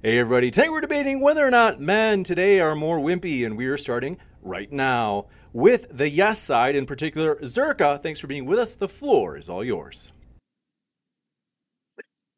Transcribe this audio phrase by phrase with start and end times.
[0.00, 3.66] Hey everybody, today we're debating whether or not men today are more wimpy, and we
[3.66, 8.00] are starting right now with the yes side, in particular, Zherka.
[8.00, 8.76] Thanks for being with us.
[8.76, 10.12] The floor is all yours.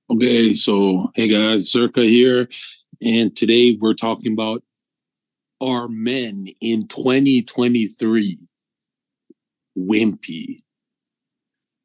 [0.09, 2.49] Okay, so hey guys, Zherka here,
[3.03, 4.63] and today we're talking about
[5.61, 8.38] are men in 2023
[9.79, 10.54] wimpy?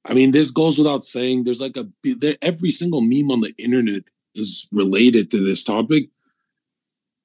[0.06, 1.44] I mean, this goes without saying.
[1.44, 1.86] There's like a
[2.42, 4.04] every single meme on the internet
[4.36, 6.10] is related to this topic.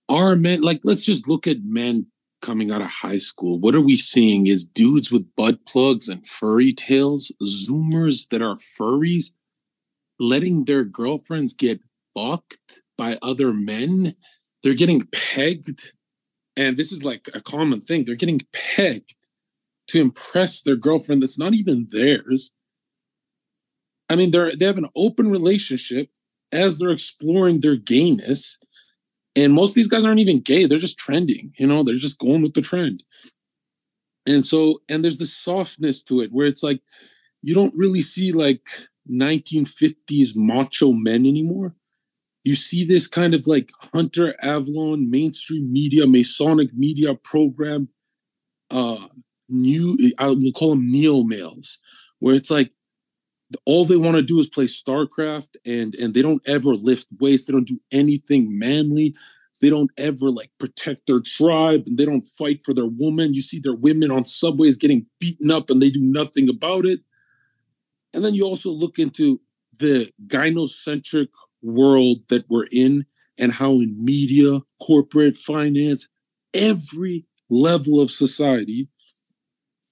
[0.09, 2.07] Are men like let's just look at men
[2.41, 3.59] coming out of high school.
[3.59, 4.47] What are we seeing?
[4.47, 9.31] Is dudes with butt plugs and furry tails, zoomers that are furries,
[10.19, 11.83] letting their girlfriends get
[12.15, 14.15] fucked by other men.
[14.63, 15.93] They're getting pegged.
[16.57, 18.05] And this is like a common thing.
[18.05, 19.29] They're getting pegged
[19.89, 22.53] to impress their girlfriend that's not even theirs.
[24.09, 26.09] I mean, they're they have an open relationship
[26.53, 28.59] as they're exploring their gayness.
[29.37, 30.67] And most of these guys aren't even gay.
[30.67, 33.05] They're just trending, you know, they're just going with the trend.
[34.27, 36.81] And so, and there's this softness to it where it's like
[37.43, 38.69] you don't really see like
[39.11, 41.75] 1950s macho men anymore.
[42.45, 47.89] You see this kind of like Hunter Avallone, mainstream media, Masonic media program,
[48.71, 49.09] uh,
[49.49, 51.79] new, I will call them neo males,
[52.21, 52.73] where it's like
[53.65, 57.45] all they want to do is play StarCraft and and they don't ever lift weights.
[57.45, 59.15] They don't do anything manly.
[59.61, 63.35] They don't ever like protect their tribe and they don't fight for their woman.
[63.35, 67.01] You see their women on subways getting beaten up and they do nothing about it.
[68.15, 69.41] And then you also look into
[69.79, 71.29] the gynocentric
[71.63, 73.05] world that we're in
[73.39, 76.09] and how in media, corporate finance,
[76.55, 78.89] every level of society,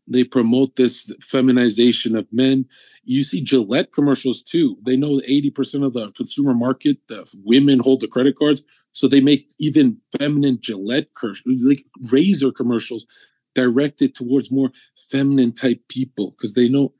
[0.07, 2.65] they promote this feminization of men.
[3.09, 4.77] You see Gillette commercials too.
[4.85, 8.63] They know 80% of the consumer market, the women hold the credit cards.
[8.93, 11.09] So they make even feminine Gillette,
[11.47, 13.07] like razor commercials
[13.55, 14.71] directed towards more
[15.11, 16.93] feminine type people because they know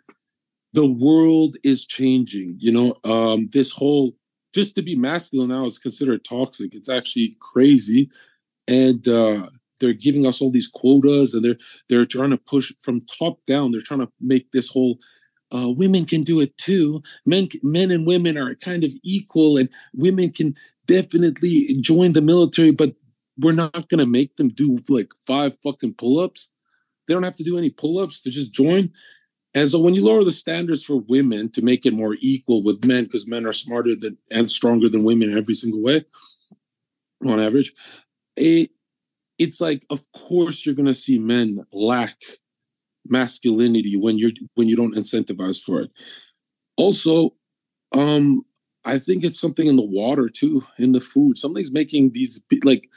[0.73, 2.57] the world is changing.
[2.59, 4.13] You know, um, this whole
[4.55, 6.75] just to be masculine now is considered toxic.
[6.75, 8.11] It's actually crazy.
[8.67, 9.49] And uh,
[9.79, 11.59] they're giving us all these quotas and they're
[11.91, 14.99] they're trying to push from top down they're trying to make this whole
[15.55, 17.03] uh, women can do it too.
[17.27, 20.55] Men men and women are kind of equal and women can
[20.87, 22.95] definitely join the military but
[23.41, 26.51] we're not going to make them do like five fucking pull-ups.
[27.07, 28.23] They don't have to do any pull-ups.
[28.23, 28.91] To just join.
[29.55, 32.85] And so when you lower the standards for women to make it more equal with
[32.85, 36.05] men because men are smarter than and stronger than women in every single way
[37.27, 37.75] on average
[38.39, 38.71] it,
[39.39, 42.17] it's like of course you're going to see men lack
[43.11, 45.91] masculinity when you're when you don't incentivize for it
[46.77, 47.35] also
[47.95, 48.43] um
[48.85, 52.89] i think it's something in the water too in the food something's making these like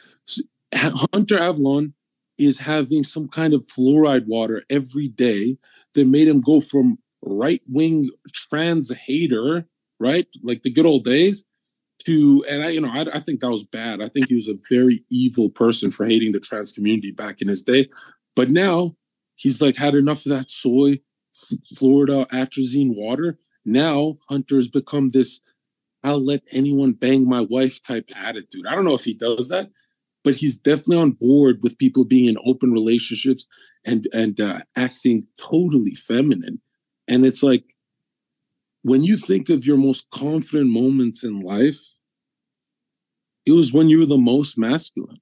[0.74, 1.94] Hunter Avallone
[2.38, 5.58] is having some kind of fluoride water every day
[5.94, 9.66] that made him go from right wing trans hater
[10.00, 11.46] right like the good old days
[12.06, 14.02] to and I you know I, I, think that was bad.
[14.02, 17.48] I think he was a very evil person for hating the trans community back in
[17.48, 17.90] his day.
[18.36, 18.96] But now
[19.36, 21.00] he's like had enough of that soy
[21.74, 23.38] fluoride atrazine water.
[23.66, 25.40] Now Hunter has become this
[26.04, 28.66] I'll let anyone bang my wife type attitude.
[28.68, 29.68] I don't know if he does that,
[30.24, 33.46] but he's definitely on board with people being in open relationships
[33.86, 36.60] and and uh, acting totally feminine.
[37.08, 37.64] And it's like
[38.84, 41.80] when you think of your most confident moments in life,
[43.46, 45.22] it was when you were the most masculine.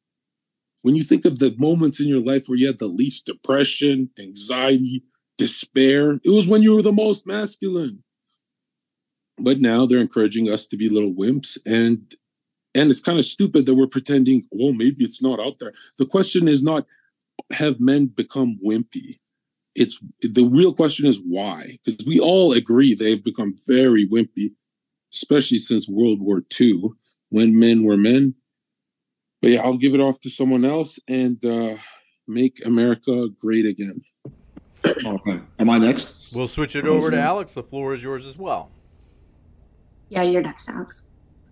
[0.82, 4.10] When you think of the moments in your life where you had the least depression,
[4.18, 5.04] anxiety,
[5.38, 8.04] despair, it was when you were the most masculine.
[9.38, 12.14] But now they're encouraging us to be little wimps and
[12.76, 15.74] and it's kind of stupid that we're pretending, well, maybe it's not out there.
[15.98, 16.86] The question is not
[17.52, 19.20] have men become wimpy?
[19.76, 21.78] It's the real question is why?
[21.84, 24.52] Because we all agree they've become very wimpy,
[25.14, 26.92] especially since World War II
[27.30, 28.36] when men were men.
[29.42, 31.76] But yeah, I'll give it off to someone else and uh,
[32.28, 34.02] make America great again.
[34.86, 35.40] Okay.
[35.60, 36.34] Am I next?
[36.34, 37.54] We'll switch it over to Alex.
[37.54, 38.72] The floor is yours as well.
[40.10, 41.10] Yeah, you're next, Alex.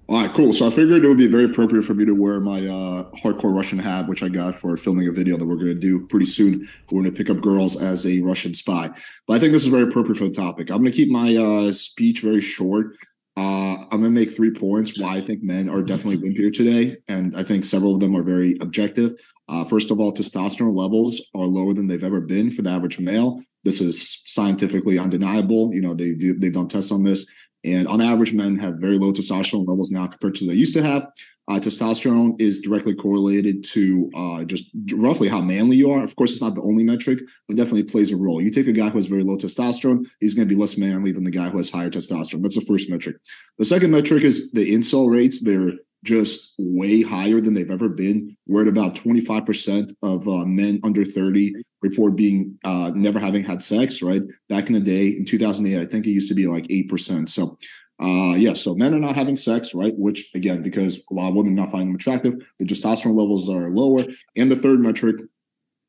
[0.09, 0.53] All right, cool.
[0.53, 3.53] So I figured it would be very appropriate for me to wear my uh, hardcore
[3.53, 6.25] Russian hat, which I got for filming a video that we're going to do pretty
[6.25, 6.67] soon.
[6.89, 8.89] We're going to pick up girls as a Russian spy.
[9.27, 10.69] But I think this is very appropriate for the topic.
[10.69, 12.95] I'm going to keep my uh, speech very short.
[13.37, 17.37] Uh, I'm gonna make three points why I think men are definitely wimpier today, and
[17.37, 19.13] I think several of them are very objective.
[19.47, 22.99] Uh, first of all, testosterone levels are lower than they've ever been for the average
[22.99, 23.39] male.
[23.63, 25.71] This is scientifically undeniable.
[25.71, 27.31] You know, they do, they've done tests on this,
[27.63, 30.81] and on average, men have very low testosterone levels now compared to they used to
[30.81, 31.05] have.
[31.49, 36.03] Uh, testosterone is directly correlated to uh, just roughly how manly you are.
[36.03, 38.41] Of course, it's not the only metric, but definitely plays a role.
[38.41, 41.11] You take a guy who has very low testosterone, he's going to be less manly
[41.11, 42.41] than the guy who has higher testosterone.
[42.41, 43.17] That's the first metric.
[43.57, 45.41] The second metric is the incel rates.
[45.41, 45.71] They're
[46.03, 48.35] just way higher than they've ever been.
[48.47, 53.63] We're at about 25% of uh, men under 30 report being uh, never having had
[53.63, 54.21] sex, right?
[54.49, 57.29] Back in the day, in 2008, I think it used to be like 8%.
[57.29, 57.57] So,
[57.99, 59.93] uh, yeah, so men are not having sex, right?
[59.97, 63.71] Which, again, because a lot of women not finding them attractive, the testosterone levels are
[63.71, 64.03] lower.
[64.35, 65.17] And the third metric,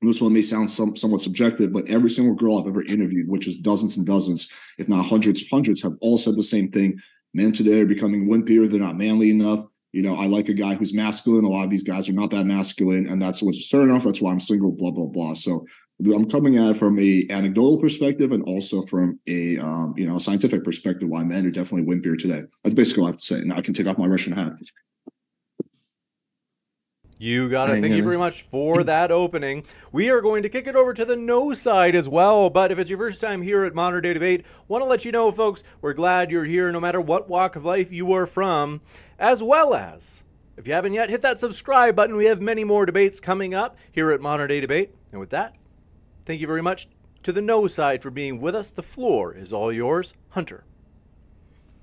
[0.00, 3.46] this one may sound some, somewhat subjective, but every single girl I've ever interviewed, which
[3.46, 6.98] is dozens and dozens, if not hundreds, hundreds, have all said the same thing.
[7.34, 8.70] Men today are becoming wimpier.
[8.70, 11.44] They're not manly enough you know, I like a guy who's masculine.
[11.44, 14.04] A lot of these guys are not that masculine, and that's what's turning off.
[14.04, 14.70] That's why I'm single.
[14.70, 15.32] Blah blah blah.
[15.32, 15.66] So
[16.06, 20.18] I'm coming at it from a anecdotal perspective and also from a um, you know
[20.18, 21.08] scientific perspective.
[21.08, 22.44] Why men are definitely wimpier today.
[22.62, 23.36] That's basically all I have to say.
[23.36, 24.52] And I can take off my Russian hat.
[27.20, 27.80] You got it.
[27.80, 29.64] Thank you very much for that opening.
[29.90, 32.48] We are going to kick it over to the no side as well.
[32.48, 35.10] But if it's your first time here at Modern Day Debate, want to let you
[35.10, 38.80] know, folks, we're glad you're here no matter what walk of life you are from,
[39.18, 40.22] as well as.
[40.56, 42.14] If you haven't yet, hit that subscribe button.
[42.14, 44.94] We have many more debates coming up here at Modern Day Debate.
[45.10, 45.56] And with that,
[46.28, 46.86] thank you very much
[47.22, 48.70] to the no side for being with us.
[48.70, 50.62] The floor is all yours, Hunter.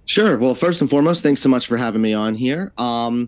[0.05, 0.37] Sure.
[0.37, 2.71] Well, first and foremost, thanks so much for having me on here.
[2.77, 3.27] Um,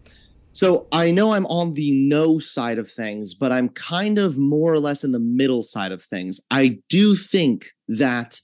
[0.54, 4.72] so I know I'm on the no side of things, but I'm kind of more
[4.72, 6.40] or less in the middle side of things.
[6.52, 8.40] I do think that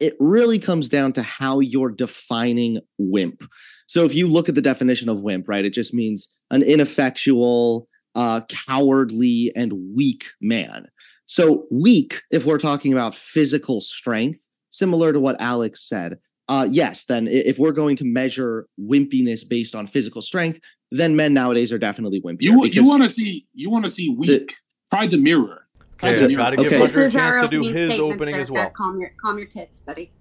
[0.00, 3.44] it really comes down to how you're defining wimp.
[3.88, 7.88] So if you look at the definition of wimp, right, it just means an ineffectual,
[8.14, 10.88] uh, cowardly, and weak man.
[11.26, 16.18] So weak, if we're talking about physical strength, similar to what Alex said,
[16.48, 20.60] uh, yes, then if we're going to measure wimpiness based on physical strength,
[20.92, 22.42] then men nowadays are definitely wimpy.
[22.42, 24.48] You you want to see you want to see weak.
[24.48, 24.54] The,
[24.88, 25.66] Try the mirror.
[25.98, 26.38] Try okay, the mirror.
[26.38, 26.78] Gotta give okay.
[26.78, 28.38] Hunter a chance to do his opening Zherka.
[28.38, 28.70] as well.
[28.70, 30.12] Calm your calm your tits, buddy.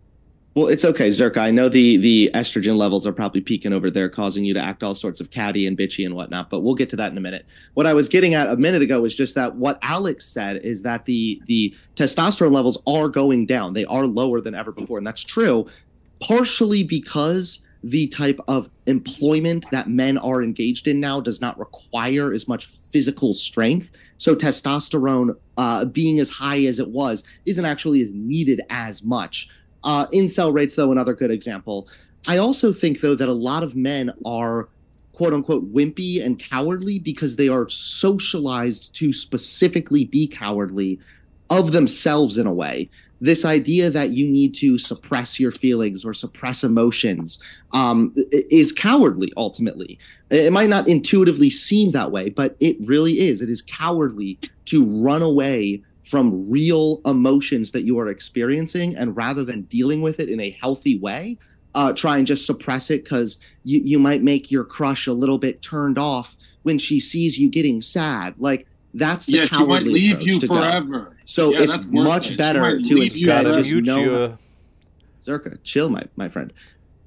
[0.55, 1.39] Well, it's okay, Zherka.
[1.39, 4.83] I know the the estrogen levels are probably peaking over there, causing you to act
[4.83, 6.49] all sorts of catty and bitchy and whatnot.
[6.49, 7.45] But we'll get to that in a minute.
[7.73, 10.81] What I was getting at a minute ago was just that what Alex said is
[10.83, 13.73] that the the testosterone levels are going down.
[13.73, 15.67] They are lower than ever before, and that's true,
[16.21, 22.31] partially because the type of employment that men are engaged in now does not require
[22.31, 23.91] as much physical strength.
[24.17, 29.49] So testosterone uh, being as high as it was isn't actually as needed as much.
[29.85, 31.87] Uh, incel rates, though, another good example.
[32.27, 34.67] I also think, though, that a lot of men are
[35.13, 40.99] quote unquote wimpy and cowardly because they are socialized to specifically be cowardly
[41.49, 42.89] of themselves in a way.
[43.21, 47.39] This idea that you need to suppress your feelings or suppress emotions
[47.71, 49.97] um, is cowardly ultimately.
[50.29, 53.41] It might not intuitively seem that way but it really is.
[53.41, 59.43] It is cowardly to run away from real emotions that you are experiencing and rather
[59.43, 61.37] than dealing with it in a healthy way
[61.73, 65.37] uh, try and just suppress it because you, you might make your crush a little
[65.37, 68.65] bit turned off when she sees you getting sad like
[68.95, 70.99] that's the yeah, she might leave you forever.
[70.99, 71.13] Go.
[71.25, 73.99] So yeah, it's much better to instead just know.
[73.99, 74.37] You.
[75.21, 76.53] Zherka, chill, my my friend.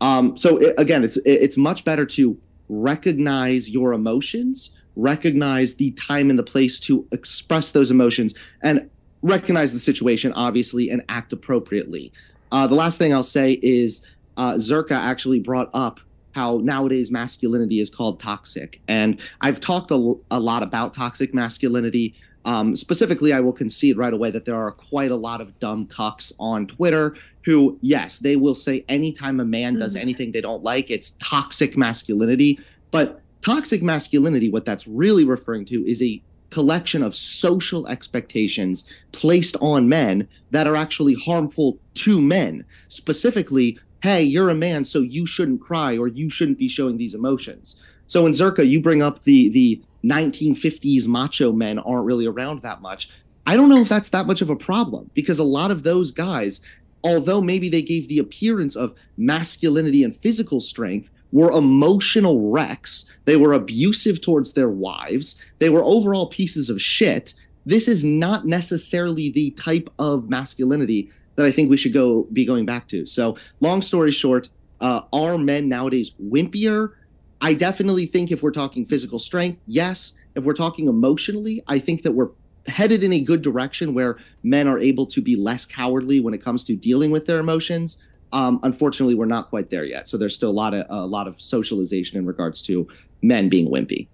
[0.00, 5.92] Um, so it, again, it's it, it's much better to recognize your emotions, recognize the
[5.92, 8.90] time and the place to express those emotions, and
[9.22, 12.12] recognize the situation, obviously, and act appropriately.
[12.52, 16.00] Uh, the last thing I'll say is uh, Zherka actually brought up
[16.32, 18.80] how nowadays masculinity is called toxic.
[18.86, 22.14] And I've talked a, a lot about toxic masculinity.
[22.44, 25.86] Um, specifically, I will concede right away that there are quite a lot of dumb
[25.86, 30.00] cucks on Twitter who, yes, they will say anytime a man does mm.
[30.00, 32.60] anything they don't like, it's toxic masculinity.
[32.90, 39.56] But toxic masculinity, what that's really referring to is a collection of social expectations placed
[39.60, 45.26] on men that are actually harmful to men, specifically hey, you're a man, so you
[45.26, 47.82] shouldn't cry or you shouldn't be showing these emotions.
[48.06, 52.80] So in Zherka, you bring up the the 1950s macho men aren't really around that
[52.80, 53.10] much.
[53.46, 56.12] I don't know if that's that much of a problem because a lot of those
[56.12, 56.60] guys,
[57.02, 63.04] although maybe they gave the appearance of masculinity and physical strength, were emotional wrecks.
[63.24, 65.52] They were abusive towards their wives.
[65.58, 67.34] They were overall pieces of shit.
[67.66, 72.44] This is not necessarily the type of masculinity that I think we should go be
[72.44, 73.06] going back to.
[73.06, 74.48] So, long story short,
[74.80, 76.94] uh, are men nowadays wimpier?
[77.40, 80.14] I definitely think if we're talking physical strength, yes.
[80.34, 82.30] If we're talking emotionally, I think that we're
[82.66, 86.42] headed in a good direction where men are able to be less cowardly when it
[86.42, 87.98] comes to dealing with their emotions.
[88.32, 90.08] Um, unfortunately, we're not quite there yet.
[90.08, 92.86] So there's still a lot of a lot of socialization in regards to
[93.22, 94.06] men being wimpy.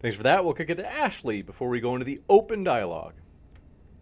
[0.00, 0.44] Thanks for that.
[0.44, 3.14] We'll kick it to Ashley before we go into the open dialogue.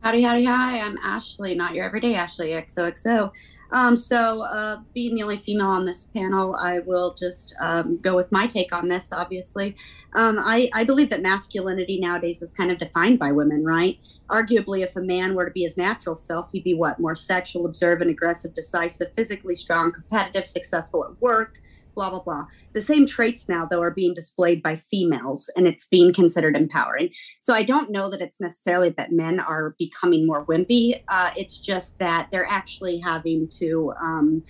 [0.01, 0.79] Howdy, howdy, hi.
[0.79, 3.35] I'm Ashley, not your everyday Ashley, XOXO.
[3.73, 8.15] Um, so, uh, being the only female on this panel, I will just um, go
[8.15, 9.75] with my take on this, obviously.
[10.15, 13.99] Um, I, I believe that masculinity nowadays is kind of defined by women, right?
[14.31, 17.01] Arguably, if a man were to be his natural self, he'd be what?
[17.01, 21.59] More sexual, observant, aggressive, decisive, physically strong, competitive, successful at work,
[21.99, 22.45] blah blah blah.
[22.75, 27.11] The same traits now though are being displayed by females and it's being considered empowering.
[27.41, 31.03] So i don't know that it's necessarily that men are becoming more wimpy.
[31.09, 34.45] Uh, it's just that they're actually having to um,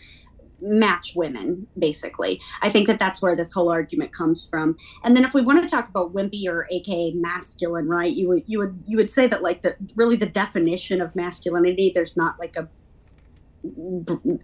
[0.61, 2.41] match women basically.
[2.63, 4.77] I think that that's where this whole argument comes from.
[5.05, 8.43] And then if we want to talk about wimpy or aka masculine right you would
[8.47, 12.39] you would you would say that like the really the definition of masculinity there's not
[12.39, 12.69] like a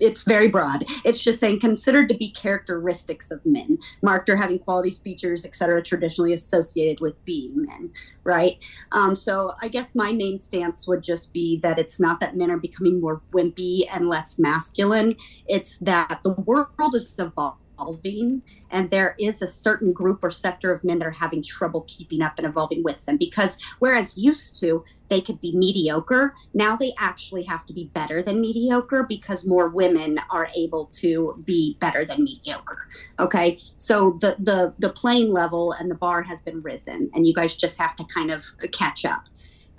[0.01, 0.85] it's very broad.
[1.05, 5.83] It's just saying considered to be characteristics of men, marked or having qualities, features, etc.,
[5.83, 7.91] traditionally associated with being men,
[8.25, 8.59] right?
[8.93, 12.51] Um, so I guess my main stance would just be that it's not that men
[12.51, 15.17] are becoming more wimpy and less masculine.
[15.49, 20.73] It's that the world is evolving evolving and there is a certain group or sector
[20.73, 24.59] of men that are having trouble keeping up and evolving with them because whereas used
[24.61, 29.47] to they could be mediocre now they actually have to be better than mediocre because
[29.47, 32.89] more women are able to be better than mediocre
[33.19, 33.59] okay?
[33.77, 37.57] So the the the playing level and the bar has been risen and you guys
[37.57, 39.25] just have to kind of catch up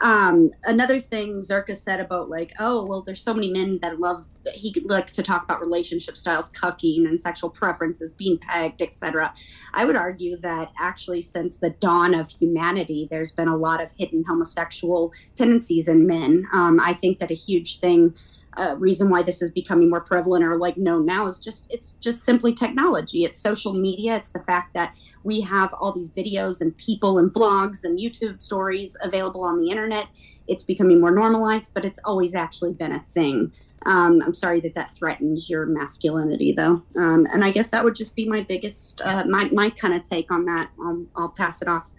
[0.01, 4.25] um, another thing Zherka said about like, oh, well, there's so many men that love.
[4.43, 9.33] that He likes to talk about relationship styles, cucking, and sexual preferences, being pegged, etc.
[9.73, 13.91] I would argue that actually, since the dawn of humanity, there's been a lot of
[13.97, 16.45] hidden homosexual tendencies in men.
[16.53, 18.13] Um, I think that a huge thing
[18.57, 21.93] uh, reason why this is becoming more prevalent or like known now is just it's
[21.93, 23.23] just simply technology.
[23.23, 24.15] It's social media.
[24.15, 28.41] It's the fact that we have all these videos and people and vlogs and youtube
[28.41, 30.07] stories available on the internet.
[30.47, 33.51] It's becoming more normalized but it's always actually been a thing.
[33.87, 36.81] Um, i'm sorry that that threatens your masculinity though.
[36.97, 40.03] Um, and i guess that would just be my biggest uh, my, my kind of
[40.03, 40.69] take on that.
[40.83, 41.91] I'll, I'll pass it off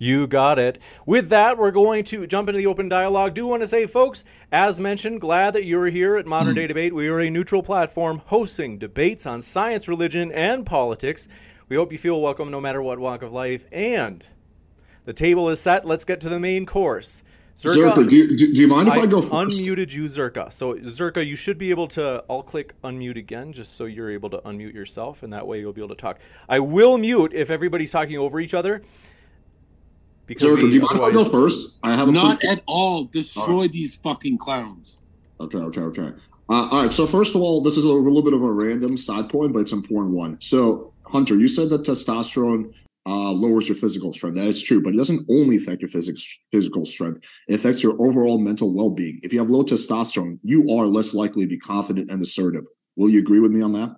[0.00, 0.80] you got it.
[1.04, 3.34] With that, we're going to jump into the open dialogue.
[3.34, 6.94] Do want to say, folks, as mentioned, glad that you're here at Modern Day Debate.
[6.94, 11.28] We are a neutral platform hosting debates on science, religion, and politics.
[11.68, 13.66] We hope you feel welcome no matter what walk of life.
[13.70, 14.24] And
[15.04, 15.84] the table is set.
[15.84, 17.22] Let's get to the main course.
[17.60, 19.60] Zherka, Zherka do, you, do, you, mind if I, I go first?
[19.60, 20.50] unmuted you, Zherka.
[20.50, 22.24] So, Zherka, you should be able to.
[22.30, 25.74] I'll click unmute again just so you're able to unmute yourself, and that way you'll
[25.74, 26.20] be able to talk.
[26.48, 28.80] I will mute if everybody's talking over each other.
[30.30, 31.78] Because do you mind if I go first?
[31.82, 33.06] I have not at all.
[33.06, 33.72] Destroy right.
[33.72, 35.00] these fucking clowns.
[35.40, 36.12] Okay, okay, okay.
[36.48, 36.92] Uh, all right.
[36.92, 39.58] So first of all, this is a little bit of a random side point, but
[39.58, 40.38] it's an important one.
[40.40, 42.72] So Hunter, you said that testosterone
[43.06, 44.36] uh, lowers your physical strength.
[44.36, 47.24] That is true, but it doesn't only affect your physics, physical strength.
[47.48, 49.18] It affects your overall mental well-being.
[49.24, 52.66] If you have low testosterone, you are less likely to be confident and assertive.
[52.94, 53.96] Will you agree with me on that?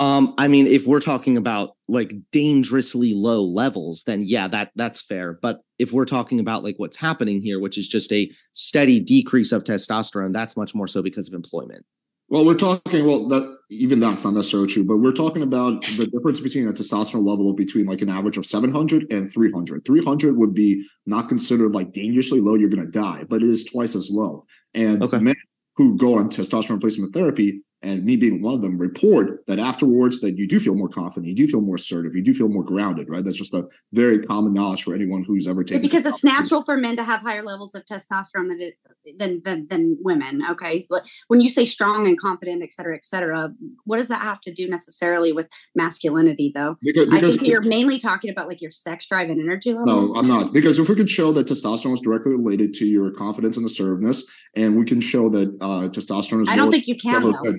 [0.00, 5.02] Um, I mean, if we're talking about like dangerously low levels, then yeah, that that's
[5.02, 5.38] fair.
[5.40, 9.50] But if we're talking about like what's happening here, which is just a steady decrease
[9.50, 11.84] of testosterone, that's much more so because of employment.
[12.30, 16.06] Well, we're talking well that even that's not necessarily true, but we're talking about the
[16.06, 19.84] difference between a testosterone level between like an average of 700 and 300.
[19.84, 23.64] 300 would be not considered like dangerously low, you're going to die, but it is
[23.64, 24.44] twice as low.
[24.74, 25.18] And okay.
[25.18, 25.36] men
[25.76, 30.20] who go on testosterone replacement therapy and me being one of them report that afterwards
[30.20, 32.64] that you do feel more confident you do feel more assertive you do feel more
[32.64, 33.24] grounded right?
[33.24, 36.76] That's just a very common knowledge for anyone who's ever taken because it's natural for
[36.76, 38.74] men to have higher levels of testosterone than, it,
[39.18, 40.80] than, than than women okay?
[40.80, 43.50] So when you say strong and confident et cetera et cetera
[43.84, 46.76] what does that have to do necessarily with masculinity though?
[46.82, 49.86] Because, because i think you're mainly talking about like your sex drive and energy level.
[49.86, 50.52] No i'm not.
[50.52, 54.24] Because if we could show that testosterone is directly related to your confidence and assertiveness
[54.56, 57.54] and we can show that uh, testosterone is i don't think you can though.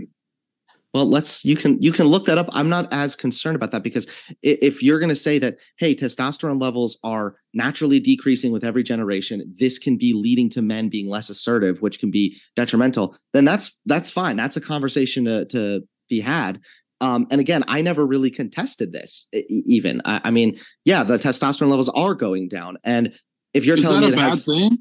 [0.93, 2.49] Well, let's you can you can look that up.
[2.51, 4.07] I'm not as concerned about that because
[4.41, 9.53] if you're going to say that hey, testosterone levels are naturally decreasing with every generation,
[9.59, 13.15] this can be leading to men being less assertive, which can be detrimental.
[13.33, 14.35] Then that's that's fine.
[14.35, 16.59] That's a conversation to to be had.
[17.01, 19.27] Um, and again, I never really contested this.
[19.49, 23.13] Even I, I, mean, yeah, the testosterone levels are going down, and
[23.53, 24.79] if you're Is telling me it has, thing?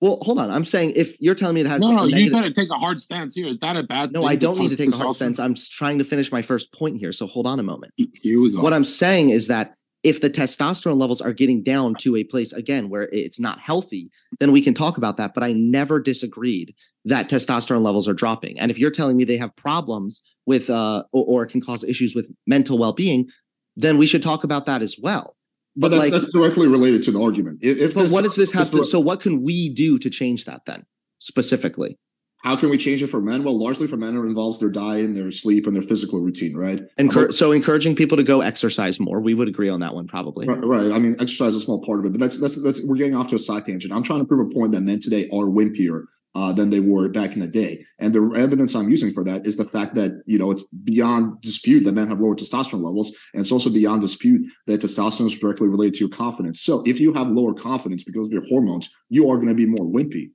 [0.00, 0.50] Well, hold on.
[0.50, 2.74] I'm saying if you're telling me it has no, no, you got to take a
[2.74, 3.48] hard stance here.
[3.48, 4.12] Is that a bad?
[4.12, 5.38] No, I don't need to take a hard stance.
[5.38, 7.12] I'm trying to finish my first point here.
[7.12, 7.94] So hold on a moment.
[7.96, 8.60] Here we go.
[8.60, 12.52] What I'm saying is that if the testosterone levels are getting down to a place
[12.52, 15.32] again where it's not healthy, then we can talk about that.
[15.34, 16.74] But I never disagreed
[17.06, 18.58] that testosterone levels are dropping.
[18.58, 22.14] And if you're telling me they have problems with, uh, or, or can cause issues
[22.14, 23.28] with mental well-being,
[23.76, 25.35] then we should talk about that as well.
[25.76, 27.58] But, that's, like, that's directly related to the argument.
[27.62, 28.84] If, if but this, what does this have to?
[28.84, 30.86] So what can we do to change that then
[31.18, 31.98] specifically?
[32.42, 33.42] How can we change it for men?
[33.42, 36.56] Well, largely for men, it involves their diet and their sleep and their physical routine,
[36.56, 36.80] right?
[36.98, 39.20] Encur- so encouraging people to go exercise more.
[39.20, 40.46] We would agree on that one, probably.
[40.46, 40.92] Right, right.
[40.92, 43.16] I mean, exercise is a small part of it, but that's that's that's we're getting
[43.16, 43.92] off to a side tangent.
[43.92, 46.04] I'm trying to prove a point that men today are wimpier
[46.36, 47.82] uh, than they were back in the day.
[47.98, 51.40] And the evidence I'm using for that is the fact that, you know, it's beyond
[51.40, 53.16] dispute that men have lower testosterone levels.
[53.32, 56.60] And it's also beyond dispute that testosterone is directly related to your confidence.
[56.60, 59.64] So if you have lower confidence because of your hormones, you are going to be
[59.64, 60.32] more wimpy.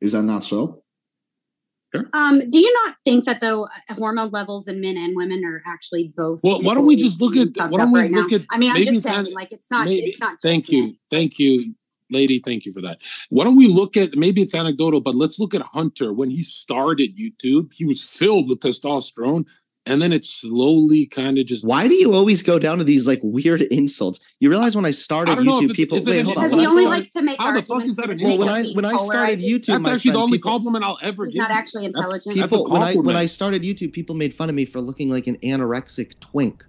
[0.00, 0.84] Is that not so?
[1.92, 2.08] Sure.
[2.12, 3.66] Um, do you not think that though
[3.98, 6.38] hormone levels in men and women are actually both?
[6.44, 8.36] Well, why don't we just look at why don't we right look now?
[8.36, 8.42] at?
[8.50, 9.86] I mean, I'm just saying, like it's not.
[9.86, 10.40] Maybe, it's not.
[10.40, 10.98] thank you, men.
[11.10, 11.74] thank you,
[12.10, 12.40] lady.
[12.44, 13.02] Thank you for that.
[13.30, 14.14] Why don't we look at?
[14.14, 17.72] Maybe it's anecdotal, but let's look at Hunter when he started YouTube.
[17.72, 19.44] He was filled with testosterone,
[19.86, 21.66] and then it slowly kind of just.
[21.66, 24.20] Why do you always go down to these like weird insults?
[24.38, 26.50] You realize when I started I YouTube, people wait, hold on.
[26.50, 28.08] He only likes to make how the fuck is that?
[28.22, 30.98] Well, when I when I started YouTube, that's actually friend, the only people, compliment I'll
[31.02, 31.40] ever he's give.
[31.40, 32.36] Not actually intelligent.
[32.36, 35.26] People, when I when I started YouTube, people made fun of me for looking like
[35.26, 36.64] an anorexic twink.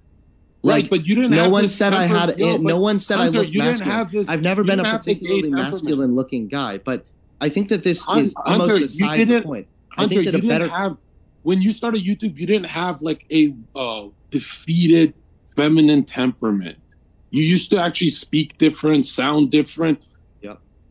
[0.64, 1.32] Like, right, but you didn't.
[1.32, 2.40] No one said temper, I had.
[2.40, 4.08] No, no one said Hunter, I looked masculine.
[4.12, 7.06] This, I've never been a particularly masculine looking guy, but
[7.40, 9.68] I think that this Hunter, is almost a side point.
[9.90, 10.98] Hunter, I think that a better have
[11.44, 15.14] when you started YouTube, you didn't have like a uh, defeated
[15.56, 16.78] feminine temperament.
[17.32, 20.06] You used to actually speak different, sound different.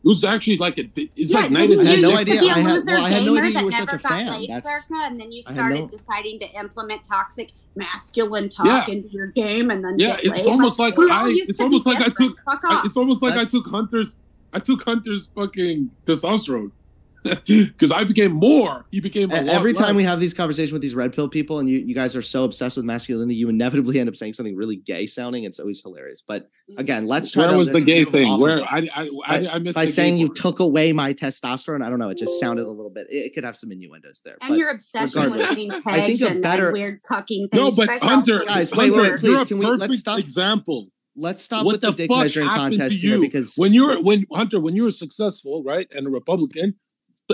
[0.02, 0.08] Yeah.
[0.08, 0.90] It was actually like a.
[0.96, 1.86] It's yeah, like night and day.
[1.86, 2.40] I had no idea.
[2.40, 4.46] I had, well, I had no idea you were such a fan.
[4.48, 5.88] That's, and then you started no...
[5.88, 8.86] deciding to implement toxic masculine talk yeah.
[8.88, 11.26] into your game, and then yeah, it's almost like, like I.
[11.28, 12.40] It's almost like I took.
[12.46, 13.54] I, it's almost like That's...
[13.54, 14.16] I took Hunter's.
[14.52, 16.72] I took Hunter's fucking testosterone
[17.46, 18.86] because I became more.
[18.90, 21.78] He became every time we have these conversations with these red pill people, and you,
[21.78, 25.06] you guys are so obsessed with masculinity, you inevitably end up saying something really gay
[25.06, 25.44] sounding.
[25.44, 26.22] It's always hilarious.
[26.26, 26.48] But
[26.78, 27.46] again, let's try.
[27.46, 28.40] Where was the gay thing?
[28.40, 31.84] Where I I, I, I missed by saying you took away my testosterone.
[31.84, 32.10] I don't know.
[32.10, 33.06] It just sounded a little bit.
[33.10, 34.36] It, it could have some innuendos there.
[34.40, 37.54] And your obsession with being I think a better weird cucking things.
[37.54, 40.18] No, but Hunter, guys, wait, wait, wait, please, can we let's stop?
[40.18, 43.20] Example let's stop what with the, the dick measuring contest you?
[43.20, 46.74] because when you're when Hunter when you were successful right and a Republican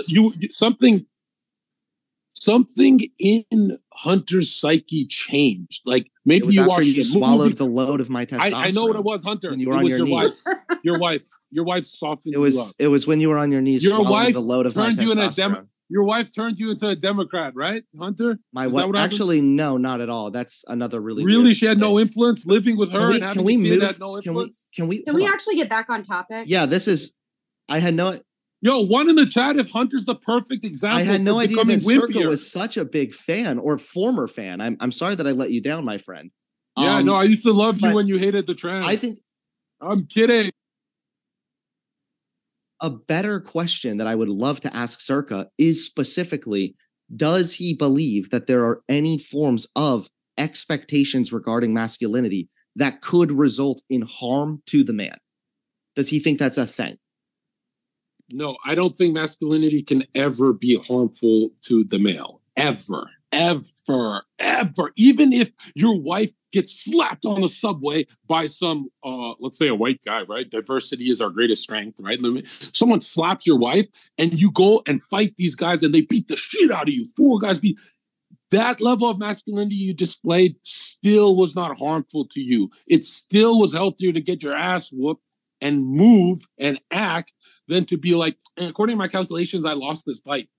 [0.07, 1.05] you something
[2.47, 5.81] something in Hunter's psyche changed.
[5.85, 7.55] Like maybe you after you swallowed movie.
[7.55, 8.53] the load of my testosterone.
[8.53, 9.49] I, I, know what it was, Hunter.
[9.49, 10.43] When you were it on your, your knees.
[10.45, 10.79] wife.
[10.83, 11.21] Your wife.
[11.51, 12.67] Your wife softened it was, you up.
[12.79, 13.83] It was when you were on your knees.
[13.83, 16.87] Your wife the load of turned you into a dem- Your wife turned you into
[16.87, 18.39] a Democrat, right, Hunter?
[18.53, 18.93] My wife.
[18.95, 20.31] Actually, no, not at all.
[20.31, 21.25] That's another really.
[21.25, 22.99] Really, she had no influence living with her.
[22.99, 23.99] Can we, and can we move?
[23.99, 24.53] No can we?
[24.73, 25.03] Can we?
[25.03, 26.45] Can we actually get back on topic?
[26.47, 27.13] Yeah, this is.
[27.69, 28.19] I had no.
[28.61, 30.97] Yo, one in the chat if Hunter's the perfect example.
[30.97, 34.61] I had no idea that Zherka was such a big fan or former fan.
[34.61, 36.31] I'm I'm sorry that I let you down, my friend.
[36.75, 38.87] Yeah, um, no, I used to love you when you hated the trans.
[38.87, 39.19] I think
[39.79, 40.51] I'm kidding.
[42.81, 46.75] A better question that I would love to ask Zherka is specifically
[47.15, 53.81] does he believe that there are any forms of expectations regarding masculinity that could result
[53.89, 55.17] in harm to the man?
[55.95, 56.97] Does he think that's a thing?
[58.31, 62.41] No, I don't think masculinity can ever be harmful to the male.
[62.55, 64.91] Ever, ever, ever.
[64.95, 69.75] Even if your wife gets slapped on the subway by some, uh, let's say a
[69.75, 70.49] white guy, right?
[70.49, 72.19] Diversity is our greatest strength, right?
[72.47, 73.85] Someone slaps your wife
[74.17, 77.05] and you go and fight these guys and they beat the shit out of you.
[77.15, 77.77] Four guys beat.
[78.51, 82.71] That level of masculinity you displayed still was not harmful to you.
[82.87, 85.21] It still was healthier to get your ass whooped
[85.59, 87.33] and move and act
[87.67, 90.49] than to be like, according to my calculations, I lost this fight.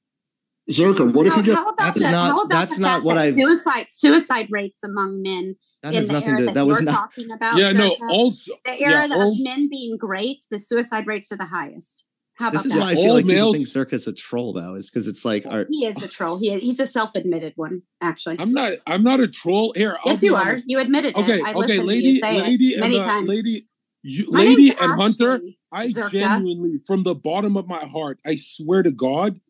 [0.70, 4.80] Zherka, what if you just that's the, not that's not what I suicide suicide rates
[4.84, 7.56] among men that in the nothing era to, that, that was not, talking about.
[7.56, 11.46] Yeah, no, also the era yeah, of men being great, the suicide rates are the
[11.46, 12.04] highest.
[12.34, 12.80] How about this is that?
[12.80, 15.46] why I feel like males, people think Zherka's a troll though, is because it's like
[15.46, 16.38] our, he is a troll.
[16.38, 18.38] He is, he's a self-admitted one, actually.
[18.38, 18.74] I'm not.
[18.86, 19.72] I'm not a troll.
[19.74, 20.58] Here, yes, you are.
[20.66, 21.20] You admitted it.
[21.22, 23.28] Okay, okay, lady, lady, many and, times.
[23.28, 23.66] lady,
[24.02, 25.40] you, lady and Hunter,
[25.72, 26.10] I Zherka.
[26.10, 29.40] genuinely, from the bottom of my heart, I swear to God,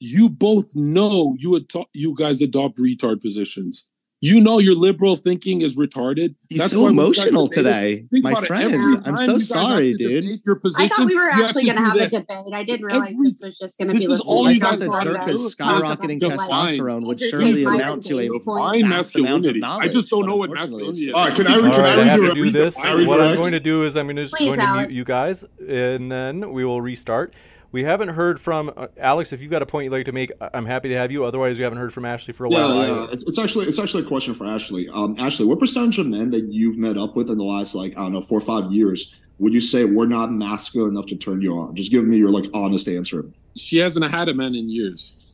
[0.00, 3.86] you both know you ad- you guys adopt retard positions.
[4.20, 6.34] You know your liberal thinking is retarded.
[6.48, 9.00] He's That's so emotional today, my friend.
[9.04, 10.24] I'm so sorry, dude.
[10.44, 12.12] Your position, I thought we were actually going to have this.
[12.12, 12.52] a debate.
[12.52, 14.06] I didn't realize Every, this was just going to be.
[14.06, 18.88] This is all you guys that Zherka's skyrocketing testosterone would surely amount to a fine
[18.88, 19.62] masculinity.
[19.62, 21.14] I just don't know what masculinity is.
[21.14, 21.54] All right, can I?
[21.58, 22.76] Can I have to do this.
[22.76, 26.10] What I'm going to do is I'm going to going to mute you guys, and
[26.10, 27.34] then we will restart.
[27.70, 29.32] We haven't heard from uh, Alex.
[29.32, 31.24] If you've got a point you'd like to make, I'm happy to have you.
[31.24, 32.86] Otherwise, we haven't heard from Ashley for a yeah, while.
[32.86, 34.88] Yeah, it's, it's, actually it's actually a question for Ashley.
[34.88, 37.92] Um, Ashley, what percentage of men that you've met up with in the last like
[37.92, 41.16] I don't know four or five years would you say we're not masculine enough to
[41.16, 41.74] turn you on?
[41.74, 43.24] Just give me your like honest answer.
[43.56, 45.32] She hasn't had a man in years.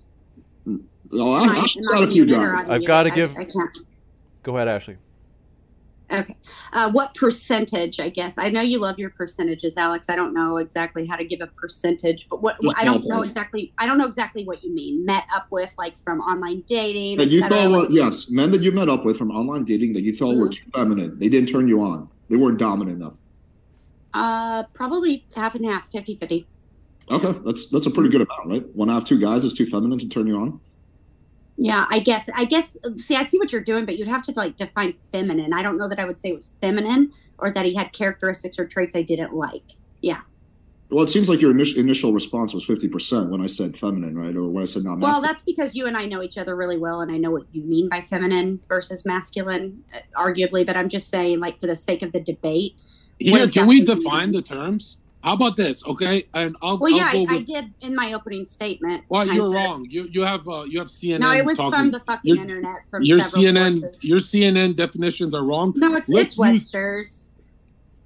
[1.12, 1.66] Oh, I, I,
[1.96, 2.66] I a few guys.
[2.68, 3.36] I've got to give.
[3.36, 3.44] I,
[4.42, 4.96] Go ahead, Ashley.
[6.20, 6.36] Okay.
[6.72, 8.38] Uh, what percentage, I guess?
[8.38, 10.08] I know you love your percentages, Alex.
[10.08, 13.72] I don't know exactly how to give a percentage, but what I don't know exactly
[13.78, 15.04] I don't know exactly what you mean.
[15.04, 17.20] Met up with like from online dating.
[17.20, 20.02] And you thought like, yes, men that you met up with from online dating that
[20.02, 20.40] you thought mm-hmm.
[20.40, 21.18] were too feminine.
[21.18, 22.08] They didn't turn you on.
[22.28, 23.18] They weren't dominant enough.
[24.12, 26.46] Uh probably half and half, 50-50.
[27.10, 27.38] Okay.
[27.44, 28.76] That's that's a pretty good amount, right?
[28.76, 30.60] One half two guys is too feminine to turn you on.
[31.56, 32.28] Yeah, I guess.
[32.34, 32.76] I guess.
[32.96, 35.52] See, I see what you're doing, but you'd have to like define feminine.
[35.52, 38.58] I don't know that I would say it was feminine or that he had characteristics
[38.58, 39.62] or traits I didn't like.
[40.00, 40.20] Yeah.
[40.90, 44.16] Well, it seems like your initial initial response was fifty percent when I said feminine,
[44.16, 44.36] right?
[44.36, 44.98] Or when I said not.
[44.98, 45.12] Masculine.
[45.12, 47.44] Well, that's because you and I know each other really well, and I know what
[47.52, 50.66] you mean by feminine versus masculine, uh, arguably.
[50.66, 52.74] But I'm just saying, like, for the sake of the debate.
[53.18, 54.98] Yeah, can we define the terms?
[55.24, 55.82] How about this?
[55.86, 56.78] Okay, and I'll.
[56.78, 59.04] Well, yeah, I'll I, I, did in my opening statement.
[59.08, 59.86] Well, you're wrong.
[59.88, 61.20] You you have uh, you have CNN.
[61.20, 61.78] No, it was talking.
[61.78, 62.84] from the fucking internet.
[62.90, 64.04] From your CNN sources.
[64.04, 65.72] your CNN definitions are wrong.
[65.76, 67.30] No, it's Let's it's Webster's.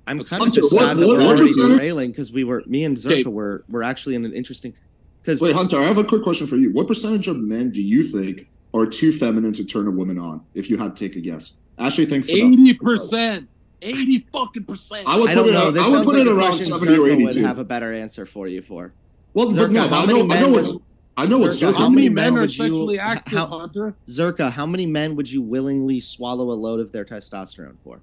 [0.06, 3.26] I'm kind of just sad that we're already derailing because we were me and Zherka
[3.26, 4.72] were were actually in an interesting.
[5.20, 6.72] Because wait, Hunter, I have a quick question for you.
[6.72, 10.46] What percentage of men do you think are too feminine to turn a woman on?
[10.54, 13.48] If you had to take a guess, Ashley thinks eighty percent.
[13.80, 15.06] Eighty fucking percent.
[15.06, 15.70] I would I don't know.
[15.70, 17.24] This I would put like it around seventy or eighty.
[17.24, 18.92] Would have a better answer for you for.
[19.34, 20.38] Well, Zherka, no, how I many know, men?
[20.38, 20.78] I know what's.
[21.16, 21.60] I know what's.
[21.60, 23.94] Zherka, how many men are sexually you, active, how, Hunter?
[24.08, 28.00] Zherka, how many men would you willingly swallow a load of their testosterone for?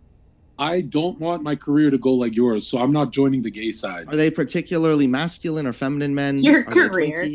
[0.57, 3.71] I don't want my career to go like yours, so I'm not joining the gay
[3.71, 4.07] side.
[4.07, 6.37] Are they particularly masculine or feminine men?
[6.37, 7.27] Your career.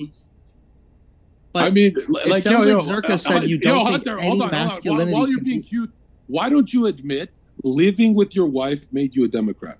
[1.52, 4.06] But I mean, like, it sounds yo, like Zherka uh, said you don't yo, think
[4.06, 5.12] Hunter, any on, masculinity.
[5.12, 5.90] While, while you're being cute,
[6.28, 7.30] why don't you admit
[7.62, 9.78] living with your wife made you a Democrat?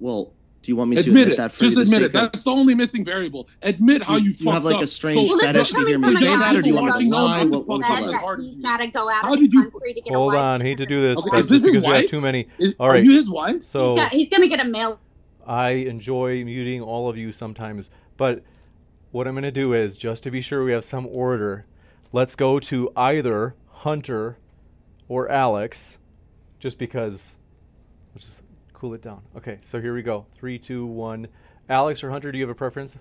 [0.00, 1.36] Well, do you want me admit to admit it?
[1.36, 1.52] that?
[1.52, 2.12] For Just admit it.
[2.12, 3.48] That's the only missing variable.
[3.62, 6.24] Admit how you, you, you have like a strange so, fetish to hear me say
[6.24, 7.44] that, or do you want to lie?
[7.44, 10.62] What, what that he's got to go out how did you, to get Hold on,
[10.62, 12.48] hate to do this, okay, but this because we have too many.
[12.58, 13.62] Is, all right, are you his wife?
[13.62, 14.98] So he's, he's going to get a mail.
[15.46, 18.42] I enjoy muting all of you sometimes, but
[19.10, 21.66] what I'm going to do is just to be sure we have some order.
[22.10, 24.38] Let's go to either Hunter
[25.08, 25.98] or Alex
[26.58, 27.36] just because.
[28.14, 29.22] Let's just cool it down.
[29.36, 30.26] Okay, so here we go.
[30.36, 31.28] Three, two, one.
[31.68, 32.96] Alex or Hunter, do you have a preference?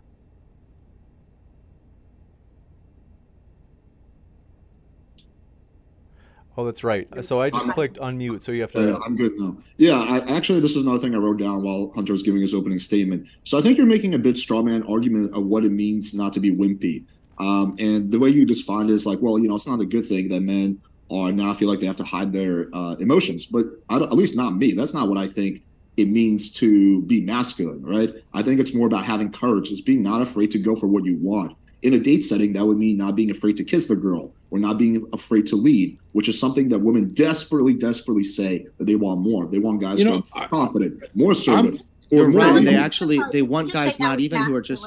[6.56, 7.08] Oh, that's right.
[7.26, 8.82] So I just I'm, clicked unmute, so you have to.
[8.82, 9.58] Yeah, I'm good now.
[9.78, 12.54] Yeah, I, actually, this is another thing I wrote down while Hunter was giving his
[12.54, 13.28] opening statement.
[13.44, 16.32] So I think you're making a bit straw man argument of what it means not
[16.34, 17.06] to be wimpy.
[17.40, 20.06] Um, and the way you respond is like, well, you know, it's not a good
[20.06, 20.80] thing that men
[21.14, 23.46] or now feel like they have to hide their uh, emotions.
[23.46, 24.74] But at least not me.
[24.74, 25.62] That's not what I think
[25.96, 28.12] it means to be masculine, right?
[28.34, 29.70] I think it's more about having courage.
[29.70, 31.56] It's being not afraid to go for what you want.
[31.84, 34.58] In a date setting, that would mean not being afraid to kiss the girl or
[34.58, 38.96] not being afraid to lead, which is something that women desperately, desperately say that they
[38.96, 39.46] want more.
[39.46, 41.80] They want guys you know, who are confident, more assertive.
[42.12, 42.60] Or more.
[42.60, 44.86] They actually they want guys not even who are just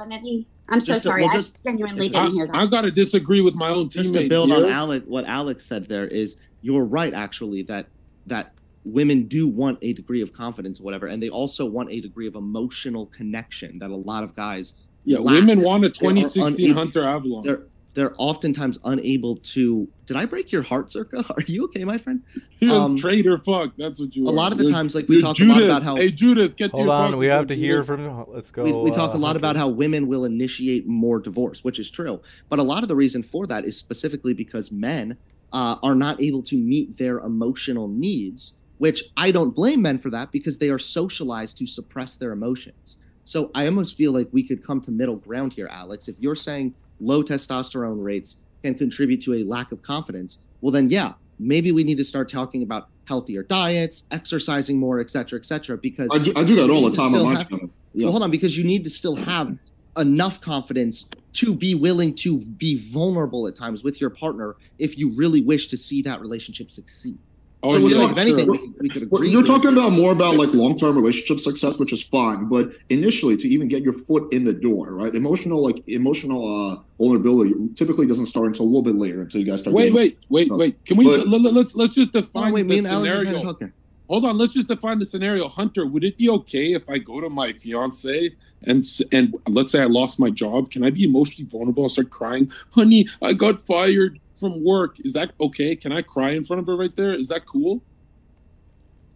[0.69, 1.23] I'm so sorry.
[1.23, 2.57] To, well, just, I genuinely didn't hear that.
[2.57, 4.65] I've got to disagree with my own just to build here.
[4.67, 7.87] on Alex, what Alex said there is you're right actually that
[8.27, 8.53] that
[8.85, 12.27] women do want a degree of confidence or whatever and they also want a degree
[12.27, 14.75] of emotional connection that a lot of guys
[15.05, 15.35] yeah lack.
[15.35, 17.63] women want a 2016 Hunter Avallone they're
[17.97, 19.89] they're oftentimes unable to.
[20.05, 21.29] Did I break your heart, Zherka?
[21.37, 22.23] Are you okay, my friend?
[22.71, 23.73] Um, traitor, fuck.
[23.77, 24.27] That's what you.
[24.27, 24.33] A are.
[24.33, 25.57] lot of the you're, times, like we talk Judas.
[25.57, 25.97] a lot about how.
[25.97, 27.63] Hey, Judas, get Hold to your on, we have to Judas.
[27.63, 28.25] hear from.
[28.29, 28.65] Let's go.
[28.65, 31.91] We, we talk uh, a lot about how women will initiate more divorce, which is
[31.91, 32.19] true.
[32.49, 35.19] But a lot of the reason for that is specifically because men
[35.53, 38.55] uh, are not able to meet their emotional needs.
[38.79, 42.97] Which I don't blame men for that because they are socialized to suppress their emotions.
[43.25, 46.09] So I almost feel like we could come to middle ground here, Alex.
[46.09, 50.89] If you're saying low testosterone rates can contribute to a lack of confidence, well, then,
[50.91, 55.45] yeah, maybe we need to start talking about healthier diets, exercising more, et cetera, et
[55.45, 55.77] cetera.
[55.77, 57.71] Because I do, I do that all the time on my channel.
[57.93, 58.07] Yeah.
[58.07, 59.57] Well, hold on, because you need to still have
[59.97, 65.13] enough confidence to be willing to be vulnerable at times with your partner if you
[65.17, 67.19] really wish to see that relationship succeed.
[67.63, 69.31] Oh, so yeah, like, if anything, we, we could agree.
[69.31, 73.49] You're talking about more about like long-term relationship success, which is fine, but initially to
[73.49, 75.15] even get your foot in the door, right?
[75.15, 79.47] Emotional, like emotional uh, vulnerability, typically doesn't start until a little bit later until you
[79.47, 79.75] guys start.
[79.75, 80.85] Wait, wait, wait, wait.
[80.85, 82.51] Can we but, let, us let's, let's just define.
[82.51, 83.73] Oh, wait, me and Alex are talking.
[84.09, 84.37] hold on.
[84.37, 85.49] Let's just define the scenario.
[85.49, 88.33] Hunter, would it be okay if I go to my fiance
[88.65, 90.71] and and let's say I lost my job?
[90.71, 92.53] Can I be emotionally vulnerable and start crying?
[92.73, 94.97] Honey, I got fired from work.
[95.01, 95.75] Is that okay?
[95.77, 97.15] Can I cry in front of her right there?
[97.15, 97.83] Is that cool?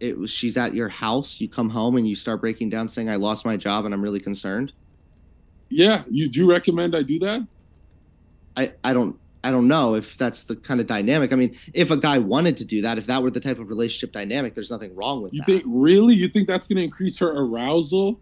[0.00, 1.40] It was she's at your house.
[1.40, 4.02] You come home and you start breaking down, saying, "I lost my job and I'm
[4.02, 4.72] really concerned."
[5.68, 7.46] Yeah, you do recommend I do that?
[8.56, 11.32] I I don't I don't know if that's the kind of dynamic.
[11.32, 13.70] I mean, if a guy wanted to do that, if that were the type of
[13.70, 15.46] relationship dynamic, there's nothing wrong with you that.
[15.46, 16.14] think really?
[16.14, 18.20] You think that's going to increase her arousal?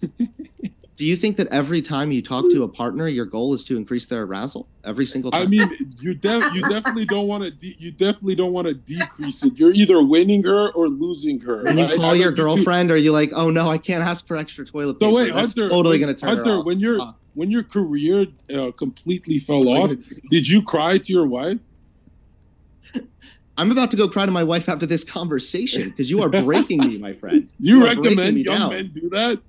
[0.96, 3.76] do you think that every time you talk to a partner, your goal is to
[3.76, 5.42] increase their arousal every single time?
[5.42, 8.74] I mean, you de- you definitely don't want to de- you definitely don't want to
[8.74, 9.58] decrease it.
[9.58, 11.64] You're either winning her or losing her.
[11.64, 14.36] When you call your girlfriend, you are you like, "Oh no, I can't ask for
[14.36, 15.10] extra toilet paper"?
[15.10, 18.26] So wait, That's Hunter, totally going to turn Hunter, when you're uh, when your career
[18.54, 19.90] uh, completely fell off,
[20.30, 21.58] did you cry to your wife?
[23.56, 26.80] I'm about to go cry to my wife after this conversation because you are breaking
[26.80, 27.48] me, my friend.
[27.58, 28.70] You, you recommend young down.
[28.70, 29.40] men do that?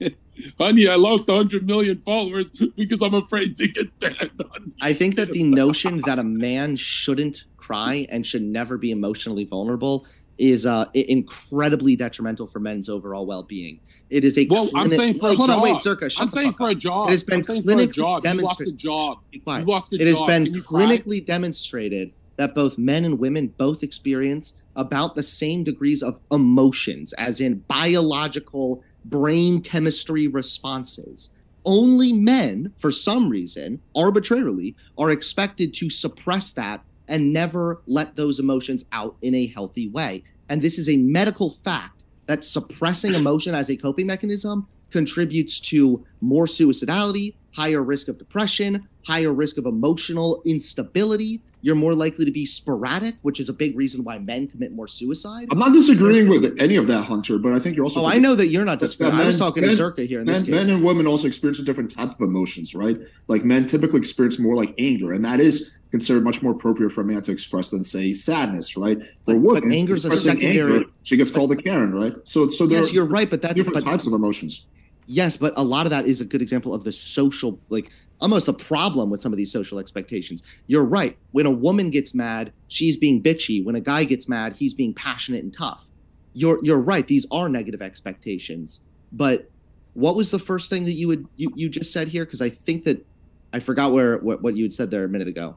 [0.58, 4.42] Honey, I lost 100 million followers because I'm afraid to get banned.
[4.80, 9.44] I think that the notion that a man shouldn't cry and should never be emotionally
[9.44, 10.06] vulnerable
[10.38, 13.80] is uh, incredibly detrimental for men's overall well-being.
[14.08, 14.70] It is a well.
[14.74, 15.56] I'm saying for hold a job.
[15.56, 16.14] on, wait, Zherka.
[16.20, 17.08] I'm saying for a job.
[17.08, 18.36] It has been clinically demonstrated.
[18.36, 19.18] You lost a job.
[19.32, 24.54] You lost a it has been clinically demonstrated that both men and women both experience
[24.76, 31.30] about the same degrees of emotions, as in biological brain chemistry responses.
[31.64, 38.38] Only men, for some reason, arbitrarily, are expected to suppress that and never let those
[38.38, 40.24] emotions out in a healthy way.
[40.48, 46.04] And this is a medical fact that suppressing emotion as a coping mechanism contributes to
[46.20, 51.40] more suicidality, higher risk of depression, higher risk of emotional instability.
[51.62, 54.86] You're more likely to be sporadic, which is a big reason why men commit more
[54.86, 55.48] suicide.
[55.50, 58.02] I'm not disagreeing with any of that, Hunter, but I think you're also.
[58.02, 59.14] Oh, I know that you're not disagreeing.
[59.14, 60.66] I was talking men, to Zherka here in men, this case.
[60.66, 62.96] Men and women also experience a different type of emotions, right?
[63.26, 67.00] Like men typically experience more like anger, and that is considered much more appropriate for
[67.00, 68.98] a man to express than say sadness, right?
[69.24, 70.74] For but, women, anger is a secondary.
[70.74, 72.14] Anger, she gets called a Karen, right?
[72.24, 74.66] So, so yes, you're right, but that's different but, types of emotions.
[75.06, 78.48] Yes, but a lot of that is a good example of the social, like almost
[78.48, 80.42] a problem with some of these social expectations.
[80.66, 81.16] You're right.
[81.32, 83.64] When a woman gets mad, she's being bitchy.
[83.64, 85.90] When a guy gets mad, he's being passionate and tough.
[86.32, 87.06] You're you're right.
[87.06, 88.82] These are negative expectations.
[89.12, 89.50] But
[89.94, 92.24] what was the first thing that you would you, you just said here?
[92.24, 93.04] Because I think that
[93.52, 95.56] I forgot where what, what you had said there a minute ago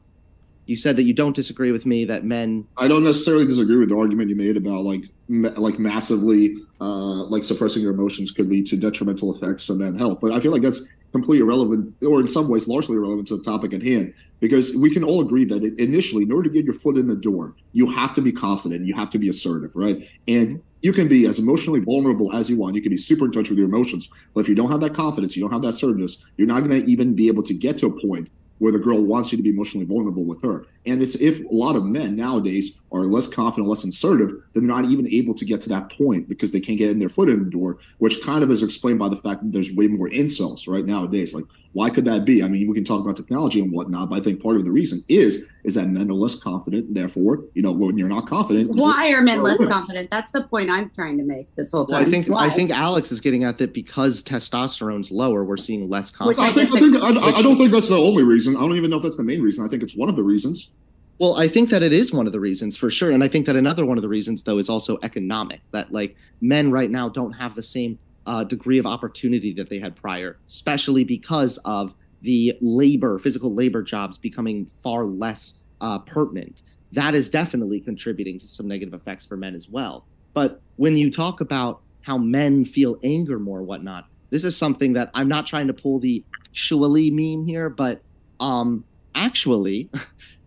[0.70, 3.88] you said that you don't disagree with me that men i don't necessarily disagree with
[3.88, 8.48] the argument you made about like ma- like massively uh like suppressing your emotions could
[8.48, 12.20] lead to detrimental effects to men's health but i feel like that's completely irrelevant or
[12.20, 15.44] in some ways largely irrelevant to the topic at hand because we can all agree
[15.44, 18.30] that initially in order to get your foot in the door you have to be
[18.30, 22.48] confident you have to be assertive right and you can be as emotionally vulnerable as
[22.48, 22.74] you want.
[22.74, 24.08] You can be super in touch with your emotions.
[24.34, 26.80] But if you don't have that confidence, you don't have that assertiveness, you're not going
[26.80, 29.42] to even be able to get to a point where the girl wants you to
[29.42, 30.66] be emotionally vulnerable with her.
[30.86, 34.76] And it's if a lot of men nowadays are less confident, less assertive, then they're
[34.76, 37.28] not even able to get to that point because they can't get in their foot
[37.28, 40.08] in the door, which kind of is explained by the fact that there's way more
[40.08, 41.34] incels right nowadays.
[41.34, 42.42] Like, why could that be?
[42.42, 44.72] I mean, we can talk about technology and whatnot, but I think part of the
[44.72, 46.92] reason is is that men are less confident.
[46.94, 50.10] Therefore, you know, when you're not confident, why are men less confident?
[50.10, 52.00] That's the point I'm trying to make this whole time.
[52.00, 52.46] Well, I think why?
[52.46, 56.48] I think Alex is getting at that because testosterone's lower, we're seeing less confidence.
[56.48, 58.56] I, think, I, think, I, I don't think that's the only reason.
[58.56, 59.64] I don't even know if that's the main reason.
[59.64, 60.72] I think it's one of the reasons.
[61.20, 63.10] Well, I think that it is one of the reasons for sure.
[63.10, 66.16] And I think that another one of the reasons, though, is also economic that like
[66.40, 70.38] men right now don't have the same uh, degree of opportunity that they had prior,
[70.48, 76.62] especially because of the labor, physical labor jobs becoming far less uh, pertinent.
[76.92, 80.06] That is definitely contributing to some negative effects for men as well.
[80.32, 85.10] But when you talk about how men feel anger more, whatnot, this is something that
[85.12, 88.00] I'm not trying to pull the actually meme here, but
[88.38, 89.90] um, actually,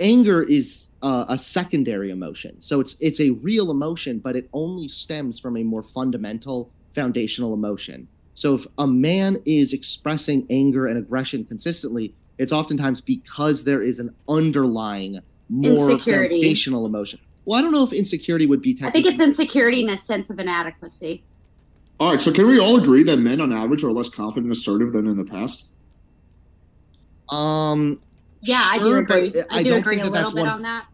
[0.00, 2.60] anger is uh, a secondary emotion.
[2.60, 7.54] So it's it's a real emotion, but it only stems from a more fundamental foundational
[7.54, 8.08] emotion.
[8.34, 13.98] So if a man is expressing anger and aggression consistently, it's oftentimes because there is
[13.98, 16.40] an underlying more insecurity.
[16.40, 17.20] foundational emotion.
[17.44, 18.74] Well, I don't know if insecurity would be.
[18.74, 19.00] Technically.
[19.00, 21.22] I think it's insecurity in a sense of inadequacy.
[21.98, 24.52] All right, so can we all agree that men, on average, are less confident and
[24.52, 25.66] assertive than in the past?
[27.30, 28.00] Um,
[28.40, 29.42] yeah, sure, I do agree.
[29.50, 30.86] I, I do agree a little bit one, on that.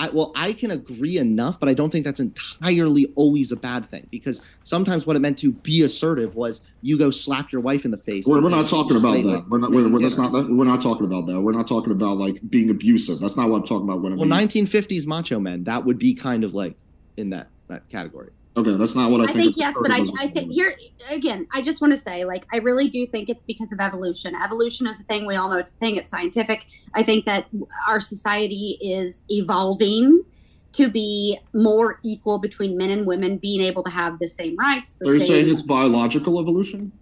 [0.00, 3.84] I, well, I can agree enough, but I don't think that's entirely always a bad
[3.84, 7.84] thing because sometimes what it meant to be assertive was you go slap your wife
[7.84, 8.24] in the face.
[8.26, 9.44] We're, we're not talking about that.
[9.50, 9.72] We're not.
[9.72, 10.32] We're, we're, that's not.
[10.32, 11.38] We're not talking about that.
[11.42, 13.20] We're not talking about like being abusive.
[13.20, 14.00] That's not what I'm talking about.
[14.00, 16.76] When I'm well, 1950s macho men, that would be kind of like
[17.18, 18.30] in that that category.
[18.56, 19.36] Okay, that's not what I, think.
[19.36, 19.54] I think.
[19.54, 20.74] think yes, but I, I think here
[21.10, 24.34] again, I just want to say, like, I really do think it's because of evolution.
[24.34, 25.96] Evolution is a thing we all know it's a thing.
[25.96, 26.66] It's scientific.
[26.94, 27.46] I think that
[27.88, 30.24] our society is evolving
[30.72, 34.94] to be more equal between men and women, being able to have the same rights.
[34.94, 36.92] The Are you saying it's biological evolution?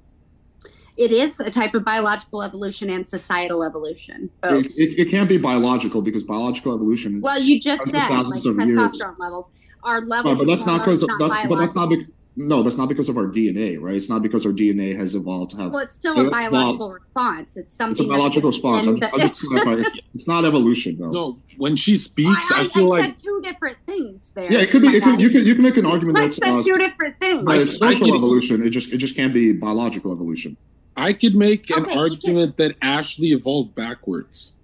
[0.99, 4.29] it is a type of biological evolution and societal evolution.
[4.43, 7.21] It, it, it can't be biological because biological evolution.
[7.21, 9.19] well, you just said like thousands of testosterone years.
[9.19, 9.53] levels.
[9.85, 12.07] Our No, levels, but that's not because hormones, that's but that's not biological.
[12.37, 13.95] be, no, that's not because of our DNA, right?
[13.95, 15.73] It's not because our DNA has evolved to have.
[15.73, 17.57] Well, it's still Yeah, a well, biological response.
[17.57, 17.93] It's something.
[18.05, 18.87] It's a biological response.
[18.87, 19.85] I'm, I'm just clarifying.
[20.14, 21.11] It's not evolution, though.
[21.11, 24.53] No, when she I, speaks, I, I, feel I like said two different things there.
[24.53, 24.88] Yeah, it could be.
[24.88, 26.75] my It could, you can you can make an argument I that's said uh, two
[26.79, 27.45] different things.
[27.45, 28.64] but it's I- I social evolution.
[28.64, 30.57] It just it just can't be biological evolution.
[30.97, 34.57] I could make an Okay, you argument that Ashley evolved backwards.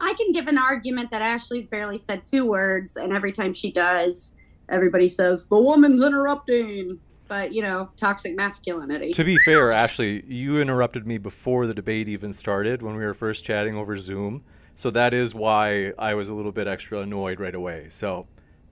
[0.00, 3.72] I can give an argument that Ashley's barely said two words, and every time she
[3.72, 4.34] does,
[4.68, 6.98] everybody says the woman's interrupting.
[7.28, 9.12] But you know, toxic masculinity.
[9.12, 13.14] To be fair, Ashley, you interrupted me before the debate even started when we were
[13.14, 14.44] first chatting over Zoom.
[14.76, 17.86] So that is why I was a little bit extra annoyed right away.
[17.88, 18.28] So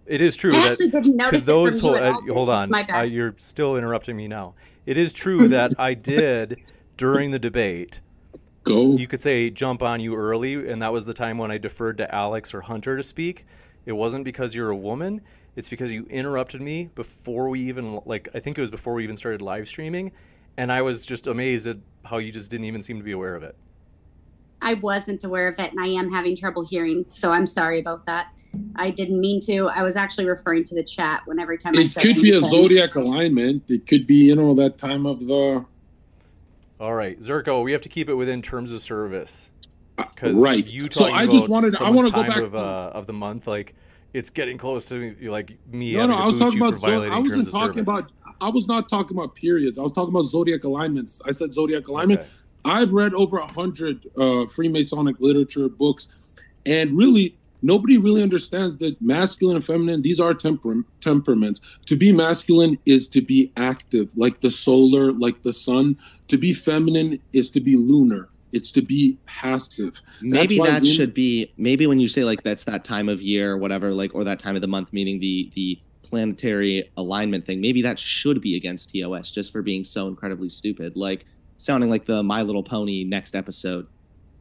[0.06, 2.12] it is true I that actually didn't to notice it those from you who- at
[2.12, 4.54] uh, hold on, uh, you're still interrupting me now.
[4.86, 6.58] It is true that I did
[6.96, 8.00] during the debate.
[8.64, 8.96] Go.
[8.96, 11.98] You could say jump on you early, and that was the time when I deferred
[11.98, 13.46] to Alex or Hunter to speak.
[13.86, 15.20] It wasn't because you're a woman.
[15.56, 19.04] It's because you interrupted me before we even like I think it was before we
[19.04, 20.12] even started live streaming,
[20.56, 23.36] and I was just amazed at how you just didn't even seem to be aware
[23.36, 23.54] of it.
[24.62, 27.04] I wasn't aware of it, and I am having trouble hearing.
[27.06, 28.32] So I'm sorry about that.
[28.76, 29.68] I didn't mean to.
[29.68, 32.32] I was actually referring to the chat when every time I It said could be
[32.32, 33.70] a zodiac alignment.
[33.70, 35.64] It could be, you know, that time of the
[36.80, 39.52] All right, Zherka, we have to keep it within terms of service.
[39.96, 40.72] Because right.
[40.72, 41.76] you So I just wanted.
[41.76, 42.58] I want to go back of, to.
[42.58, 43.46] uh, of the month.
[43.46, 43.74] Like
[44.12, 45.94] it's getting close to like me.
[45.94, 46.16] no, no.
[46.16, 46.74] I was talking about.
[46.74, 48.10] for zo- violating I wasn't talking about.
[48.40, 49.78] I was not talking about periods.
[49.78, 51.22] I was talking about zodiac alignments.
[51.24, 52.20] I said zodiac alignment.
[52.20, 52.28] Okay.
[52.64, 59.00] I've read over a hundred uh, Freemasonic literature books, and really, nobody really understands that
[59.00, 60.02] masculine and feminine.
[60.02, 61.60] These are temper- temperaments.
[61.86, 65.98] To be masculine is to be active, like the solar, like the sun.
[66.28, 68.28] To be feminine is to be lunar.
[68.52, 70.00] It's to be passive.
[70.22, 73.58] Maybe that should be maybe when you say like that's that time of year or
[73.58, 77.60] whatever, like or that time of the month, meaning the the planetary alignment thing.
[77.60, 80.96] Maybe that should be against TOS just for being so incredibly stupid.
[80.96, 83.86] Like sounding like the My Little Pony next episode.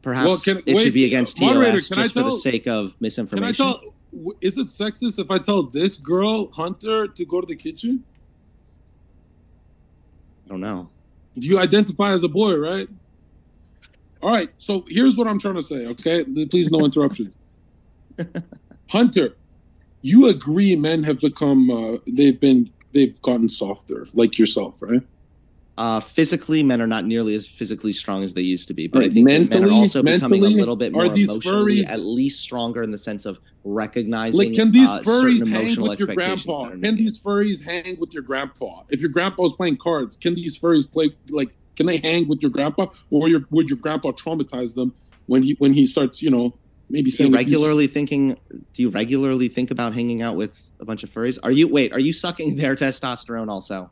[0.02, 2.98] Perhaps Well, can- it wait, should be against TOS just for the sake of Can
[3.00, 3.66] misinformation.
[3.66, 3.80] I tell?
[4.40, 8.04] Is it sexist if I tell this girl Hunter to go to the kitchen?
[10.46, 10.88] I don't know.
[11.34, 12.88] You identify as a boy, right?
[14.22, 14.48] All right.
[14.56, 15.86] So here's what I'm trying to say.
[15.86, 17.36] Okay, please no interruptions.
[18.90, 19.36] Hunter,
[20.02, 25.02] you agree men have become uh, they've been they've gotten softer, like yourself, right?
[25.76, 29.02] Uh, physically, men are not nearly as physically strong as they used to be, but
[29.02, 31.98] I think that men are mentally- also becoming a little bit more emotionally, furries- at
[32.00, 34.38] least stronger in the sense of recognizing.
[34.38, 36.70] Like, can these uh, furries hang emotional with your grandpa?
[36.70, 38.82] Can these furries hang with your grandpa?
[38.90, 41.50] If your grandpa grandpa's playing cards, can these furries play like?
[41.76, 44.94] Can they hang with your grandpa, or your, would your grandpa traumatize them
[45.26, 46.56] when he when he starts, you know,
[46.88, 48.36] maybe Do saying you regularly thinking?
[48.74, 51.38] Do you regularly think about hanging out with a bunch of furries?
[51.42, 51.92] Are you wait?
[51.92, 53.90] Are you sucking their testosterone also,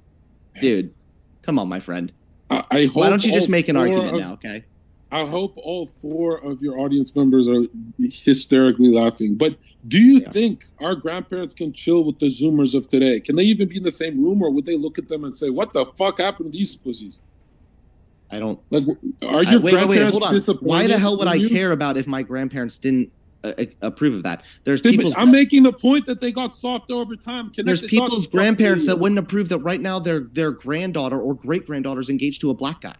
[0.60, 0.94] dude?
[1.42, 2.12] Come on, my friend.
[2.50, 4.32] I, I hope Why don't you just make an argument of- now?
[4.34, 4.64] Okay.
[5.10, 7.64] I hope all four of your audience members are
[7.98, 9.34] hysterically laughing.
[9.34, 10.30] But do you Yeah.
[10.30, 13.20] think our grandparents can chill with the Zoomers of today?
[13.20, 15.36] Can they even be in the same room, or would they look at them and
[15.36, 17.20] say, "What the fuck happened to these pussies"?
[18.30, 18.58] I don't.
[18.70, 18.84] Like,
[19.26, 20.10] are I- your wait, wait, grandparents wait.
[20.12, 20.32] Hold on.
[20.32, 20.66] disappointed?
[20.66, 21.50] Why the hell would I you?
[21.50, 23.12] care about if my grandparents didn't
[23.44, 24.42] uh, uh, approve of that?
[24.64, 25.14] There's people's.
[25.16, 27.50] I'm making the point that they got softer over time.
[27.50, 31.66] Connected There's people's grandparents that wouldn't approve that right now their their granddaughter or great
[31.66, 32.94] granddaughter is engaged to a black guy.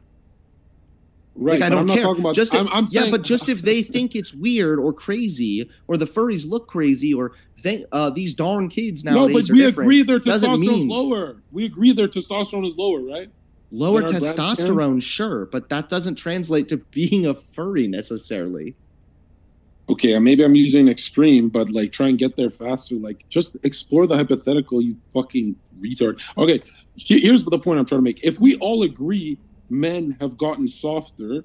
[1.35, 2.07] Right, Like, I don't care.
[2.13, 2.35] about.
[2.35, 5.71] just if, I'm, I'm yeah, saying, but just if they think it's weird or crazy,
[5.89, 9.65] or the furries look crazy, or they uh, these darn kids no, nowadays but we
[9.65, 11.43] agree their doesn't testosterone's mean- lower.
[11.51, 13.31] We agree their testosterone is lower, right?
[13.71, 18.75] Lower testosterone, sure, but that doesn't translate to being a furry necessarily.
[19.89, 22.97] Okay, uh, maybe I'm using extreme, but like try and get there faster.
[22.97, 26.23] Like just explore the hypothetical, you fucking retard.
[26.39, 26.63] Okay,
[26.97, 28.23] here's the point I'm trying to make.
[28.25, 29.39] If we all agree
[29.71, 31.45] men have gotten softer,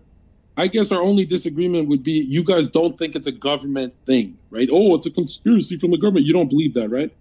[0.58, 4.38] I guess our only disagreement would be you guys don't think it's a government thing,
[4.50, 4.68] right?
[4.72, 6.26] Oh, it's a conspiracy from the government.
[6.26, 7.16] You don't believe that, right?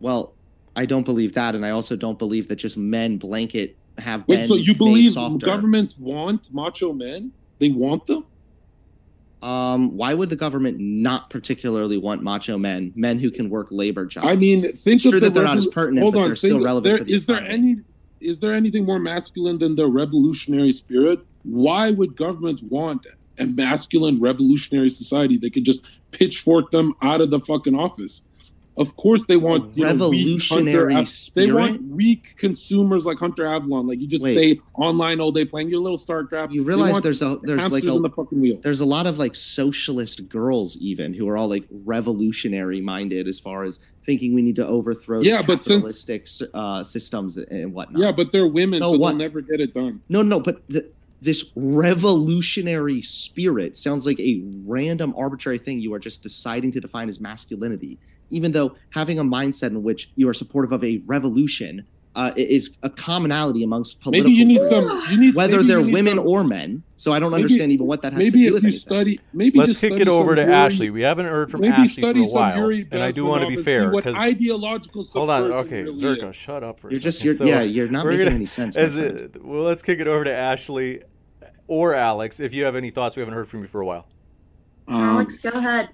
[0.00, 0.34] Well,
[0.76, 4.44] I don't believe that, and I also don't believe that just men blanket have Wait,
[4.44, 7.32] so you believe governments want macho men?
[7.58, 8.26] They want them?
[9.46, 14.04] Um, why would the government not particularly want macho men, men who can work labor
[14.04, 14.26] jobs?
[14.26, 16.26] I mean, think it's true of the that they're not as pertinent, Hold but on,
[16.30, 17.76] they're still relevant there- for the is there any
[18.20, 21.20] is there anything more masculine than the revolutionary spirit?
[21.44, 23.06] Why would governments want
[23.38, 28.22] a masculine revolutionary society that could just pitchfork them out of the fucking office?
[28.78, 30.86] Of course, they want you know, weak Hunter.
[30.86, 33.88] revolutionary They want weak consumers like Hunter Avallone.
[33.88, 34.34] Like you just Wait.
[34.34, 36.52] stay online all day playing your little StarCraft.
[36.52, 38.58] You realize there's a there's like a the fucking wheel.
[38.62, 43.40] there's a lot of like socialist girls even who are all like revolutionary minded as
[43.40, 48.00] far as thinking we need to overthrow Yeah, but since- uh, systems and whatnot.
[48.00, 50.00] Yeah, but they're women, So so, they'll never get it done.
[50.08, 50.88] no, no, but the,
[51.22, 57.08] this revolutionary spirit sounds like a random arbitrary thing you are just deciding to define
[57.08, 57.98] as masculinity,
[58.30, 62.78] even though having a mindset in which you are supportive of a revolution uh, is
[62.82, 65.02] a commonality amongst political Maybe you need groups, some.
[65.12, 66.82] You need whether maybe they're need women some- or men.
[66.96, 68.68] So I don't Maybe- understand even what that has maybe to do if with you
[68.68, 68.80] anything.
[68.80, 70.88] study, maybe Let's just kick study it over to Yuri- Ashley.
[70.88, 73.42] We haven't heard from Maybe Ashley study for a while, Yuri and I do want
[73.42, 75.52] to be fair what because ideological hold on.
[75.52, 77.26] Okay, really Zherka, shut up for a You're just second.
[77.26, 78.76] you're So, yeah, you're not we're making gonna- any sense.
[78.76, 79.18] my As friend.
[79.18, 81.02] it, well, let's kick it over to Ashley
[81.68, 83.14] or Alex if you have any thoughts.
[83.14, 84.06] We haven't heard from you for a while.
[84.88, 85.90] Um, Alex, go ahead.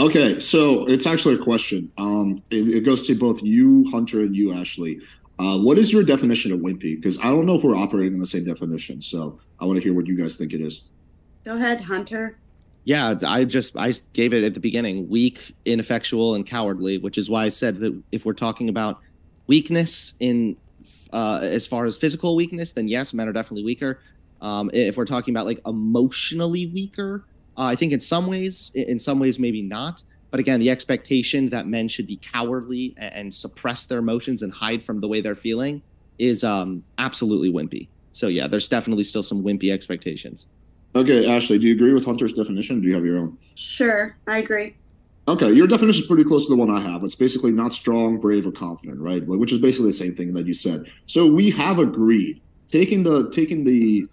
[0.00, 1.92] Okay, so it's actually a question.
[1.98, 4.98] Um, it, it goes to both you, Hunter, and you, Ashley.
[5.38, 6.96] Uh, what is your definition of wimpy?
[6.96, 9.02] Because I don't know if we're operating on the same definition.
[9.02, 10.86] So I want to hear what you guys think it is.
[11.44, 12.34] Go ahead, Hunter.
[12.84, 15.06] Yeah, I just I gave it at the beginning.
[15.10, 19.00] Weak, ineffectual, and cowardly, which is why I said that if we're talking about
[19.48, 20.56] weakness in
[21.12, 24.00] uh, as far as physical weakness, then yes, men are definitely weaker.
[24.40, 27.24] Um, if we're talking about like emotionally weaker,
[27.56, 30.02] uh, I think in some ways, in some ways maybe not.
[30.30, 34.52] But again, the expectation that men should be cowardly and, and suppress their emotions and
[34.52, 35.82] hide from the way they're feeling
[36.18, 37.88] is um, absolutely wimpy.
[38.12, 40.46] So yeah, there's definitely still some wimpy expectations.
[40.94, 42.78] Okay, Ashley, do you agree with Hunter's definition?
[42.78, 43.38] Or do you have your own?
[43.54, 44.76] Sure, I agree.
[45.28, 47.04] Okay, your definition is pretty close to the one I have.
[47.04, 49.24] It's basically not strong, brave, or confident, right?
[49.24, 50.90] Which is basically the same thing that you said.
[51.06, 52.40] So we have agreed.
[52.70, 54.06] Taking the taking the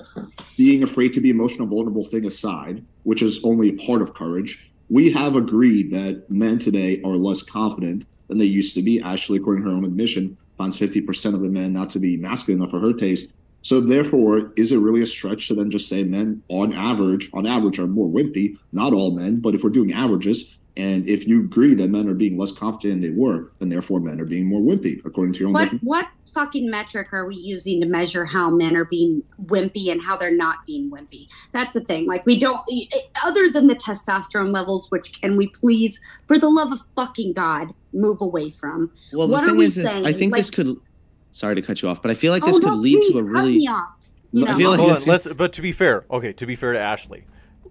[0.57, 4.71] being afraid to be emotional vulnerable thing aside, which is only a part of courage,
[4.89, 8.99] we have agreed that men today are less confident than they used to be.
[8.99, 12.61] Ashley, according to her own admission, finds 50% of the men not to be masculine
[12.61, 13.31] enough for her taste.
[13.61, 17.45] So therefore, is it really a stretch to then just say men on average, on
[17.45, 18.57] average, are more wimpy?
[18.71, 22.13] Not all men, but if we're doing averages, and if you agree that men are
[22.13, 25.39] being less confident than they were, then therefore men are being more wimpy, according to
[25.39, 25.85] your own What definition.
[25.87, 30.15] what fucking metric are we using to measure how men are being wimpy and how
[30.15, 31.27] they're not being wimpy?
[31.51, 32.07] That's the thing.
[32.07, 32.59] Like we don't
[33.25, 37.73] other than the testosterone levels, which can we please, for the love of fucking God,
[37.93, 38.91] move away from?
[39.13, 40.15] Well, What the are thing we is, is I saying?
[40.15, 40.77] think this could.
[41.31, 43.17] Sorry to cut you off, but I feel like oh this no, could lead to
[43.19, 43.57] a cut really.
[43.57, 44.09] me off.
[44.31, 45.27] You I feel like Hold on, this- let's.
[45.27, 47.25] But to be fair, okay, to be fair to Ashley,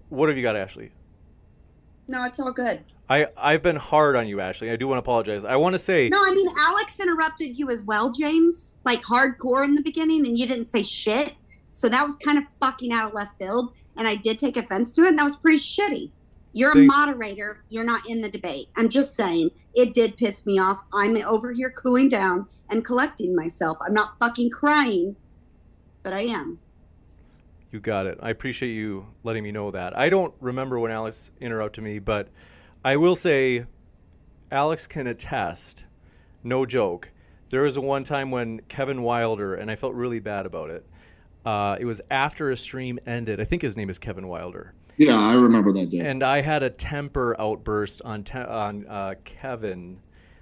[0.09, 0.91] what have you got, Ashley?
[2.07, 2.83] No, it's all good.
[3.09, 4.69] I I've been hard on you, Ashley.
[4.69, 5.45] I do want to apologize.
[5.45, 9.63] I want to say No, I mean Alex interrupted you as well, James, like hardcore
[9.63, 11.35] in the beginning, and you didn't say shit.
[11.73, 14.91] So that was kind of fucking out of left field, and I did take offense
[14.93, 16.11] to it, and that was pretty shitty.
[16.53, 17.63] You're a moderator.
[17.69, 18.69] You're not in the debate.
[18.75, 20.81] I'm just saying it did piss me off.
[20.91, 23.77] I'm over here cooling down and collecting myself.
[23.85, 25.15] I'm not fucking crying,
[26.01, 26.57] but I am.
[27.77, 28.17] You got it.
[28.23, 29.95] I appreciate you letting me know that.
[29.95, 32.27] I don't remember when Alex interrupted me, but
[32.83, 33.67] I will say
[34.51, 35.85] Alex can attest,
[36.43, 37.11] no joke.
[37.51, 40.87] There was a one time when Kevin Wilder, and I felt really bad about it.
[41.45, 43.39] Uh, it was after a stream ended.
[43.39, 44.73] I think his name is Kevin Wilder.
[44.97, 45.99] Yeah, I remember that day.
[45.99, 49.99] And I had a temper outburst on te- on uh, Kevin,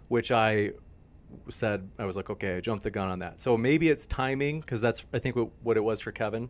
[0.07, 0.71] which I
[1.49, 3.41] said I was like, okay, I jumped the gun on that.
[3.41, 6.49] So maybe it's timing because that's I think what, what it was for Kevin.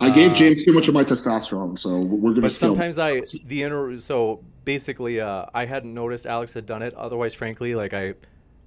[0.00, 2.70] I gave uh, James too much of my testosterone, so we're gonna But scale.
[2.70, 6.94] sometimes I the inter so basically uh, I hadn't noticed Alex had done it.
[6.94, 8.14] Otherwise, frankly, like I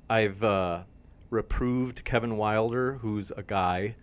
[0.10, 0.84] I've uh,
[1.32, 3.96] reproved Kevin Wilder, who's a guy,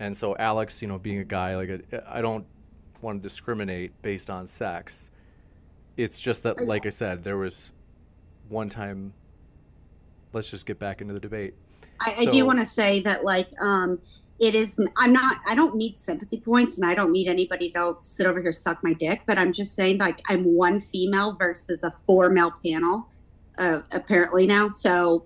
[0.00, 2.46] and so Alex, you know, being a guy, like I I don't
[3.00, 5.10] want to discriminate based on sex.
[5.96, 7.70] It's just that, like I said, there was
[8.48, 9.12] one time.
[10.32, 11.54] Let's just get back into the debate.
[12.04, 13.98] I, I do want to say that, like, um,
[14.40, 14.78] it is.
[14.96, 15.38] I'm not.
[15.46, 18.82] I don't need sympathy points, and I don't need anybody to sit over here suck
[18.82, 19.22] my dick.
[19.26, 23.08] But I'm just saying, like, I'm one female versus a four male panel,
[23.58, 24.68] uh, apparently now.
[24.68, 25.24] So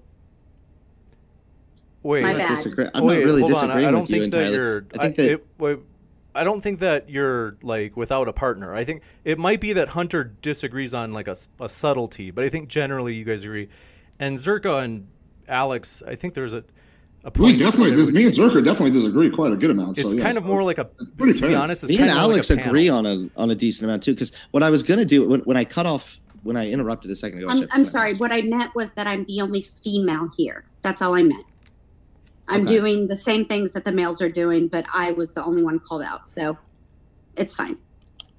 [2.03, 2.51] Wait, My bad.
[2.51, 3.66] disagree- I'm Wait, not really hold on.
[3.68, 4.57] disagreeing I don't with you think that entirely.
[4.57, 4.87] you're.
[4.99, 5.79] I think I, that it, wait,
[6.37, 8.74] I don't think that you're like without a partner.
[8.74, 11.35] I think it might be that Hunter disagrees on like a
[11.68, 13.68] subtlety, but I think generally you guys agree.
[14.20, 15.09] And Zherka and
[15.49, 16.64] Alex, I think there's a
[17.34, 19.99] we definitely dis- me and Zherka definitely disagree quite a good amount.
[19.99, 20.88] It's so, kind yeah, of more like a.
[21.01, 21.49] it's pretty to fair.
[21.49, 23.55] be honest, it's Me kind and of Alex like a agree on a on a
[23.57, 24.14] decent amount too.
[24.14, 27.16] Because what I was gonna do when, when I cut off when I interrupted a
[27.16, 27.49] second ago.
[27.49, 28.14] I I'm, I'm sorry.
[28.14, 30.64] What I meant was that I'm the only female here.
[30.82, 31.44] That's all I meant.
[32.47, 32.76] I'm Okay.
[32.76, 35.80] doing the same things that the males are doing, but I was the only one
[35.80, 36.28] called out.
[36.28, 36.57] So
[37.36, 37.76] it's fine.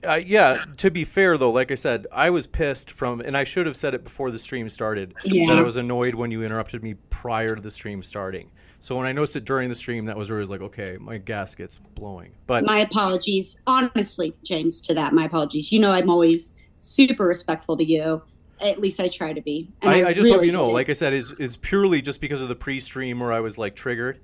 [0.07, 3.43] Uh, yeah, to be fair though, like I said, I was pissed from, and I
[3.43, 6.81] should have said it before the stream started, that I was annoyed when you interrupted
[6.81, 8.49] me prior to the stream starting.
[8.79, 10.97] So when I noticed it during the stream, that was where I was like, okay,
[10.99, 12.31] my gasket's blowing.
[12.45, 13.59] But My apologies.
[13.67, 15.71] Honestly, James, to that, my apologies.
[15.71, 18.21] You know, I'm always super respectful to you.
[18.61, 19.69] At least I try to be.
[19.81, 20.73] And I, I just hope you know, did.
[20.73, 23.75] like I said, is is purely just because of the pre-stream where I was like
[23.75, 24.19] triggered.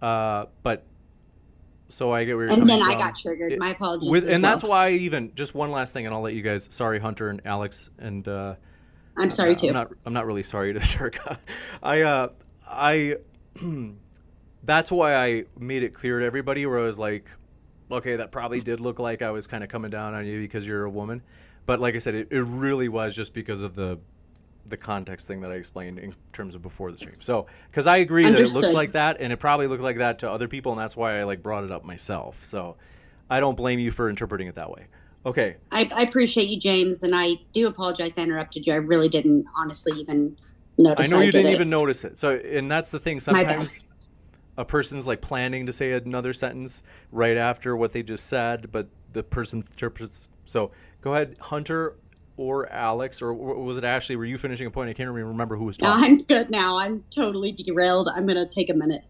[0.00, 0.84] Uh, but
[1.88, 3.52] so I get where and then I got triggered.
[3.52, 4.10] It- my apologies.
[4.10, 6.68] With, and that's why I even just one last thing, and I'll let you guys.
[6.70, 8.54] Sorry, Hunter and Alex, and uh,
[9.16, 9.72] I'm sorry I'm too.
[9.72, 9.92] not.
[10.04, 11.38] I'm not really sorry to Zherka.
[11.82, 12.02] I.
[12.02, 12.28] Uh,
[12.66, 13.16] I.
[14.64, 17.30] that's why I made it clear to everybody where I was like,
[17.90, 20.66] okay, that probably did look like I was kind of coming down on you because
[20.66, 21.22] you're a woman,
[21.66, 23.98] but like I said, it, it really was just because of the
[24.68, 27.20] the context thing that I explained in terms of before the stream.
[27.20, 30.20] So, because I agree that it looks like that, and it probably looked like that
[30.20, 32.44] to other people, and that's why I like brought it up myself.
[32.44, 32.76] So,
[33.30, 34.86] I don't blame you for interpreting it that way.
[35.24, 38.72] Okay, I, I appreciate you, James, and I do apologize I interrupted you.
[38.72, 40.36] I really didn't honestly even
[40.78, 41.12] notice.
[41.12, 41.54] I know you did didn't it.
[41.54, 42.18] even notice it.
[42.18, 43.18] So, and that's the thing.
[43.18, 43.82] Sometimes
[44.56, 48.86] a person's like planning to say another sentence right after what they just said, but
[49.12, 50.28] the person interprets.
[50.44, 51.96] So, go ahead, Hunter
[52.36, 54.16] or Alex, or was it Ashley?
[54.16, 54.90] Were you finishing a point?
[54.90, 56.04] I can't even remember who was No, talking.
[56.04, 56.76] I'm good now.
[56.78, 58.08] I'm totally derailed.
[58.14, 59.02] I'm gonna take a minute.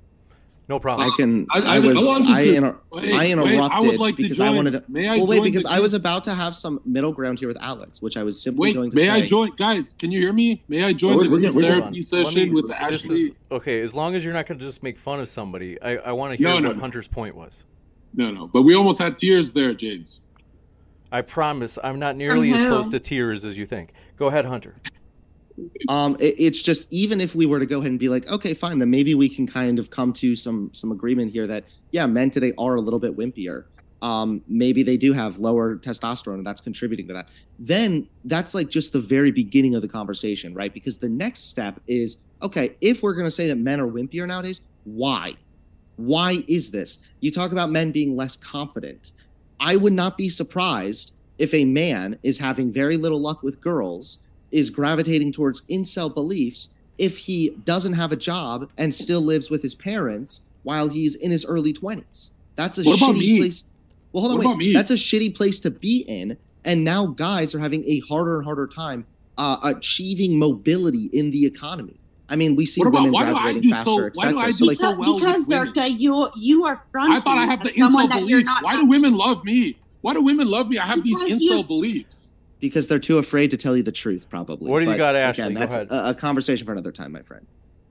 [0.68, 1.09] No problem.
[1.09, 1.47] I can.
[1.51, 1.97] I- I, I- was.
[1.97, 4.49] I wanted I, to- inter- Wait, I wait, I would like to because join.
[4.49, 4.85] I wanted to.
[4.89, 7.47] May I well, wait, join because I was about to have some middle ground here
[7.47, 9.11] with Alex, which I was simply Wait, going to may say.
[9.11, 9.95] I join, guys?
[9.97, 10.64] Can you hear me?
[10.66, 11.70] May I join Oh, the we're group good, we're good.
[11.70, 12.03] Hold therapy on.
[12.24, 13.20] session me- with Ashley?
[13.20, 15.99] is- okay, as long as you're not going to just make fun of somebody, I,
[15.99, 16.81] I want to hear No, no, what no.
[16.81, 17.62] Hunter's point was.
[18.14, 20.20] No, no, but we almost had tears there, James.
[21.12, 23.92] I promise I'm not nearly as close to tears as you think.
[24.16, 24.74] Go ahead, Hunter.
[25.88, 28.52] um it, it's just even if we were to go ahead and be like okay
[28.52, 32.07] fine then maybe we can kind of come to some some agreement here that yeah
[32.07, 33.64] men today are a little bit wimpier.
[34.02, 37.28] Um maybe they do have lower testosterone and that's contributing to that.
[37.59, 40.74] Then that's like just the very beginning of the conversation right?
[40.74, 44.26] Because the next step is okay if we're going to say that men are wimpier
[44.26, 45.34] nowadays why?
[45.96, 46.98] Why is this?
[47.20, 49.12] You talk about men being less confident
[49.61, 54.18] i would not be surprised if a man is having very little luck with girls
[54.50, 59.62] is gravitating towards incel beliefs if he doesn't have a job and still lives with
[59.62, 62.30] his parents while he's in his early 20s.
[62.57, 63.64] That's a What shitty place.
[64.12, 64.72] Well, hold on, What wait.
[64.72, 66.36] That's a shitty place to be in.
[66.64, 69.07] And now guys are having a harder and harder time
[69.38, 72.00] uh, achieving mobility in the economy.
[72.29, 74.31] I mean, we see What about- women why do I graduating do faster, so- why
[74.31, 74.47] do etc.
[74.47, 75.72] I So, do like, so Because, well because women.
[75.74, 78.41] Zherka, you you are fronting I thought I have the as someone incel that you're
[78.41, 78.47] beliefs.
[78.47, 78.64] not.
[78.64, 79.77] Why do women love me?
[80.01, 80.79] Why do women love me?
[80.79, 82.27] I have these Because incel you- beliefs.
[82.61, 84.70] because they're too afraid to tell you the truth, probably.
[84.70, 85.45] What do you But got, Ashley?
[85.45, 85.91] Again, Go that's ahead.
[85.91, 87.47] A, a conversation for another time, my friend.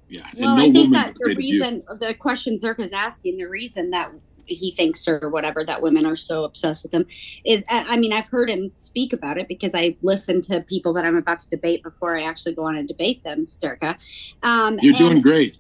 [0.10, 1.60] Yeah, Well, no I think that the afraid of you.
[1.62, 4.12] reason, the question Zherka's asking, the reason that
[4.48, 7.06] he thinks or whatever that women are so obsessed with him
[7.46, 10.93] is, I I mean, I've heard him speak about it because I listen to people
[10.93, 13.98] that I'm about to debate before I actually go on and debate them, Zherka
[14.43, 15.58] Um, You're doing great.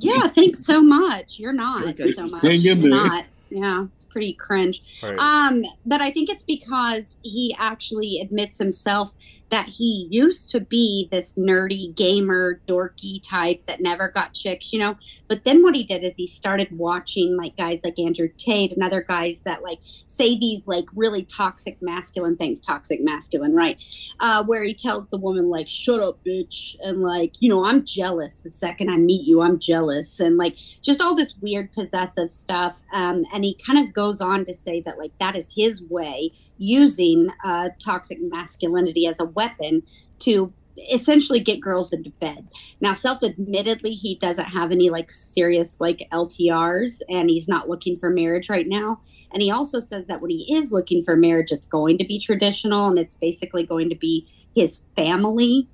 [0.00, 1.38] Yeah, thanks so much.
[1.38, 2.10] You're not Okay.
[2.10, 2.42] so much.
[2.42, 2.90] Hang in You're there.
[2.90, 3.24] not.
[3.48, 4.82] Yeah, it's pretty cringe.
[5.02, 5.18] All right.
[5.20, 9.12] Um, but I think it's because he actually admits himself
[9.50, 14.78] that he used to be this nerdy gamer, dorky type that never got chicks, you
[14.78, 14.96] know.
[15.28, 18.82] But then what he did is he started watching like guys like Andrew Tate and
[18.82, 23.80] other guys that like say these like really toxic masculine things, toxic masculine, right?
[24.18, 27.84] Uh, where he tells the woman like, "Shut up, bitch," and like, you know, I'm
[27.84, 28.40] jealous.
[28.40, 32.82] The second I meet you, I'm jealous, and like just all this weird possessive stuff.
[32.92, 36.32] Um, and he kind of goes on to say that like that is his way
[36.58, 39.82] using uh, toxic masculinity as a weapon
[40.20, 40.52] to
[40.92, 42.48] essentially get girls into bed.
[42.80, 48.10] Now, self-admittedly, he doesn't have any like serious like LTRs, and he's not looking for
[48.10, 49.00] marriage right now.
[49.32, 52.20] And he also says that when he is looking for marriage, it's going to be
[52.20, 55.68] traditional, and it's basically going to be his family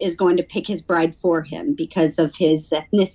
[0.00, 3.10] is going to pick his bride for him because of his ethnic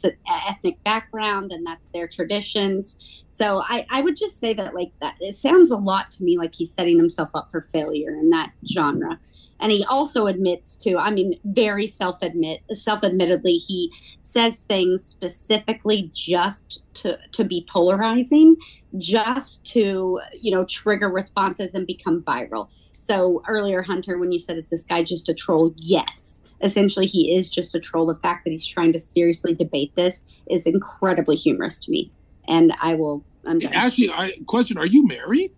[0.49, 3.23] ethnic background and that's their traditions.
[3.29, 6.37] So I, I would just say that like that it sounds a lot to me
[6.37, 9.19] like he's setting himself up for failure in that genre.
[9.59, 13.91] And he also admits to, I mean, very self admit self admittedly, he
[14.23, 18.55] says things specifically just to to be polarizing,
[18.97, 22.71] just to, you know, trigger responses and become viral.
[22.91, 25.73] So earlier, Hunter, when you said is this guy just a troll?
[25.77, 28.05] Yes essentially he is just a troll.
[28.05, 32.11] The fact that he's trying to seriously debate this is incredibly humorous to me.
[32.47, 33.23] And I will.
[33.45, 33.73] I'm done.
[33.73, 35.51] Ashley, I question: Are you married?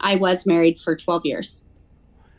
[0.00, 1.62] I was married for 12 years.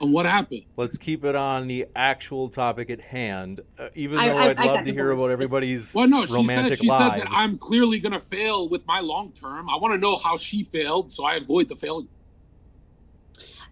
[0.01, 0.63] And what happened?
[0.77, 3.61] Let's keep it on the actual topic at hand.
[3.77, 6.79] Uh, even though I, would love to hear about everybody's well, no, she romantic said,
[6.79, 7.03] she lives.
[7.03, 9.69] said that I'm clearly going to fail with my long term.
[9.69, 12.07] I want to know how she failed, so I avoid the failure.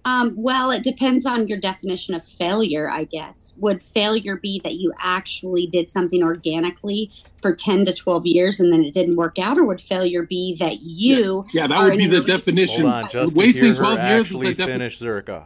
[0.05, 3.55] Um, well, it depends on your definition of failure, I guess.
[3.59, 8.71] Would failure be that you actually did something organically for 10 to 12 years and
[8.71, 9.57] then it didn't work out?
[9.57, 11.43] Or would failure be that you.
[11.53, 12.83] Yeah, yeah that would be the definition.
[12.83, 15.07] Hold on, just Wasting 12 years is the definition.
[15.07, 15.45] Zherka.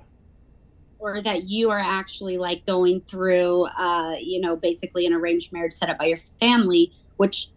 [1.00, 5.74] Or that you are actually like going through, uh, you know, basically an arranged marriage
[5.74, 7.50] set up by your family, which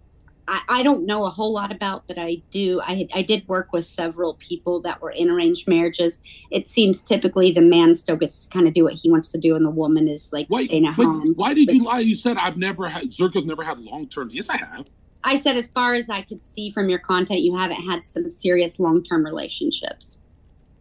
[0.48, 2.80] I, I don't know a whole lot about, but I do.
[2.82, 6.22] I, I did work with several people that were in arranged marriages.
[6.50, 9.38] It seems typically the man still gets to kind of do what he wants to
[9.38, 11.34] do, and the woman is like why, staying at home.
[11.36, 11.98] Why did but, you lie?
[11.98, 14.34] You said I've never had Zherka's never had long terms.
[14.34, 14.88] Yes, I have.
[15.24, 18.30] I said, as far as I could see from your content, you haven't had some
[18.30, 20.20] serious long term relationships.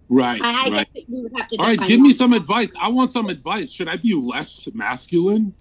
[0.07, 0.39] Right.
[0.43, 0.93] I, I right.
[0.93, 1.57] guess you would have to.
[1.57, 2.71] All right, give me some advice.
[2.79, 3.71] I want some advice.
[3.71, 5.55] Should I be less masculine?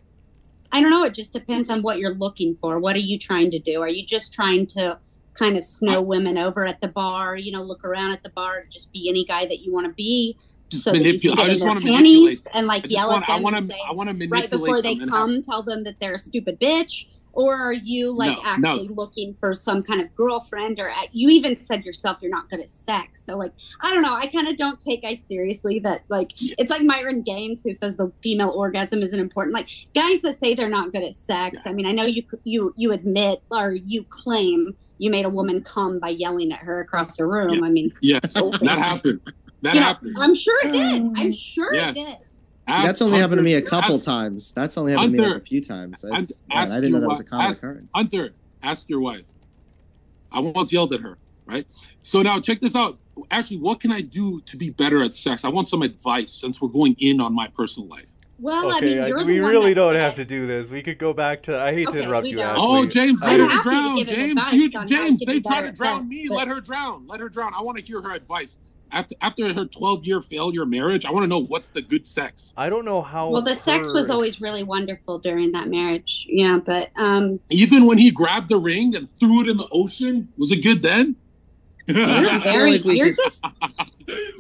[0.74, 1.04] I don't know.
[1.04, 2.80] It just depends on what you're looking for.
[2.80, 3.80] What are you trying to do?
[3.80, 4.98] Are you just trying to
[5.32, 7.36] kind of snow women over at the bar?
[7.36, 9.92] You know, look around at the bar, just be any guy that you want to
[9.92, 10.36] be.
[10.70, 11.38] Just so manipulate.
[11.38, 13.36] I just want to manipulate and like yell wanna, at them.
[13.36, 13.76] I want to.
[13.88, 15.42] I want to manipulate right before they come.
[15.42, 17.06] Tell them that they're a stupid bitch
[17.36, 18.94] or are you like no, actually no.
[18.94, 22.60] looking for some kind of girlfriend or at, you even said yourself you're not good
[22.60, 26.02] at sex so like i don't know i kind of don't take guys seriously that
[26.08, 26.54] like yeah.
[26.58, 30.54] it's like myron gaines who says the female orgasm isn't important like guys that say
[30.54, 31.70] they're not good at sex yeah.
[31.70, 35.62] i mean i know you you you admit or you claim you made a woman
[35.62, 37.66] come by yelling at her across the room yeah.
[37.66, 38.66] i mean yes okay.
[38.66, 39.20] that happened
[39.62, 41.30] that happened i'm sure it did i'm oh.
[41.30, 41.90] sure yes.
[41.90, 42.16] it did
[42.66, 44.52] Ask That's only Hunter, happened to me a couple ask, times.
[44.52, 46.04] That's only happened Hunter, to me like a few times.
[46.04, 47.90] man, I didn't know that was a common ask, occurrence.
[47.94, 48.30] Hunter,
[48.62, 49.24] ask your wife.
[50.32, 51.66] I once yelled at her, right?
[52.00, 52.98] So now check this out.
[53.30, 55.44] Actually, what can I do to be better at sex?
[55.44, 58.10] I want some advice since we're going in on my personal life.
[58.40, 60.70] Well, okay, I mean, we really don't have to do this.
[60.70, 61.56] We could go back to.
[61.56, 62.40] I hate okay, to interrupt you.
[62.40, 62.62] Ashley.
[62.62, 64.04] Oh, James, let her drown.
[64.04, 66.26] James, you, James, they try to drown sex, me.
[66.28, 66.38] But...
[66.38, 67.06] Let her drown.
[67.06, 67.52] Let her drown.
[67.54, 68.58] I want to hear her advice
[68.94, 72.54] after after her 12 year failure marriage, I want to know what's the good sex.
[72.56, 73.30] I don't know how.
[73.30, 73.56] Well, the her...
[73.56, 76.26] sex was always really wonderful during that marriage.
[76.28, 80.28] Yeah, but um even when he grabbed the ring and threw it in the ocean,
[80.38, 81.16] was it good then?
[81.88, 83.44] I feel like we could, just,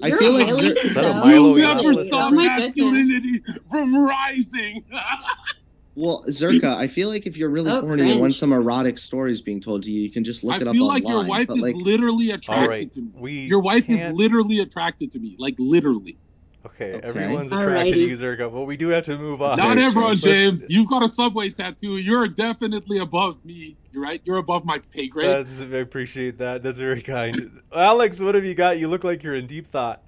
[0.02, 4.82] I feel like you never saw oh masculinity from rising.
[5.96, 8.12] Well, Zherka, I feel like if you're really oh, horny cringe.
[8.12, 10.62] and want some erotic stories being told to you, you can just look I it
[10.62, 10.74] up online.
[10.74, 11.76] I feel like your wife is like...
[11.76, 13.46] literally attracted right, to me.
[13.46, 14.00] your wife can't...
[14.00, 16.18] is literally attracted to me, like literally.
[16.66, 17.06] Okay, okay.
[17.06, 17.92] everyone's attracted Alrighty.
[17.94, 19.56] to you, Zherka, but we do have to move on.
[19.56, 20.66] Not everyone, James.
[20.68, 21.98] You've got a subway tattoo.
[21.98, 23.76] You're definitely above me.
[23.92, 24.20] You're right.
[24.24, 25.46] You're above my pay grade.
[25.46, 26.62] That's, I appreciate that.
[26.62, 27.60] That's very kind.
[27.74, 28.78] Alex, what have you got?
[28.78, 30.02] You look like you're in deep thought.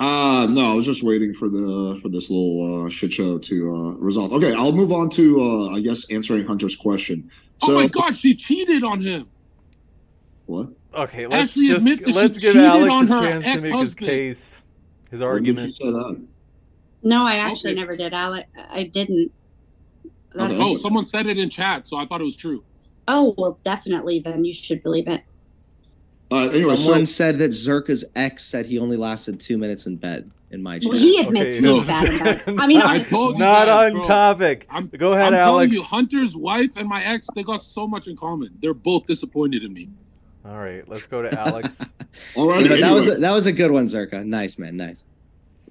[0.00, 3.74] Uh no, I was just waiting for the for this little uh, shit show to
[3.74, 4.32] uh, resolve.
[4.32, 7.30] Okay, I'll move on to uh, I guess answering Hunter's question.
[7.58, 9.28] So, oh my god, she cheated on him.
[10.46, 10.70] What?
[10.92, 14.62] Okay, let's Ashley just let's give Alex a chance to make his case,
[15.10, 15.72] his argument.
[17.02, 17.80] No, I actually okay.
[17.80, 18.48] never did, Alex.
[18.70, 19.30] I didn't.
[20.34, 20.56] Okay.
[20.58, 22.64] Oh, someone said it in chat, so I thought it was true.
[23.06, 24.18] Oh well, definitely.
[24.20, 25.22] Then you should believe it.
[26.30, 29.96] Uh, anyway, someone so, said that Zherka's ex said he only lasted two minutes in
[29.96, 30.30] bed.
[30.50, 30.90] In my chat.
[30.90, 31.84] Well, he admits okay, no.
[31.84, 34.06] bad I mean, I told you not guys, on bro.
[34.06, 34.66] topic.
[34.70, 35.44] I'm, Go ahead, I'm Alex.
[35.44, 38.50] telling you, Hunter's wife and my ex, they got so much in common.
[38.62, 39.88] They're both disappointed in me.
[40.44, 41.82] All right, let's go to Alex.
[42.36, 42.80] All right, anyway.
[42.80, 44.24] that was a, that was a good one, Zherka.
[44.24, 45.06] Nice man, nice.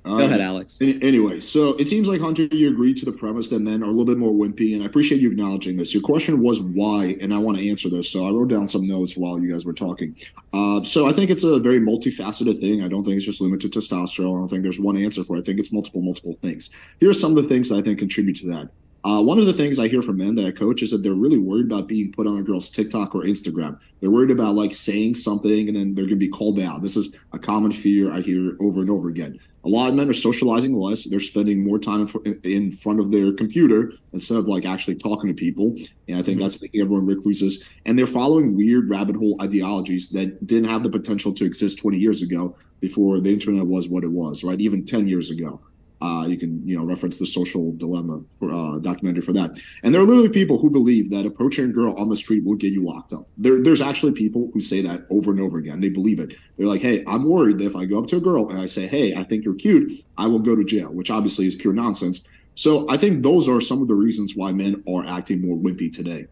[0.04, 0.80] Go ahead, Alex.
[0.82, 3.89] Anyway, so it seems like Hunter, you agreed to the premise and then are a
[3.89, 5.93] little bit more wimpy, and I appreciate you acknowledging this.
[5.93, 8.10] Your question was why, and I want to answer this.
[8.10, 10.16] So I wrote down some notes while you guys were talking.
[10.51, 12.84] Uh, so I think it's a very multifaceted thing.
[12.84, 14.36] I don't think it's just limited to testosterone.
[14.36, 15.39] I don't think there's one answer for it.
[15.39, 16.70] I think it's multiple, multiple things.
[16.99, 18.70] Here are some of the things that I think contribute to that.
[19.06, 21.14] Uh, one of the things I hear from men that I coach is that they're
[21.14, 23.78] really worried about being put on a girl's TikTok or Instagram.
[23.99, 26.82] They're worried about like saying something and then they're going to be called out.
[26.82, 29.39] This is a common fear I hear over and over again.
[29.66, 31.04] A lot of men are socializing less.
[31.04, 32.08] They're spending more time
[32.43, 35.76] in front of their computer instead of like actually talking to people.
[36.08, 37.70] And I think that's making everyone recluses.
[37.86, 41.97] And they're following weird rabbit hole ideologies that didn't have the potential to exist 20
[41.97, 44.60] years ago before the internet was what it was, right?
[44.62, 45.62] Even 10 years ago.
[46.04, 49.49] Uh, you can, you know, reference the social dilemma for uh, documentary for that.
[49.84, 52.58] And there are literally people who believe that approaching a girl on the street will
[52.58, 53.26] get you locked up.
[53.38, 55.80] There, there's actually people who say that over and over again.
[55.80, 56.36] They believe it.
[56.58, 58.66] They're like, hey, I'm worried that if I go up to a girl and I
[58.66, 61.74] say, hey, I think you're cute, I will go to jail, which obviously is pure
[61.74, 62.26] nonsense.
[62.56, 65.89] So I think those are some of the reasons why men are acting more wimpy
[65.95, 66.28] today.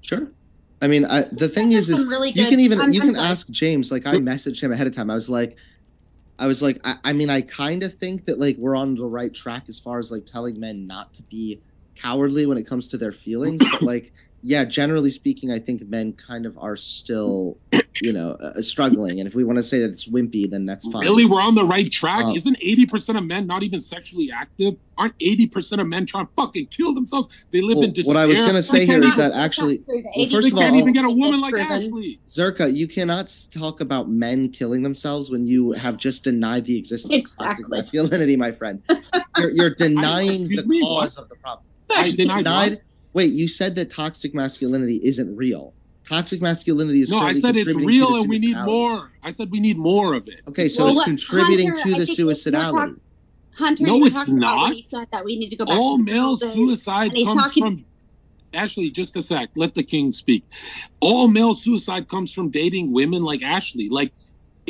[0.00, 0.32] Sure.
[0.82, 3.14] I mean, I, the thing is, is really you can even I'm- you I'm can
[3.14, 3.28] sorry.
[3.28, 3.90] ask James.
[3.92, 5.10] Like I messaged him ahead of time.
[5.10, 5.56] I was like,
[6.38, 9.04] I was like, I, I mean, I kind of think that like we're on the
[9.04, 11.60] right track as far as like telling men not to be
[11.96, 13.62] cowardly when it comes to their feelings.
[13.70, 14.12] but like,
[14.42, 17.58] yeah, generally speaking, I think men kind of are still,
[18.00, 19.18] you know, uh, struggling.
[19.20, 21.02] And if we want to say that it's wimpy, then that's fine.
[21.02, 22.24] Really, we're on the right track.
[22.24, 24.74] Uh, Isn't eighty percent of men not even sexually active?
[24.96, 27.28] Aren't eighty percent of men trying to fucking kill themselves?
[27.50, 28.14] They live Well, in despair.
[28.14, 30.42] what I was gonna say They here can't is even- that actually, Well, well, first
[30.42, 31.72] they of all, can't even get a woman like proven.
[31.72, 32.20] Ashley.
[32.28, 37.30] Zherka, you cannot talk about men killing themselves when you have just denied the existence
[37.32, 38.82] of toxic masculinity, my friend.
[39.36, 41.22] You're, you're denying Excuse the me, cause what?
[41.24, 41.64] of the problem.
[41.90, 42.80] I denied Denied.
[43.18, 43.24] What?
[43.24, 45.74] Wait, you said that toxic masculinity isn't real.
[46.08, 49.10] Toxic masculinity is No, I said it's real and we need more.
[49.22, 50.40] I said we need more of it.
[50.48, 52.72] Okay, so Well, it's what- contributing Hunter, to I the suicidality.
[52.72, 53.00] talking-
[53.54, 55.10] Hunter, No, it's talking about when not.
[55.10, 57.84] that we need to go back All to the male suicide And comes talking- from
[58.54, 59.50] Ashley, just a sec.
[59.56, 60.44] Let the king speak.
[61.00, 63.88] All male suicide comes from dating women like Ashley.
[63.90, 64.12] Like,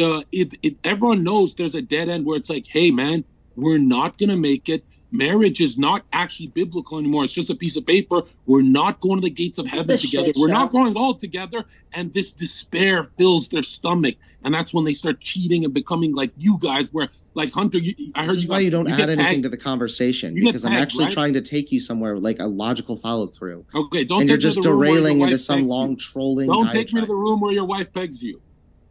[0.02, 3.24] uh, it, it, everyone knows there's a dead end where it's like, hey, man,
[3.54, 4.84] we're not gonna make it.
[5.10, 7.24] Marriage is not actually biblical anymore.
[7.24, 8.22] It's just a piece of paper.
[8.44, 10.32] We're not going to the gates of heaven together.
[10.36, 10.72] We're not show.
[10.72, 11.64] going all together.
[11.94, 16.32] And this despair fills their stomach, and that's when they start cheating and becoming like
[16.36, 16.92] you guys.
[16.92, 19.00] Where, like Hunter, you, I heard This is you why got- you don't you add
[19.08, 19.42] anything tagged.
[19.44, 21.14] to the conversation You get because I'm actually right?
[21.14, 23.64] trying to take you somewhere like a logical follow through.
[23.74, 25.40] Okay, don't And take you're me to just the room where your derailing into wife
[25.40, 25.74] some pegs you.
[25.74, 26.46] long trolling.
[26.48, 28.42] Don't take me to the room where your wife pegs you.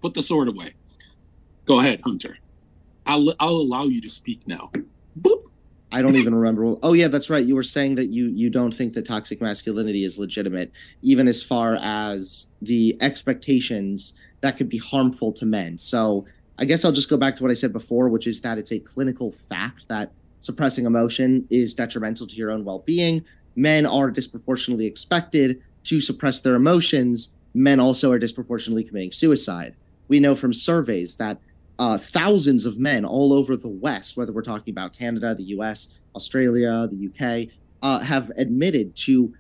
[0.02, 0.74] Put the sword away.
[1.68, 2.38] Go ahead, Hunter.
[3.06, 4.72] I'll I'll allow you to speak now.
[5.20, 5.44] Boop.
[5.92, 6.76] I don't even remember.
[6.84, 7.46] Oh yeah, that's right.
[7.46, 10.72] You were saying that you you don't think that toxic masculinity is legitimate,
[11.02, 15.78] even as far as the expectations that could be harmful to men.
[15.78, 16.26] So
[16.60, 18.72] I guess I'll just go back to what I said before, which is that it's
[18.72, 23.24] a clinical fact that suppressing emotion is detrimental to your own well-being.
[23.56, 27.34] Men are disproportionately expected to suppress their emotions.
[27.54, 29.76] Men also are disproportionately committing suicide.
[30.10, 31.40] We know from surveys that
[31.80, 35.90] uh, thousands of men all over the West, whether we're talking about Canada, the US,
[36.16, 37.50] Australia, the UK,
[37.82, 39.34] uh, have admitted to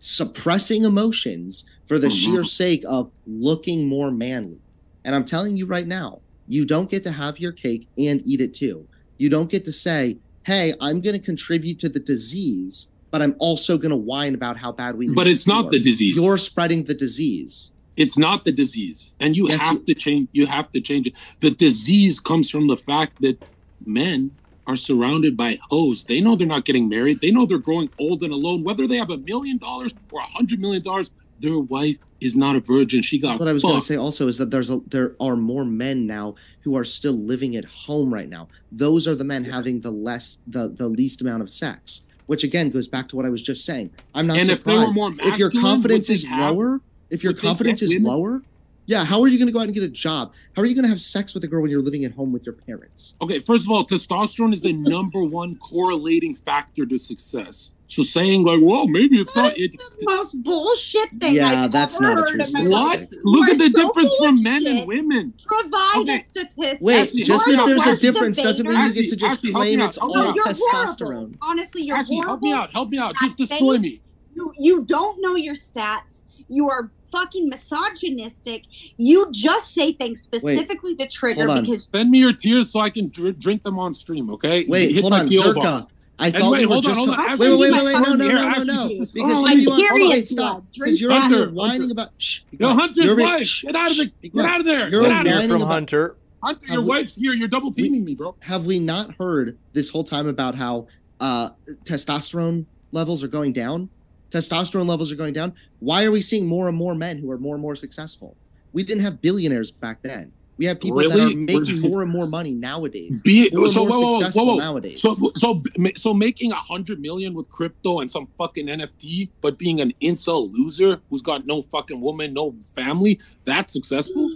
[0.00, 2.12] suppressing emotions for the Mhm.
[2.24, 4.58] sheer sake of looking more manly.
[5.04, 8.40] And I'm telling you right now, you don't get to have your cake and eat
[8.40, 8.86] it too.
[9.18, 13.36] You don't get to say, hey, I'm going to contribute to the disease, but I'm
[13.38, 16.16] also going to whine about how bad we But it's not the disease.
[16.16, 17.72] You're spreading the disease.
[17.96, 20.28] It's not the disease, and you Yes, have you- to change.
[20.32, 21.14] You have to change it.
[21.40, 23.42] The disease comes from the fact that
[23.84, 24.30] men
[24.66, 26.04] are surrounded by hoes.
[26.04, 27.20] They know they're not getting married.
[27.20, 28.62] They know they're growing old and alone.
[28.64, 32.54] Whether they have a million dollars or a hundred million dollars, their wife is not
[32.56, 33.02] a virgin.
[33.02, 33.96] She got That's what I was going to say.
[33.96, 37.64] Also, is that there's a, there are more men now who are still living at
[37.64, 38.48] home right now.
[38.70, 42.02] Those are the men having the less the the least amount of sex.
[42.26, 43.90] Which again goes back to what I was just saying.
[44.14, 46.80] I'm not And if surprised more if your confidence is have- lower.
[47.12, 48.04] If your would confidence is women?
[48.10, 48.42] lower,
[48.86, 49.04] yeah.
[49.04, 50.32] How are you going to go out and get a job?
[50.56, 52.32] How are you going to have sex with a girl when you're living at home
[52.32, 53.14] with your parents?
[53.22, 57.70] Okay, first of all, testosterone is the number one correlating factor to success.
[57.86, 59.52] So saying like, well, maybe it's not.
[59.58, 62.70] It, the most bullshit thing Yeah, I've that's ever not a true in statement.
[62.72, 63.08] what?
[63.24, 65.34] Look at the so difference from men and women.
[65.46, 66.16] Provide Okay.
[66.16, 66.78] a statistic.
[66.80, 69.52] Wait, Ashley, just help if there's a difference doesn't mean you get to just Ashley,
[69.52, 70.36] claim it's help all No, out.
[70.36, 70.98] you're testosterone.
[71.14, 71.34] horrible.
[71.42, 72.30] Honestly, you're Ashley, horrible.
[72.30, 72.72] help me out.
[72.72, 73.14] Help me out.
[73.20, 74.00] Just destroy me.
[74.34, 76.22] You, you don't know your stats.
[76.48, 78.64] You are fucking misogynistic.
[78.96, 81.64] You just say things specifically to trigger hold on.
[81.64, 84.30] because Send me your tears so I can dr- drink them on stream.
[84.30, 84.64] Okay?
[84.66, 85.54] Wait, Hit hold on, PO Zherka.
[85.54, 85.86] box.
[86.18, 86.98] I And thought wait, you were hold on, just.
[86.98, 87.16] hold on.
[87.18, 88.88] wait, Ashley, wait, wait, wait, wait, no, no, no, no, no.
[88.88, 89.76] just- Because oh, here you are.
[89.78, 90.56] period Wait, stop.
[90.72, 91.24] Drink Because you're that.
[91.26, 91.92] over here whining Hunter.
[91.92, 92.10] about.
[92.18, 92.40] Shh.
[92.50, 92.68] be Yo.
[92.74, 93.46] Hunter's You're over- wife.
[93.46, 94.28] shh, Get out of shh, the.
[94.28, 94.88] Get out of there.
[94.88, 95.48] You're Get a out of there.
[95.48, 96.16] from about- Hunter.
[96.42, 97.32] Hunter, Have your we- wife's here.
[97.32, 98.34] You're double teaming me, bro.
[98.40, 100.86] Have we not heard this whole time about how
[101.20, 101.50] uh,
[101.84, 103.88] testosterone levels are going down?
[104.32, 105.54] Testosterone levels are going down.
[105.80, 108.36] Why are we seeing more and more men who are more and more successful?
[108.72, 110.32] We didn't have billionaires back then.
[110.58, 113.22] We have people that are making more and more money nowadays.
[113.22, 114.60] Be so whoa, whoa, whoa, successful whoa, whoa.
[114.60, 115.02] nowadays.
[115.02, 115.62] So so
[115.96, 120.52] so making a hundred million with crypto and some fucking NFT, but being an incel
[120.52, 124.30] loser who's got no fucking woman, no family, that's successful.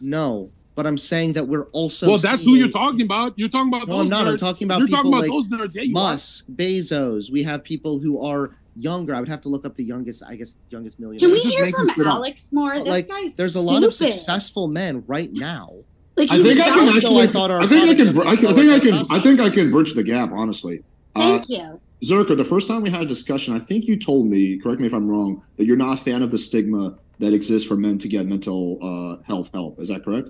[0.00, 2.08] no, but I'm saying that we're also.
[2.08, 3.38] well, that's who you're talking about.
[3.38, 4.26] You're talking about No, those I'm not.
[4.26, 5.74] I'm talking about You're people talking about like those nerds.
[5.74, 6.12] Yeah, you are.
[6.12, 7.30] Musk, Bezos.
[7.30, 9.14] We have people who are younger.
[9.14, 10.22] I would have to look up the youngest.
[10.22, 11.28] I guess youngest millionaire.
[11.28, 12.14] Can we hear from shit up.
[12.14, 12.74] Alex more?
[12.74, 15.70] This like, guy's There's a lot of successful men right now.
[16.16, 17.26] Like, I think I can don't- I actually.
[17.28, 18.14] thought our I think I can.
[18.14, 19.18] product I, can, I was think I can.
[19.18, 20.30] I think I can bridge the gap.
[20.32, 20.82] Honestly,
[21.16, 21.80] uh, Thank you.
[22.04, 24.86] Zherka, the first time we had a discussion, I think you told me, correct me
[24.86, 27.98] if I'm wrong, that you're not a fan of the stigma that exists for men
[27.98, 29.80] to get mental uh, health help.
[29.80, 30.28] Is that correct?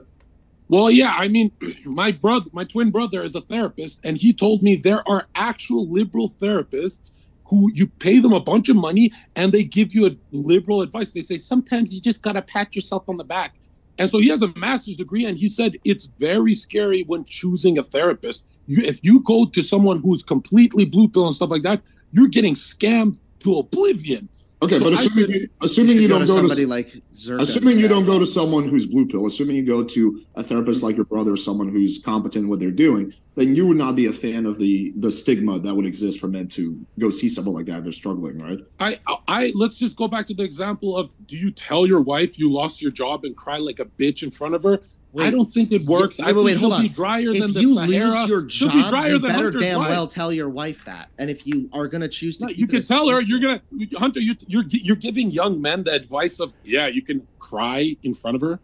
[0.69, 1.51] Well, yeah, I mean,
[1.85, 5.89] my brother, my twin brother is a therapist, and he told me there are actual
[5.91, 7.11] liberal therapists
[7.47, 11.11] who you pay them a bunch of money and they give you a liberal advice.
[11.11, 13.57] They say sometimes you just gotta pat yourself on the back.
[13.99, 17.79] And so he has a master's degree, and he said it's very scary when choosing
[17.79, 18.45] a therapist.
[18.67, 21.81] You, if you go to someone who's completely blue pill and stuff like that,
[22.13, 24.29] you're getting scammed to oblivion.
[24.65, 26.89] Okay, So but assuming said- you, assuming should you don't to go somebody to like
[27.15, 30.43] Zherka assuming you don't go to someone who's blue pill, assuming you go to a
[30.43, 33.77] therapist like your brother or someone who's competent in what they're doing, then you would
[33.77, 37.11] not be a fan of the the stigma that would exist for men to go
[37.11, 38.59] see someone like that if they're struggling, right?
[38.81, 38.99] I,
[39.29, 42.51] I let's just go back to the example of do you tell your wife you
[42.51, 44.81] lost your job and cry like a bitch in front of her?
[45.19, 46.19] I don't think it works.
[46.19, 46.87] wait, I wait, think wait, hold on.
[46.89, 47.89] drier than if the you Sahara.
[48.21, 49.89] lose your She'll be job, you better Hunter's damn wife.
[49.91, 51.09] well tell your wife that.
[51.19, 53.63] And if you are gonna choose to, No, you can tell her you're gonna
[53.97, 54.21] Hunter.
[54.21, 58.35] You, you're you're giving young men the advice of yeah, you can cry in front
[58.35, 58.59] of her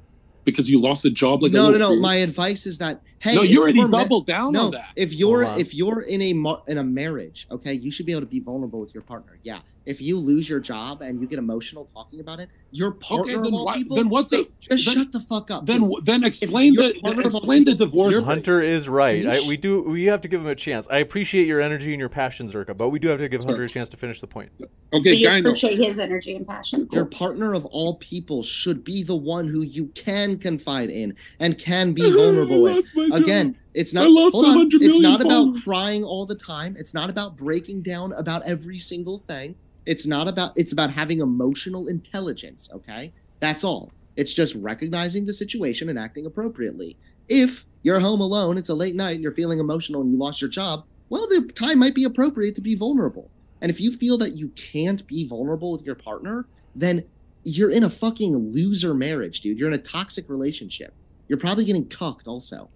[0.44, 1.42] because you lost a job.
[1.42, 1.90] Like no, no, no.
[1.90, 2.01] kid.
[2.01, 4.88] My advice is that hey, no, you already you're ma- doubled down no, on that.
[4.96, 5.60] if you're Hold on.
[5.60, 8.40] if you're in a mar- in a marriage, okay, you should be able to be
[8.40, 9.38] vulnerable with your partner.
[9.42, 9.60] Yeah.
[9.86, 13.46] If you lose your job and you get emotional talking about it, your partner then
[13.46, 15.64] of all why- people, then what's hey, it- just then- shut the fuck up.
[15.66, 16.02] then please.
[16.04, 18.12] then explain the partner of explain the divorce.
[18.12, 18.26] your- rate.
[18.26, 19.24] Hunter is right.
[19.26, 19.80] I, we do.
[19.82, 20.86] We have to give him a chance.
[20.90, 23.52] I appreciate your energy and your passion, Zherka, but we do have to give Sure.
[23.52, 24.50] Hunter a chance to finish the point.
[24.60, 25.40] But Okay, you Gyno.
[25.40, 26.86] appreciate his energy and passion.
[26.92, 31.58] Your partner of all people should be the one who you can confide in and
[31.58, 32.90] can be vulnerable with.
[33.11, 33.28] Lost my job.
[33.28, 34.04] Again, it's not.
[34.04, 36.76] Hold on, 100 It's not about crying all the time.
[36.78, 39.54] It's not about breaking down about every single thing.
[39.86, 40.52] It's not about.
[40.56, 42.68] It's about having emotional intelligence.
[42.72, 43.92] Okay, that's all.
[44.16, 46.96] It's just recognizing the situation and acting appropriately.
[47.28, 50.40] If you're home alone, it's a late night, and you're feeling emotional, and you lost
[50.40, 50.84] your job.
[51.08, 53.30] Well, the time might be appropriate to be vulnerable.
[53.61, 57.04] And if you feel that you can't be vulnerable with your partner, then
[57.42, 59.58] you're in a fucking loser marriage, dude.
[59.58, 60.94] You're in a toxic relationship.
[61.28, 62.70] You're probably getting cucked also.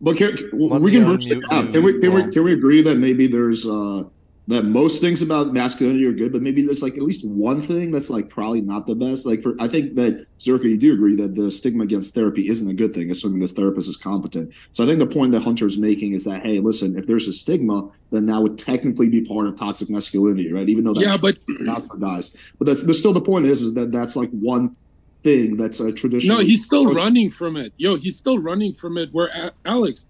[0.00, 1.72] But can, Let we can bridge the gap.
[1.72, 4.04] Can we can we can we agree that maybe there's uh
[4.48, 7.92] that most things about masculinity are good, but maybe there's like at least one thing
[7.92, 9.26] that's like probably not the best.
[9.26, 12.68] Like for I think that Zherka, you do agree that the stigma against therapy isn't
[12.68, 14.54] a good thing, assuming this therapist is competent.
[14.72, 17.32] So I think the point that Hunter's making is that hey, listen, if there's a
[17.32, 20.68] stigma, then that would technically be part of toxic masculinity, right?
[20.68, 22.36] Even though that Yeah, but bastardized.
[22.58, 24.76] But that's, that's still the point is, is that that's like one
[25.22, 26.38] thing that's a traditional.
[26.38, 27.72] No, he's still Or- running from it.
[27.76, 29.08] Yo, he's still running from it.
[29.12, 30.06] Where A- Alex,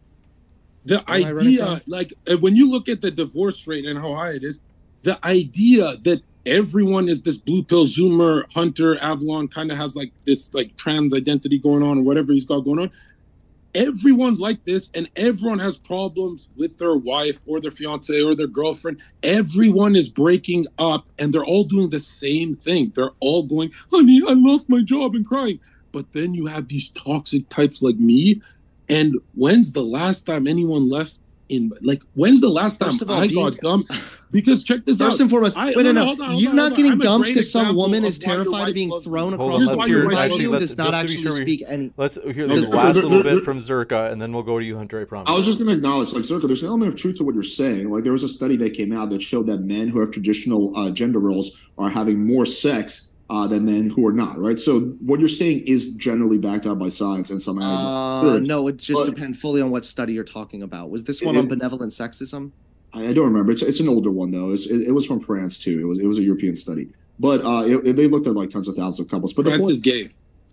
[0.84, 4.30] the am idea, like uh, when you look at the divorce rate and how high
[4.32, 4.60] it is,
[5.02, 10.12] the idea that everyone is this blue pill zoomer hunter Avallone kind of has like
[10.24, 12.90] this like trans identity going on or whatever he's got going on.
[13.78, 18.48] Everyone's like this, and everyone has problems with their wife or their fiance or their
[18.48, 19.00] girlfriend.
[19.22, 22.90] Everyone is breaking up, and they're all doing the same thing.
[22.96, 25.60] They're all going, "Honey, I lost my job," and crying.
[25.92, 28.42] But then you have these toxic types like me.
[28.88, 33.16] And when's the last time anyone left in like when's the last time First all,
[33.16, 33.90] I being- got dumped?
[34.30, 35.20] Because check this First out.
[35.22, 36.76] and foremost, I- wait, no, no, no, no, hold on, you're on, not on.
[36.76, 39.86] getting I'm dumped because some woman is terrified of being thrown Hold across the why
[39.86, 40.08] your hear.
[40.10, 41.92] wife Actually, you let's, does not just to be actually sure we, speak any.
[41.96, 45.00] let's hear the last little bit from Zherka, and then we'll go to you, Hunter.
[45.00, 45.30] I promise.
[45.30, 47.34] I was just going to acknowledge, like, Zherka, there's an element of truth to what
[47.34, 47.88] you're saying.
[47.88, 50.76] Like, there was a study that came out that showed that men who have traditional
[50.76, 54.58] uh, gender roles are having more sex uh, than men who are not, right?
[54.58, 57.58] So, what you're saying is generally backed up by science and some.
[57.58, 60.90] Uh, no, it just depends fully on what study you're talking about.
[60.90, 62.52] Was this one It- on benevolent sexism?
[62.94, 63.52] I I don't remember.
[63.52, 64.50] It's it's an older one though.
[64.52, 65.78] It's, it, it was from France too.
[65.78, 68.48] It was it was a European study, but uh, it, it- they looked at like
[68.48, 69.34] tens of thousands of couples.
[69.34, 70.08] But the France point, is gay.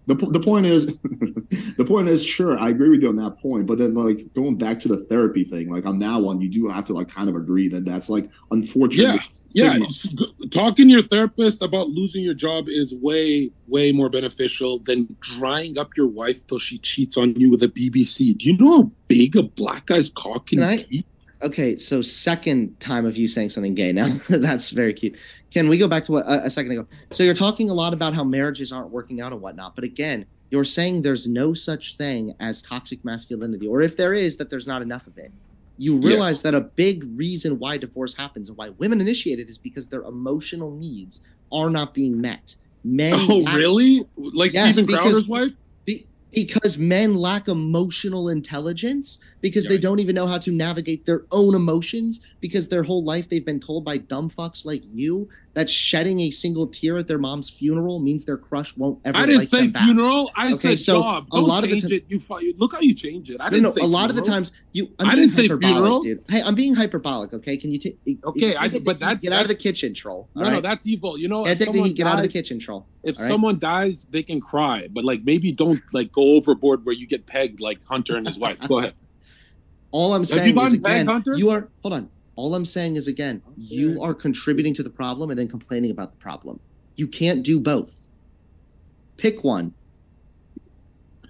[0.08, 1.00] The, the point is,
[1.78, 3.66] the point is, sure, I agree with you on that point.
[3.66, 6.68] But then, like going back to the therapy thing, like on that one, you do
[6.68, 9.22] have to like kind of agree that that's like unfortunate.
[9.50, 9.86] Yeah, stigma.
[9.86, 15.16] it's- talking to your therapist about losing your job is way, way more beneficial than
[15.22, 18.38] drying up your wife till she cheats on you with a BBC.
[18.38, 21.06] Do you know how big a black guy's cock can Can I- be?
[21.42, 24.20] Okay, so second time of you saying something gay now.
[24.30, 25.16] That's very cute.
[25.56, 26.86] Can we go back to what a, a second ago?
[27.12, 30.26] So you're talking a lot about how marriages aren't working out and whatnot, but again,
[30.52, 34.68] you're saying there's no such thing as toxic masculinity, or if there is, that there's
[34.68, 35.32] not enough of it.
[35.78, 36.42] You realize Yes.
[36.42, 40.02] that a big reason why divorce happens and why women initiate it is because their
[40.04, 41.22] emotional needs
[41.54, 42.58] are not being met.
[42.84, 44.06] Men Oh, lack- really?
[44.18, 45.54] Like Yes, because- Crowder's wife?
[45.86, 51.24] Be- because men lack emotional intelligence because they don't even know how to navigate their
[51.32, 55.70] own emotions because their whole life they've been told by dumb fucks like you that
[55.70, 59.16] shedding a single tear at their mom's funeral means their crush won't ever.
[59.18, 60.32] I didn't like say funeral.
[60.36, 61.28] I Okay, said so job.
[61.32, 62.06] a Don't lot of the it.
[62.10, 63.38] You, fu- you look how you change it.
[63.40, 63.70] I didn't no.
[63.70, 64.90] say A lot of the times you.
[65.00, 66.02] I'm I didn't say funeral.
[66.02, 66.24] dude.
[66.28, 67.32] Hey, I'm being hyperbolic.
[67.34, 67.98] Okay, can you take?
[68.26, 70.28] Okay, I- take but the heat, that's- get out of the kitchen, troll.
[70.36, 71.18] No, all no, that's evil.
[71.20, 71.96] You know, Yeah, if take the heat.
[71.96, 72.88] Get out of the kitchen, troll.
[73.04, 73.28] If right?
[73.30, 77.28] someone dies, they can cry, but like maybe don't like go overboard where you get
[77.28, 78.60] pegged like Hunter and his wife.
[78.68, 78.94] Go ahead.
[79.96, 81.38] All I'm saying is again, Hunter?
[81.38, 81.70] you are.
[81.82, 82.10] Hold on.
[82.36, 86.12] All I'm saying is again, you are contributing to the problem and then complaining about
[86.12, 86.60] the problem.
[86.98, 88.10] You can't do both.
[89.16, 89.74] Pick one.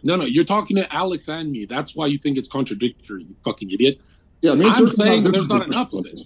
[0.02, 1.66] No, no, you're talking to Alex and me.
[1.66, 4.02] That's why you think it's contradictory, you fucking idiot.
[4.42, 6.22] Yeah, I mean, I'm it's saying not- there's not enough of it.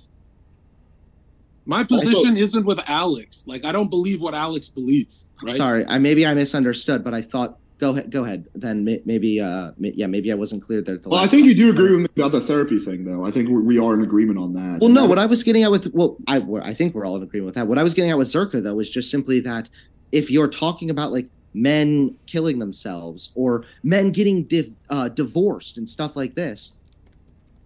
[1.66, 3.44] My position isn't with Alex.
[3.48, 5.28] Like I don't believe what Alex believes.
[5.44, 5.58] Right?
[5.58, 7.58] Sorry, I maybe I misunderstood, but I thought.
[7.80, 8.12] Go ahead.
[8.12, 8.46] Go ahead.
[8.54, 9.40] Then maybe.
[9.40, 10.98] Uh, yeah, maybe I wasn't clear there.
[10.98, 11.50] the Well, I think time.
[11.50, 13.26] you do agree with me about the therapy thing, though.
[13.26, 14.80] I think we, are in agreement on that.
[14.82, 15.06] Well, no.
[15.06, 17.46] What I was getting at with well, I we're- I think we're all in agreement
[17.46, 17.68] with that.
[17.68, 19.70] What I was getting at with Zherka though is just simply that
[20.12, 25.90] if you're talking about like men killing themselves or men getting div, uh, divorced and
[25.90, 26.74] stuff like this,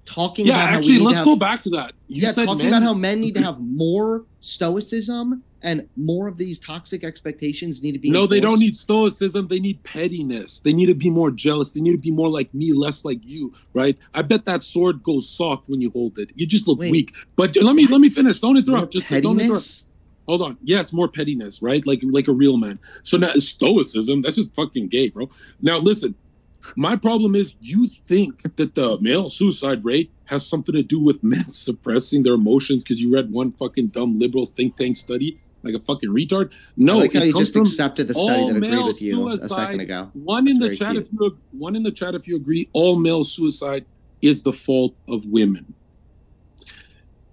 [0.06, 1.94] talking Yeah, about actually, let's to go back to that.
[2.08, 6.28] You yeah, said talking men- about how men need to have more stoicism and more
[6.28, 8.10] of these toxic expectations need to be.
[8.10, 9.48] No, they don't need stoicism.
[9.48, 10.60] They need pettiness.
[10.60, 11.72] They need to be more jealous.
[11.72, 13.98] They need to be more like me, less like you, right?
[14.14, 16.32] I bet that sword goes soft when you hold it.
[16.36, 17.16] You just look Wait, weak.
[17.38, 18.42] But let me let me finish.
[18.42, 18.92] Don't interrupt.
[18.92, 19.86] Just don't interrupt.
[20.28, 20.58] Hold on.
[20.64, 21.86] Yes, more pettiness, right?
[21.88, 22.78] Like like a real man.
[23.04, 25.30] So now stoicism, that's just fucking gay, bro.
[25.62, 26.14] Now listen,
[26.76, 31.24] my problem is you think that the male suicide rate has something to do with
[31.24, 35.74] men suppressing their emotions because you read one fucking dumb liberal think tank study like
[35.74, 36.52] a fucking retard.
[36.78, 39.80] No, I like how you just accepted the study that agreed with you a second
[39.80, 40.12] ago.
[40.14, 41.08] one in That's the chat cute.
[41.08, 43.86] if you one in the chat if you agree all male suicide
[44.22, 45.74] is the fault of women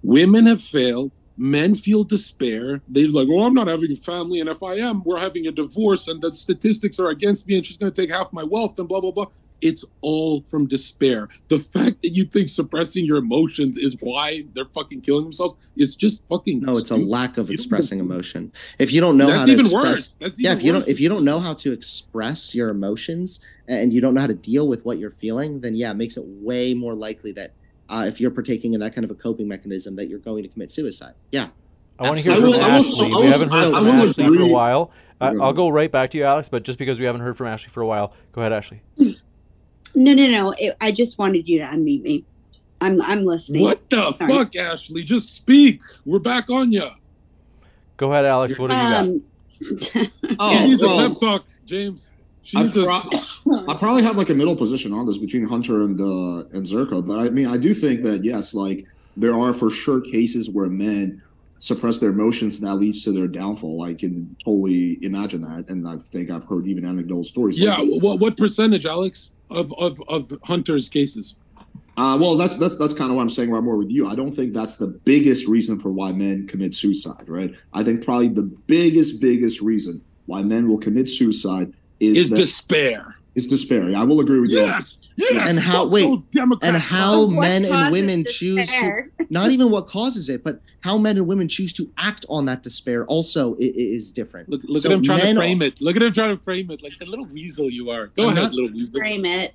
[0.03, 4.49] women have failed men feel despair they're like oh i'm not having a family and
[4.49, 7.77] if i am we're having a divorce and the statistics are against me and she's
[7.77, 9.27] going to take half my wealth and blah blah blah
[9.63, 14.65] it's all from despair the fact that you think suppressing your emotions is why they're
[14.75, 18.53] fucking killing themselves is just fucking No, it's a lack of expressing emotion.
[18.79, 21.01] If you don't know how to even express, worse that's yeah, if you don't if
[21.01, 24.67] you don't know how to express your emotions and you don't know how to deal
[24.69, 27.53] with what you're feeling, then yeah, it makes it way more likely that
[27.89, 30.49] uh, if you're partaking in that kind of a coping mechanism, that you're going to
[30.49, 31.15] commit suicide.
[31.33, 31.49] Yeah,
[31.99, 33.07] I want to hear I from I Ashley.
[33.07, 34.91] I we will- haven't heard I from will Ashley for a while.
[35.21, 36.49] I, I'll go right back to you, Alex.
[36.49, 38.81] But just because we haven't heard from Ashley for a while, go ahead, Ashley.
[39.95, 40.55] No, no, no.
[40.59, 42.25] It, I just wanted you to unmute me.
[42.81, 43.63] I'm I'm listening.
[43.63, 44.33] What the Sorry.
[44.33, 45.03] fuck, Ashley?
[45.03, 45.81] Just speak.
[46.05, 46.89] We're back on you.
[47.97, 48.59] Go ahead, Alex.
[48.59, 49.01] What do you got?
[49.05, 49.23] Um,
[49.63, 52.11] She Oh, needs well, a pep talk, James.
[52.43, 55.83] She I needs pro- I probably have like a middle position on this between Hunter
[55.83, 58.87] and uh, and Zherka, but I mean, I do think that yes, like
[59.19, 61.21] there are for sure cases where men
[61.59, 63.83] suppress their emotions and that leads to their downfall.
[63.83, 67.61] I can totally imagine that, and I think I've heard even anecdotal stories.
[67.61, 67.77] yeah.
[67.77, 71.37] Like, What what percentage, Alex, of of of Hunter's cases?
[71.97, 73.51] uh, well, that's that's that's kind of what I'm saying.
[73.51, 74.09] Right more with you.
[74.09, 77.29] I don't think that's the biggest reason for why men commit suicide.
[77.29, 77.55] Right.
[77.73, 82.39] I think probably the biggest biggest reason why men will commit suicide is Is that,
[82.39, 83.17] despair.
[83.37, 83.95] Is despair.
[83.97, 84.59] I will agree with you.
[84.59, 85.09] Yes.
[85.17, 85.49] Yes.
[85.51, 86.05] And how- wait,
[86.63, 90.61] and how What men and causes women choose to not even what causes it, but
[90.81, 94.49] how men and women choose to act on that despair also i- i- is different.
[94.49, 95.81] Look, look So at him trying to frame it.
[95.81, 98.09] Look at him trying to frame it like the little weasel you are.
[98.09, 98.99] Go I'm ahead, not- little weasel.
[98.99, 99.55] frame it.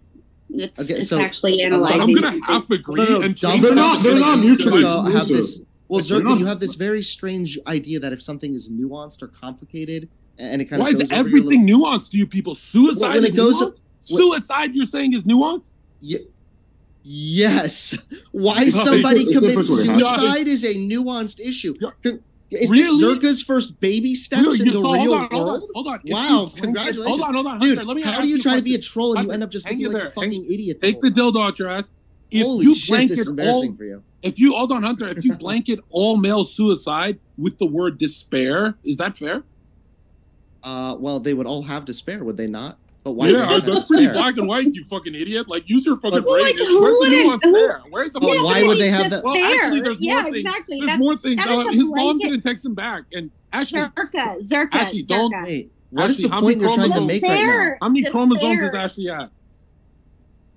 [0.51, 2.01] It's, Okay, it's so- actually I'm analyzing.
[2.01, 2.43] I'm gonna it.
[2.45, 5.35] half agree No, no, and dumb change They're not- they're not mutually Zherka have exclusive.
[5.35, 5.61] this.
[5.89, 9.27] Well, They're Zherka, you have this very strange idea that if something is nuanced or
[9.27, 10.07] complicated,
[10.37, 12.55] and it kind Why of is goes over your everything nuanced to you people?
[12.55, 13.81] Suicide when is it goes- nuanced?
[13.99, 15.69] Suicide, you're saying is nuanced?
[16.01, 16.27] Ye-
[17.03, 17.97] yes.
[18.31, 21.75] Why somebody it's commits suicide is a nuanced issue.
[22.51, 22.83] Is Really?
[22.83, 24.59] this Zherka's first baby steps Really?
[24.61, 25.71] in the So, real hold on, hold on, world?
[25.73, 25.99] hold on.
[26.05, 27.07] Wow, you congratulations.
[27.07, 28.75] Hold on, hold on, Dude, Let me how ask do you a try to be
[28.75, 30.77] a troll and you end up just hang looking in like a fucking Hang- idiot?
[30.79, 31.89] Take the dildo out your ass.
[32.31, 34.03] If Holy you shit, this is embarrassing all, for you.
[34.21, 38.75] if you hold on, Hunter, if you blanket all male suicide with the word despair,
[38.83, 39.43] is that fair?
[40.65, 42.77] Uh, well, they would all have despair, would they not?
[43.03, 43.27] But why?
[43.27, 45.47] yeah, would they that's pretty black and white, you fucking idiot.
[45.47, 46.43] Like, use your fucking But- brain.
[46.43, 47.81] Like, who Where's the wouldn't- nuance who- there?
[47.91, 50.37] Where's the But fucking why would they have that- Well, actually, there's yeah, more things.
[50.37, 50.79] exactly.
[50.79, 51.45] There's That's more things.
[51.45, 53.03] Uh, a his mom blanket- didn't text him back.
[53.13, 55.43] And Ashley, Zherka, Zherka, Ashley, don't- Zherka.
[55.43, 57.73] Wait, what is Ashley, the how many point you're trying to chromosomes- make right now?
[57.79, 59.29] How many chromosomes is Ashley at?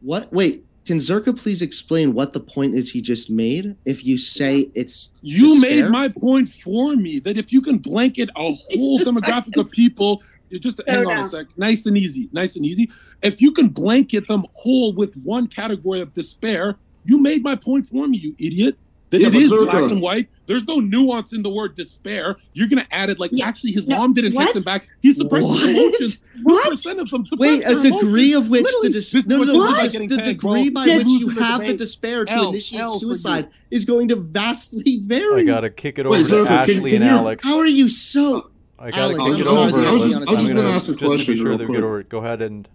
[0.00, 0.32] What?
[0.32, 3.76] Wait, can Zherka please explain what the point is he just made?
[3.84, 5.82] If you say it's You Despair?
[5.82, 10.22] made my point for me that if you can blanket a whole demographic of people,
[10.48, 12.90] you just hang on a sec, nice and easy, nice and easy.
[13.22, 17.86] If you can blanket them whole with one category of despair, you made my point
[17.86, 18.78] for me, you idiot.
[19.10, 20.28] That Yeah, it but is black and white.
[20.46, 22.36] There's no nuance in the word despair.
[22.52, 23.46] You're gonna add it like Yeah.
[23.48, 24.42] actually his No, mom didn't what?
[24.44, 24.86] text him back.
[25.00, 25.70] He suppressed his What?
[25.70, 26.24] emotions.
[26.42, 26.70] What?
[26.70, 28.34] Percent of them Wait, a degree emotions.
[28.36, 31.06] of which the Literally, dis- this no, no, no, the, the degree by Just- which
[31.06, 35.00] you Losing the have the despair to L, initiate L suicide is going to vastly
[35.02, 35.42] vary.
[35.42, 37.44] I gotta kick it over Wait, to Zherka, Ashley can and you- Alex.
[37.44, 38.50] How are you so?
[38.78, 39.86] I gotta Alex, kick I'm it sorry, over.
[39.88, 41.58] I was just- I was just gonna ask a just to question be sure real
[41.58, 41.78] that we quick.
[41.78, 42.02] get over.
[42.04, 42.68] Go ahead and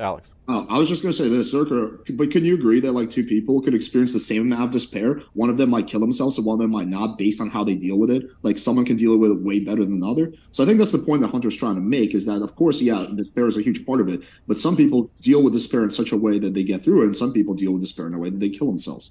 [0.00, 0.32] Alex.
[0.48, 3.10] Oh, I was just going to say this, Zherka, but can you agree that like
[3.10, 5.20] two people could experience the same amount of despair?
[5.34, 7.62] One of them might kill themselves, and one of them might not, based on how
[7.62, 8.24] they deal with it.
[8.42, 10.32] Like someone can deal with it way better than the other.
[10.52, 12.80] So I think that's the point that Hunter's trying to make is that, of course,
[12.80, 15.90] yeah, despair is a huge part of it, but some people deal with despair in
[15.90, 18.14] such a way that they get through it, and some people deal with despair in
[18.14, 19.10] a way that they kill themselves.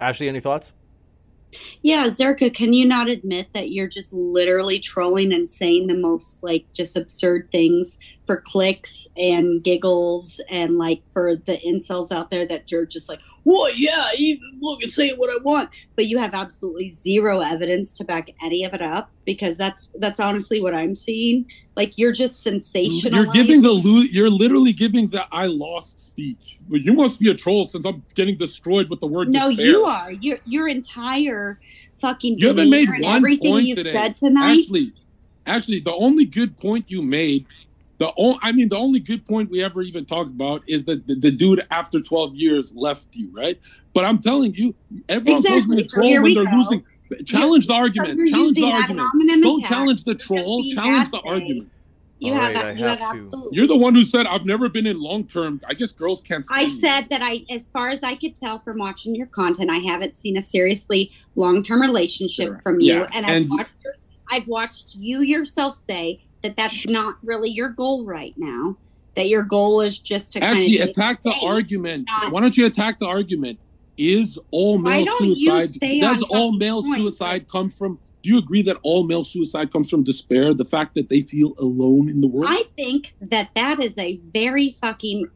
[0.00, 0.72] Ashley, any thoughts?
[1.82, 6.42] Yeah, Zherka, can you not admit that you're just literally trolling and saying the most
[6.42, 12.44] like just absurd things for clicks and giggles and like for the incels out there
[12.46, 16.18] that you're just like, well, yeah, even look and say what I want, but you
[16.18, 20.74] have absolutely zero evidence to back any of it up because that's that's honestly what
[20.74, 21.46] I'm seeing.
[21.76, 23.12] Like you're just sensational.
[23.24, 26.58] You're giving the you're literally giving the I lost speech.
[26.68, 29.66] But you must be a troll since I'm getting destroyed with the word No, despair.
[29.66, 30.12] you are.
[30.12, 31.60] Your your entire
[32.00, 33.92] fucking You haven't made one everything point you've today.
[33.92, 34.58] said tonight.
[34.58, 34.92] Actually,
[35.46, 37.46] actually, the only good point you made,
[37.98, 41.06] the o- I mean, the only good point we ever even talked about is that
[41.06, 43.58] the, the dude after 12 years left you, right?
[43.94, 44.74] But I'm telling you,
[45.08, 45.82] everyone calls me Exactly.
[45.82, 46.56] a troll here when they're go.
[46.56, 46.84] losing.
[47.24, 48.28] Challenge the argument.
[48.28, 49.42] Challenge the argument.
[49.42, 50.64] Don't challenge the troll.
[50.74, 51.32] Challenge the thing.
[51.32, 51.70] argument.
[52.18, 52.66] You All have right, that.
[52.68, 53.56] I you have, have absolutely.
[53.58, 55.60] You're the one who said I've never been in long term.
[55.68, 56.46] I guess girls can't.
[56.50, 56.78] I stand you.
[56.78, 60.16] said that I, as far as I could tell from watching your content, I haven't
[60.16, 62.60] seen a seriously long-term relationship Sure.
[62.62, 63.70] from you, Yeah, and I've and- watched.
[64.30, 68.76] I've watched you yourself say that that's not really your goal right now.
[69.14, 72.06] That your goal is just to Actually, attack the argument.
[72.06, 73.58] not- Why don't you attack the argument?
[73.96, 75.68] Is all male suicide?
[75.80, 77.00] Does all male point?
[77.00, 77.98] suicide come from?
[78.22, 80.52] Do you agree that all male suicide comes from despair?
[80.52, 82.48] The fact that they feel alone in the world.
[82.50, 85.28] I think that that is a very fucking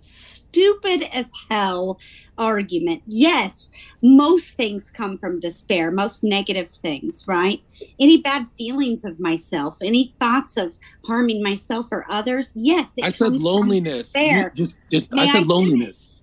[0.00, 1.98] stupid as hell
[2.38, 3.02] argument.
[3.06, 3.68] Yes,
[4.02, 7.60] most things come from despair, most negative things, right?
[7.98, 10.74] Any bad feelings of myself, any thoughts of
[11.06, 12.52] harming myself or others.
[12.54, 14.12] Yes, it I said loneliness.
[14.14, 15.12] You just, just.
[15.12, 15.48] May I I said finish?
[15.48, 16.16] loneliness.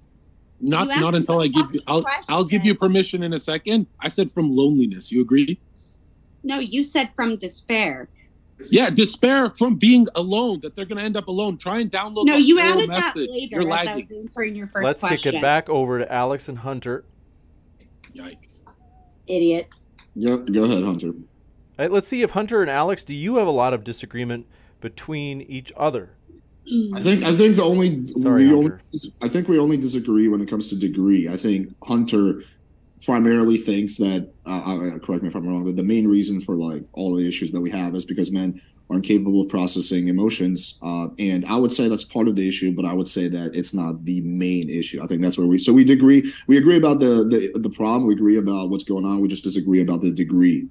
[0.59, 1.81] Not, not until I give you.
[1.87, 3.85] I'll, I'll give you permission in a second.
[4.01, 5.11] I said from loneliness.
[5.11, 5.61] You agree?
[6.43, 8.09] No, you said from despair.
[8.69, 10.59] Yeah, despair from being alone.
[10.61, 11.57] That they're going to end up alone.
[11.57, 12.25] Try and download.
[12.25, 15.01] No, the you whole added that later You're as I was answering your 1st Let's
[15.01, 15.17] question.
[15.17, 17.05] kick it back over to Alex and Hunter.
[18.15, 18.61] Yikes.
[19.27, 19.67] Idiot.
[20.15, 21.09] Yeah, go ahead, Hunter.
[21.09, 21.13] All
[21.77, 24.47] right, let's see if Hunter and Alex, do you have a lot of disagreement
[24.81, 26.09] between each other?
[26.95, 28.81] I think I think the only Sorry, we only Hunter.
[29.21, 31.29] I think we only disagree when it comes to degree.
[31.29, 32.41] I think Hunter
[33.03, 36.83] primarily thinks that uh, correct me if I'm wrong that the main reason for like
[36.93, 41.07] all the issues that we have is because men are incapable of processing emotions, uh,
[41.19, 43.73] and I would say that's part of the issue, but I would say that it's
[43.73, 45.03] not the main issue.
[45.03, 48.07] I think that's where we so we agree we agree about the the the problem,
[48.07, 50.67] we agree about what's going on, we just disagree about the degree.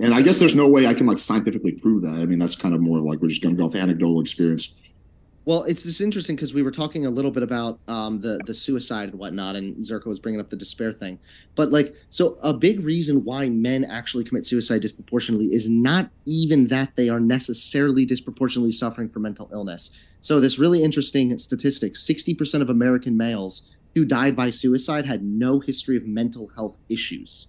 [0.00, 2.20] And I guess there's no way I can like scientifically prove that.
[2.20, 4.74] I mean, that's kind of more like we're just going to go off anecdotal experience.
[5.48, 8.52] Well, it's this interesting because we were talking a little bit about um, the the
[8.52, 11.18] suicide and whatnot, and Zherka was bringing up the despair thing.
[11.54, 16.68] But like, so a big reason why men actually commit suicide disproportionately is not even
[16.68, 19.90] that they are necessarily disproportionately suffering from mental illness.
[20.20, 25.24] So this really interesting statistic: sixty percent of American males who died by suicide had
[25.24, 27.48] no history of mental health issues.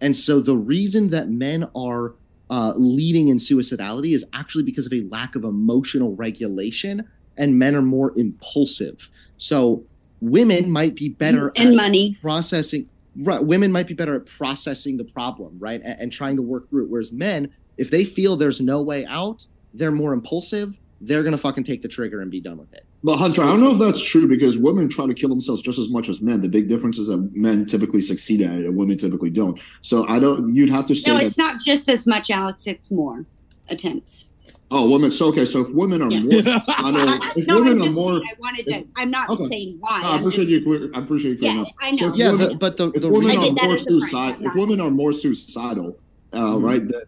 [0.00, 2.14] And so the reason that men are
[2.50, 7.74] uh, leading in suicidality is actually because of a lack of emotional regulation and men
[7.74, 9.10] are more impulsive.
[9.36, 9.84] So
[10.20, 12.16] women might be better and at money.
[12.20, 12.88] processing
[13.22, 15.80] right women might be better at processing the problem, right?
[15.84, 16.90] And, and trying to work through it.
[16.90, 21.64] Whereas men, if they feel there's no way out, they're more impulsive, they're gonna fucking
[21.64, 22.84] take the trigger and be done with it.
[23.04, 25.78] But Hunter, I don't know if that's true because women try to kill themselves just
[25.78, 26.40] as much as men.
[26.40, 29.58] The big difference is that men typically succeed at it and women typically don't.
[29.80, 30.54] So I don't.
[30.54, 31.24] You'd have to say No, that.
[31.26, 32.68] it's not just as much, Alex.
[32.68, 33.26] It's more
[33.68, 34.28] attempts.
[34.74, 35.10] Oh, women.
[35.10, 35.44] So okay.
[35.44, 36.20] So if women are Yeah.
[36.22, 37.18] more, I know.
[37.36, 38.74] If no, women I'm are more, saying, I wanted to.
[38.76, 39.48] if- I'm not okay.
[39.48, 40.00] saying why.
[40.00, 40.64] No, I appreciate just- you.
[40.64, 41.68] Clear, I appreciate you clearing Yeah, up.
[41.80, 42.12] I So know.
[42.12, 44.34] if Yeah, women- the, but the, if the women are more as a prank, suicide,
[44.40, 45.98] I'm if women are more suicidal,
[46.32, 46.64] uh, Mm-hmm.
[46.64, 47.02] right, then,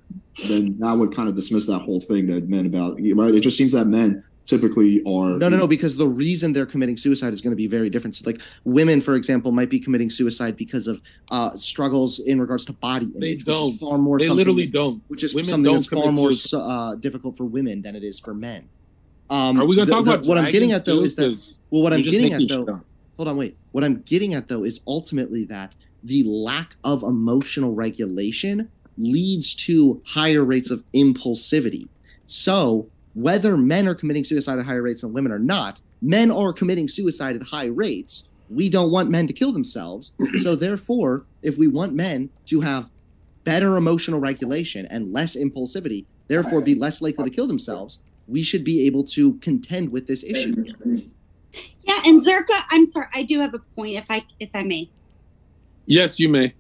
[0.49, 3.35] then that would kind of dismiss that whole thing that men about right.
[3.35, 5.39] It just seems that men typically are.
[5.39, 8.17] No, no, no, because the reason they're committing suicide is going to be very different.
[8.17, 11.01] So, like women, for example, might be committing suicide because of
[11.31, 13.73] uh, struggles in regards to body image, They which don't.
[13.73, 15.03] is far more They literally that- don't.
[15.09, 16.59] which is Women something don't that's far more suicide.
[16.59, 18.69] uh, difficult for women than it is for men.
[19.31, 21.15] Um, Are we going to the- talk the- about what I'm getting at though is
[21.17, 21.37] that
[21.71, 22.85] well, what I'm getting at though, shit up.
[23.17, 23.57] hold on, wait.
[23.73, 28.69] What I'm getting at though is ultimately that the lack of emotional regulation
[28.99, 31.89] leads to higher rates of impulsivity.
[32.27, 36.53] So, whether men are committing suicide at higher rates than women or not, men are
[36.53, 38.29] committing suicide at high rates.
[38.51, 40.13] We don't want men to kill themselves.
[40.39, 42.91] So, therefore, if we want men to have
[43.45, 48.65] better emotional regulation and less impulsivity, therefore be less likely to kill themselves, we should
[48.65, 50.65] be able to contend with this issue.
[51.87, 54.89] Yeah, and Zherka, I'm sorry, I do have a point if I if I may.
[55.87, 56.55] Yes, you may.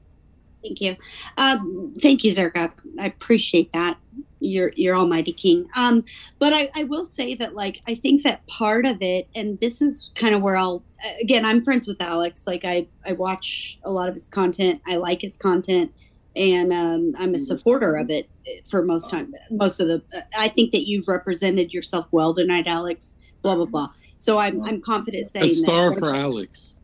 [0.62, 0.96] Thank you.
[1.36, 2.70] Um, thank you, Zherka.
[2.98, 3.98] I appreciate that.
[4.44, 5.68] You're you're almighty king.
[5.74, 6.04] Um,
[6.38, 9.80] but I, I will say that like I think that part of it, and this
[9.80, 10.82] is kind of where I'll
[11.20, 12.46] again, I'm friends with Alex.
[12.46, 14.82] Like I I watch a lot of his content.
[14.86, 15.92] I like his content
[16.36, 18.28] and um, I'm a supporter of it
[18.68, 19.34] for most time.
[19.50, 20.02] Most of the,
[20.36, 23.16] I think that you've represented yourself well tonight, Alex.
[23.42, 23.90] Blah blah blah.
[24.16, 26.76] So I'm I'm confident saying a star that, for Alex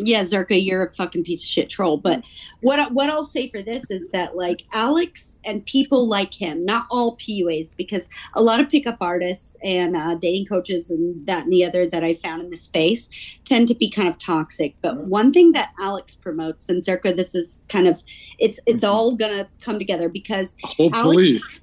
[0.00, 1.96] yeah, Zherka, you're a fucking piece of shit troll.
[1.96, 2.22] But
[2.60, 6.86] what what I'll say for this is that like Alex and people like him, not
[6.90, 11.52] all PUAs, because a lot of pickup artists and uh, dating coaches and that and
[11.52, 13.08] the other that I found in the space
[13.44, 14.74] tend to be kind of toxic.
[14.82, 18.02] But one thing that Alex promotes, and Zherka, this is kind of
[18.38, 18.94] it's it's mm-hmm.
[18.94, 21.32] all gonna come together because hopefully.
[21.32, 21.60] Alex,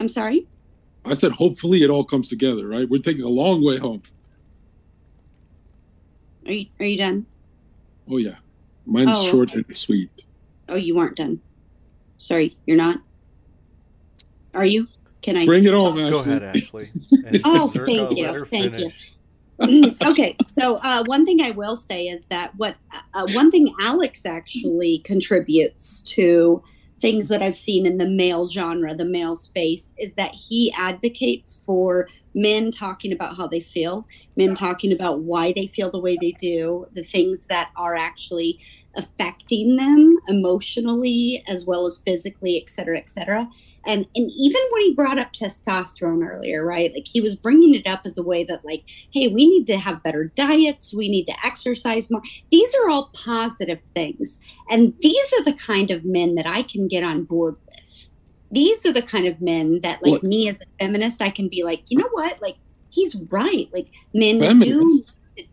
[0.00, 0.46] I'm sorry.
[1.06, 2.66] I said hopefully it all comes together.
[2.66, 4.02] Right, we're taking a long way home.
[6.46, 7.26] Are you are you done?
[8.08, 8.36] Oh yeah,
[8.86, 9.62] mine's oh, short okay.
[9.66, 10.24] and sweet.
[10.68, 11.40] Oh, you weren't done.
[12.18, 13.00] Sorry, you're not.
[14.54, 14.86] Are you?
[15.22, 15.96] Can I bring it on?
[15.96, 16.86] Go ahead, Ashley.
[17.44, 18.90] oh, thank you, thank you.
[19.60, 22.76] Mm, okay, so uh, one thing I will say is that what
[23.14, 26.62] uh, one thing Alex actually contributes to
[27.04, 31.62] things that I've seen in the male genre, the male space, is that he advocates
[31.66, 34.06] for men talking about how they feel,
[34.36, 38.58] men talking about why they feel the way they do, the things that are actually
[38.96, 43.48] affecting them emotionally as well as physically, et cetera, et cetera.
[43.86, 46.92] And and even when he brought up testosterone earlier, right?
[46.92, 49.76] Like he was bringing it up as a way that, like, hey, we need to
[49.76, 52.22] have better diets, we need to exercise more.
[52.50, 54.40] These are all positive things,
[54.70, 58.08] and these are the kind of men that I can get on board with.
[58.50, 60.24] These are the kind of men that, like what?
[60.24, 62.56] me as a feminist, I can be like, you know what, like
[62.90, 63.68] he's right.
[63.72, 65.12] Like men feminist?
[65.36, 65.44] do.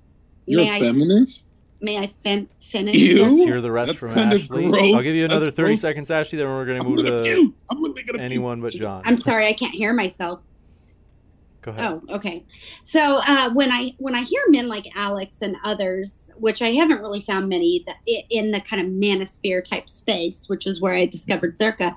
[0.45, 1.50] You're a feminist.
[1.81, 2.95] May I fin- finish?
[2.95, 3.23] Ew.
[3.23, 4.93] Let's hear the rest That's from Ashley.
[4.93, 5.81] I'll give you another That's 30 gross.
[5.81, 9.01] seconds, Ashley, then we're going to move to really anyone but Jon.
[9.05, 10.43] I'm sorry, I can't hear myself.
[11.61, 12.01] Go ahead.
[12.09, 12.43] Oh, okay.
[12.83, 17.01] So uh, when I when I hear men like Alex and others, which I haven't
[17.01, 17.97] really found many that,
[18.29, 21.95] in the kind of manosphere type space, which is where I discovered Zherka,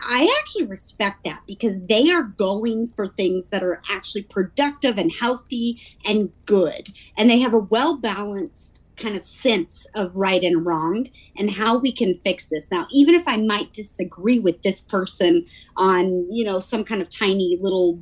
[0.00, 5.12] I actually respect that because they are going for things that are actually productive and
[5.12, 10.64] healthy and good, and they have a well balanced kind of sense of right and
[10.64, 12.70] wrong and how we can fix this.
[12.70, 15.44] Now even if i might disagree with this person
[15.76, 18.00] on you know some kind of tiny little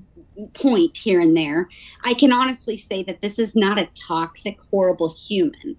[0.55, 1.69] point here and there
[2.05, 5.77] i can honestly say that this is not a toxic horrible human.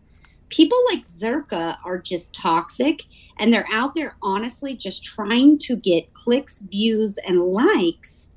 [0.49, 3.03] People like Zherka are just toxic
[3.39, 8.29] and they're out there honestly just trying to get clicks views and likes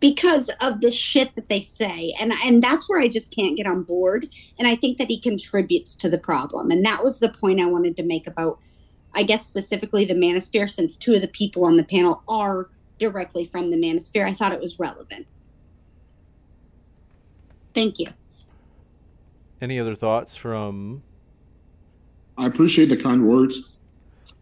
[0.00, 2.14] because of the shit that they say.
[2.20, 4.28] And and that's where i just can't get on board.
[4.58, 6.70] And i think that he contributes to the problem.
[6.70, 8.58] And that was the point i wanted to make about
[9.14, 12.68] i guess specifically the manosphere since two of the people on the panel are
[12.98, 14.26] directly from the manosphere.
[14.26, 15.26] I thought it was relevant.
[17.72, 18.06] Thank you.
[19.60, 21.02] Any other thoughts from
[22.38, 23.72] i appreciate the kind words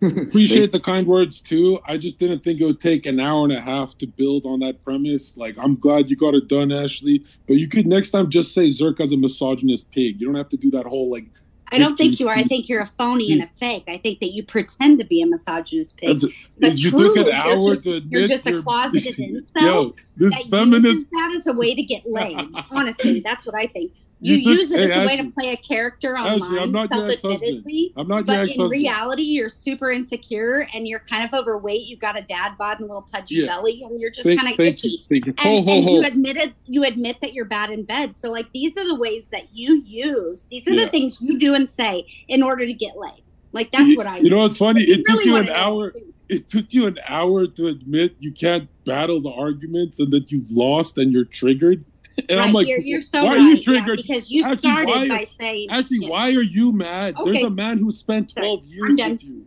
[0.01, 1.81] Appreciate the kind words too.
[1.87, 4.61] I just didn't think it would take an hour and a half to build on
[4.61, 5.37] that premise.
[5.37, 7.25] Like, I'm glad you got it done, Ashley.
[7.47, 10.21] But you could next time just say Zherka's a misogynist pig.
[10.21, 11.27] You don't have to do that whole like.
[11.71, 12.35] I don't think you are.
[12.35, 13.85] I think you're a phony and a fake.
[13.89, 16.19] I think that you pretend to be a misogynist pig.
[16.59, 19.63] but you truly, took an hour you're just, to admit you're just a closeted incel.
[19.63, 21.11] Yo, this feminist.
[21.11, 22.39] That is a way to get laid.
[22.71, 25.53] Honestly, that's what I think you, you use it hey, as a way to play
[25.53, 27.93] a character online, Ashley, I'm not self-admittedly.
[27.97, 31.87] I'm not but in reality, you're super insecure and you're kind of overweight.
[31.87, 33.47] You've got a dad bod and a little pudgy yeah.
[33.47, 35.05] belly, and you're just kind of icky.
[35.09, 35.91] You, and, ho, ho, and ho.
[35.93, 38.17] you admitted you admit that you're bad in bed.
[38.17, 40.47] So like these are the ways that you use.
[40.51, 40.85] These are yeah.
[40.85, 43.23] the things you do and say in order to get laid.
[43.53, 44.19] Like that's what I.
[44.19, 44.83] You know what's funny?
[44.83, 45.93] It really took you an hour.
[46.29, 50.51] It took you an hour to admit you can't battle the arguments and that you've
[50.51, 51.85] lost and you're triggered
[52.29, 53.41] and right, I'm like, you're, you're so why right.
[53.41, 53.99] are you triggered?
[53.99, 56.09] Yeah, because you Ashley, started why, by saying, Ashley, yeah.
[56.09, 57.17] why are you mad?
[57.17, 57.33] Okay.
[57.33, 58.69] There's a man who spent 12 Sorry.
[58.69, 59.47] years with you.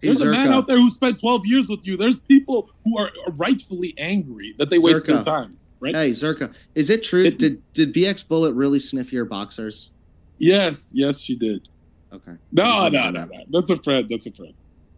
[0.00, 1.96] There's a man out there who spent 12 years with you.
[1.96, 5.58] There's people who are rightfully angry that they wasted their time.
[5.80, 5.94] Right?
[5.94, 7.24] Hey, Zherka, is it true?
[7.24, 9.90] It, did did BX Bullet really sniff your boxers?
[10.38, 11.68] Yes, yes, she did.
[12.12, 12.36] Okay.
[12.52, 13.44] No, no, no, no.
[13.50, 14.08] That's a friend.
[14.08, 14.54] That's a friend.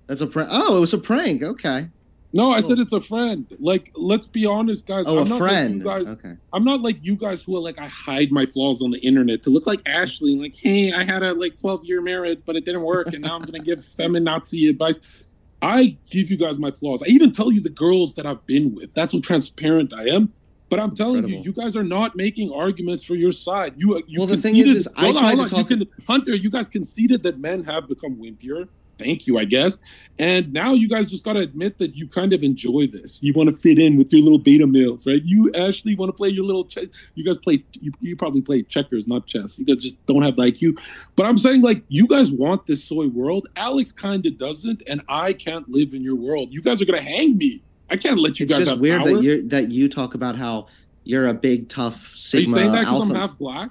[0.06, 0.48] That's a prank.
[0.50, 1.42] Oh, it was a prank.
[1.42, 1.88] Okay.
[2.32, 3.46] No, I said it's a friend.
[3.58, 5.04] Like, let's be honest, guys.
[5.08, 5.84] Oh, I'm a friend.
[5.84, 6.36] Like you guys, okay.
[6.52, 9.42] I'm not like you guys who are like I hide my flaws on the internet
[9.44, 10.36] to look like Ashley.
[10.36, 13.34] Like, hey, I had a like 12 year marriage, but it didn't work, and now
[13.34, 15.26] I'm gonna give feminazi advice.
[15.62, 17.02] I give you guys my flaws.
[17.02, 18.92] I even tell you the girls that I've been with.
[18.94, 20.32] That's how transparent I am.
[20.70, 21.44] But I'm telling Incredible.
[21.44, 23.74] you, you guys are not making arguments for your side.
[23.76, 25.54] You, uh, you Well, the thing conceded, is, is I hold on, tried hold to
[25.56, 28.68] talk- You can, Hunter, you guys conceded that men have become wimpier.
[29.00, 29.78] Thank you, I guess.
[30.18, 33.22] And now you guys just got to admit that you kind of enjoy this.
[33.22, 35.22] You want to fit in with your little beta males, right?
[35.24, 36.64] You actually want to play your little.
[36.64, 37.64] Che- you guys play.
[37.80, 39.58] You, you probably play checkers, not chess.
[39.58, 40.78] You guys just don't have the IQ.
[41.16, 43.48] But I'm saying, like, you guys want this soy world.
[43.56, 46.48] Alex kind of doesn't, and I can't live in your world.
[46.50, 47.62] You guys are gonna hang me.
[47.90, 49.14] I can't let you It's guys just have weird power.
[49.14, 50.68] that you that you talk about how
[51.04, 53.10] you're a big tough are you sigma saying that because.
[53.10, 53.70] I'm half black?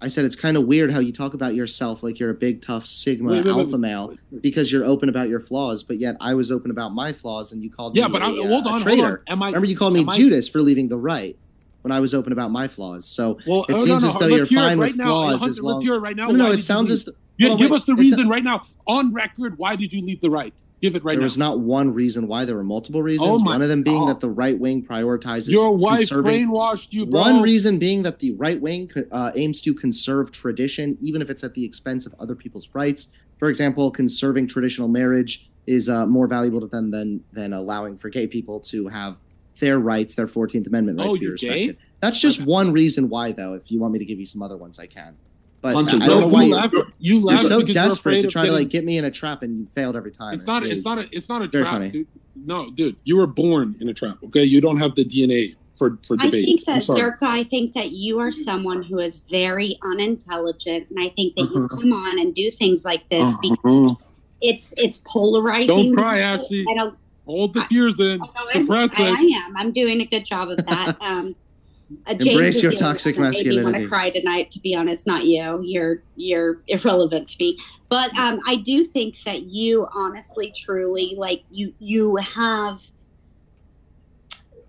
[0.00, 2.60] I said it's kind of weird how you talk about yourself like you're a big
[2.60, 3.80] tough sigma Wait, wait, alpha wait.
[3.80, 7.52] male because you're open about your flaws, but yet I was open about my flaws
[7.52, 9.22] and you called Yeah, me but a, I, uh, hold on, hold traitor.
[9.28, 9.32] on.
[9.32, 9.46] Am I?
[9.46, 11.36] Remember you called me I- Judas for leaving the right
[11.82, 13.06] when I was open about my flaws.
[13.06, 15.04] So Well, It oh, seems no, no, as though let's you're fine right with now.
[15.06, 16.26] flaws Hunter, as long- Let's hear it right now.
[16.28, 17.16] no, it sounds as leave?
[17.38, 17.76] Yeah, Hold on, give wait.
[17.76, 19.56] us the It's a- reason right now on record.
[19.58, 20.52] Why did you leave the right?
[20.82, 21.24] Give it right there now.
[21.24, 22.44] was not one reason why.
[22.44, 23.28] There were multiple reasons.
[23.30, 24.08] Oh one of them being God.
[24.10, 27.20] that the right wing prioritizes Your wife brainwashed you, bro.
[27.20, 31.42] One reason being that the right wing uh, aims to conserve tradition, even if it's
[31.44, 33.08] at the expense of other people's rights.
[33.38, 38.08] For example, conserving traditional marriage is uh, more valuable to them than than allowing for
[38.10, 39.16] gay people to have
[39.60, 41.78] their rights, their Fourteenth Amendment rights, Oh, you're respected.
[41.78, 41.84] gay?
[42.00, 43.54] That's just one reason why, though.
[43.54, 45.16] If you want me to give you some other ones, I can.
[45.62, 46.74] But Hunter, I don't know you why you're, laughed.
[46.98, 49.10] You you're so because you're desperate to of try to like get me in a
[49.10, 50.34] trap, and you failed every time.
[50.34, 50.62] It's not.
[50.62, 51.08] really- It's not a.
[51.12, 51.90] It's not a very trap, funny.
[51.90, 52.06] dude.
[52.36, 52.96] No, dude.
[53.04, 54.18] You were born in a trap.
[54.26, 56.46] Okay, you don't have the DNA for for debate.
[56.68, 57.00] I'm that sorry.
[57.00, 61.50] Zherka, I think that you are someone who is very unintelligent, and I think that
[61.50, 61.80] you Uh-huh.
[61.80, 63.94] come on and do things like this because Uh-huh.
[64.42, 65.68] it's it's polarizing.
[65.68, 66.18] Don't cry.
[66.20, 66.64] Ashley.
[66.70, 66.96] I don't.
[67.26, 68.22] Hold the tears in.
[68.22, 69.18] I know I'm- Suppress I, it.
[69.18, 69.56] I am.
[69.56, 70.96] I'm doing a good job of that.
[71.00, 71.34] Um,
[72.06, 74.50] uh, James Embrace your toxic one that made want to cry tonight.
[74.52, 75.60] To be honest, not you.
[75.62, 77.58] You're you're irrelevant to me.
[77.88, 82.80] But um, I do think that you, honestly, truly, like you, you have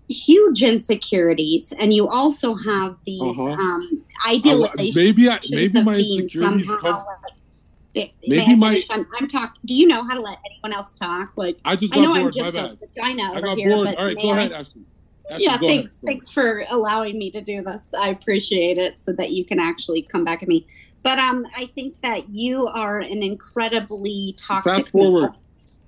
[0.08, 3.52] huge insecurities, and you also have these Uh-huh.
[3.52, 7.04] um, I- idealizations maybe I, maybe of my being insecurities somehow, come.
[7.06, 7.32] like,
[7.94, 9.60] they- Maybe may I my- I'm, I'm talking.
[9.64, 11.32] Do you know how to let anyone else talk?
[11.36, 12.34] Like I just I got know I'm bored.
[12.36, 12.78] My just a bad.
[12.94, 13.86] vagina I over got here, bored.
[13.88, 14.82] but All right, may go I- ahead, Ashley.
[15.30, 15.92] Ashley, yeah, thanks.
[15.92, 16.06] ahead.
[16.06, 17.92] Thanks for allowing me to do this.
[17.98, 20.66] I appreciate it so that you can actually come back at me.
[21.02, 24.72] But um, I think that you are an incredibly toxic.
[24.72, 25.32] Fast forward.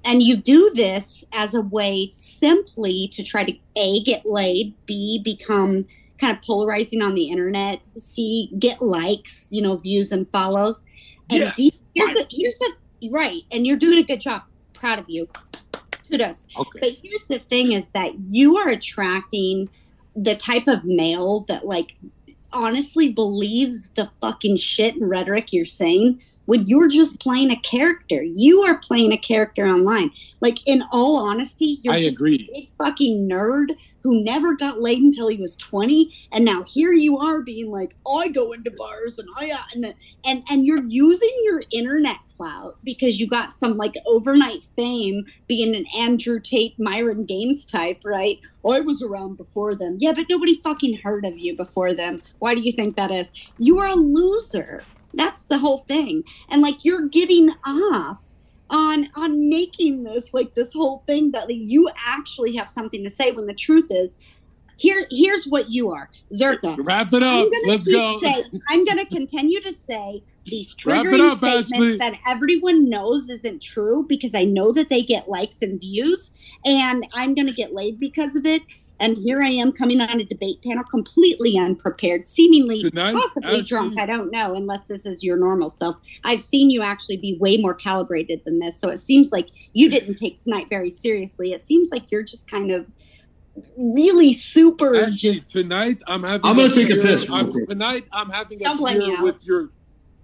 [0.04, 5.20] And you do this as a way simply to try to A, get laid, B,
[5.22, 5.86] become
[6.18, 10.84] kind of polarizing on the internet, C, get likes, you know, views and follows.
[11.30, 13.42] And Yes, D, here's the, here's the, right.
[13.50, 14.42] And you're doing a good job.
[14.72, 15.28] Proud of you.
[16.10, 16.46] Kudos.
[16.56, 16.80] Okay.
[16.80, 19.68] But here's the thing is that you are attracting
[20.16, 21.92] the type of male that like
[22.52, 26.20] honestly believes the fucking shit and rhetoric you're saying
[26.50, 28.24] when you're just playing a character.
[28.24, 30.10] You are playing a character online.
[30.40, 32.50] Like in all honesty, you're I just agree.
[32.50, 36.92] a big fucking nerd who never got laid until he was 20 and now here
[36.92, 39.94] you are being like i go into bars and i uh," and the,
[40.24, 45.76] and and you're using your internet clout because you got some like overnight fame being
[45.76, 50.58] an andrew tate myron gaines type right i was around before them yeah but nobody
[50.64, 53.26] fucking heard of you before them why do you think that is
[53.58, 54.82] you are a loser
[55.14, 58.18] that's the whole thing and like you're getting off
[58.70, 63.10] on on making this like this whole thing that like, you actually have something to
[63.10, 64.14] say when the truth is
[64.76, 67.46] here here's what you are Zherka Wrap it up.
[67.66, 68.20] Let's go.
[68.22, 71.96] say- I'm gonna continue to say these triggering up, statements Ashley.
[71.98, 76.32] that everyone knows isn't true because I know that they get likes and views,
[76.64, 78.62] and I'm gonna get laid because of it.
[79.00, 83.62] And here I am coming on a debate panel completely unprepared, seemingly Good possibly Ashley.
[83.62, 83.98] drunk.
[83.98, 85.96] I don't know, unless this is your normal self.
[86.22, 89.88] I've seen you actually be way more calibrated than this, so it seems like you
[89.88, 91.52] didn't take tonight very seriously.
[91.52, 92.86] It seems like you're just kind of
[93.76, 96.44] really super Ashley, just tonight I'm having.
[96.46, 99.44] I'm gonna a take a piss I'm- tonight I'm having a Don't blame beer with
[99.46, 99.70] your.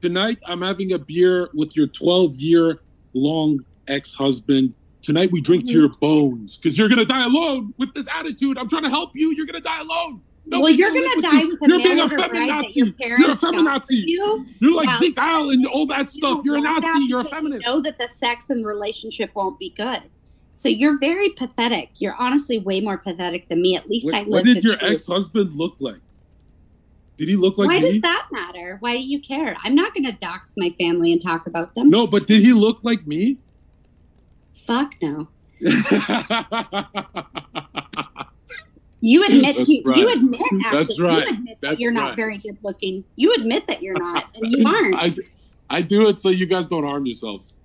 [0.02, 2.80] Tonight I'm having a beer with your 12 year
[3.14, 4.74] long ex husband.
[5.06, 5.78] Tonight we drink to Mm-hmm.
[5.78, 8.58] your bones because you're gonna die alone with this attitude.
[8.58, 9.32] I'm trying to help you.
[9.36, 10.20] You're gonna die alone.
[10.46, 11.48] well, you're gonna die you.
[11.50, 13.18] with a You're being a mail order bride that your feminazi.
[13.20, 14.02] You're a feminazi.
[14.04, 14.46] You.
[14.58, 14.98] You're like Wow.
[14.98, 16.40] Zeke Al and all that stuff.
[16.44, 17.04] You're a Nazi.
[17.06, 17.64] You're a feminist.
[17.64, 20.02] You know that the sex and relationship won't be good.
[20.54, 21.90] So you're very pathetic.
[22.00, 23.76] You're honestly way more pathetic than me.
[23.76, 26.00] At least I lived what did your ex husband look like?
[27.16, 27.74] Did he look like me?
[27.76, 27.92] Why me?
[27.92, 28.78] does that matter?
[28.80, 29.56] Why do you care?
[29.62, 31.90] I'm not going to dox my family and talk about them.
[31.90, 33.38] No, but did he look like me?
[34.66, 35.28] Fuck no.
[39.02, 39.97] You admit That's you, right.
[39.98, 40.40] you admit
[40.72, 41.28] That's right.
[41.28, 42.16] you admit that That's you're not right.
[42.16, 43.05] very good looking.
[43.14, 44.97] You admit that you're not, and you aren't.
[44.97, 45.14] I,
[45.70, 47.56] I do it so you guys don't harm yourselves.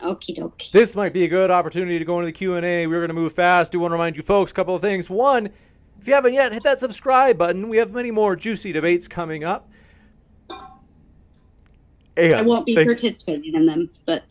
[0.00, 0.70] Okie dokie.
[0.72, 2.86] This might be a good opportunity to go into the Q&A.
[2.86, 3.72] We're going to move fast.
[3.72, 5.08] Do want to remind you folks a couple of things.
[5.08, 5.46] One,
[6.00, 7.68] if you haven't yet, hit that subscribe button.
[7.68, 9.68] We have many more juicy debates coming up.
[12.16, 14.24] And I won't be thanks- participating in them, but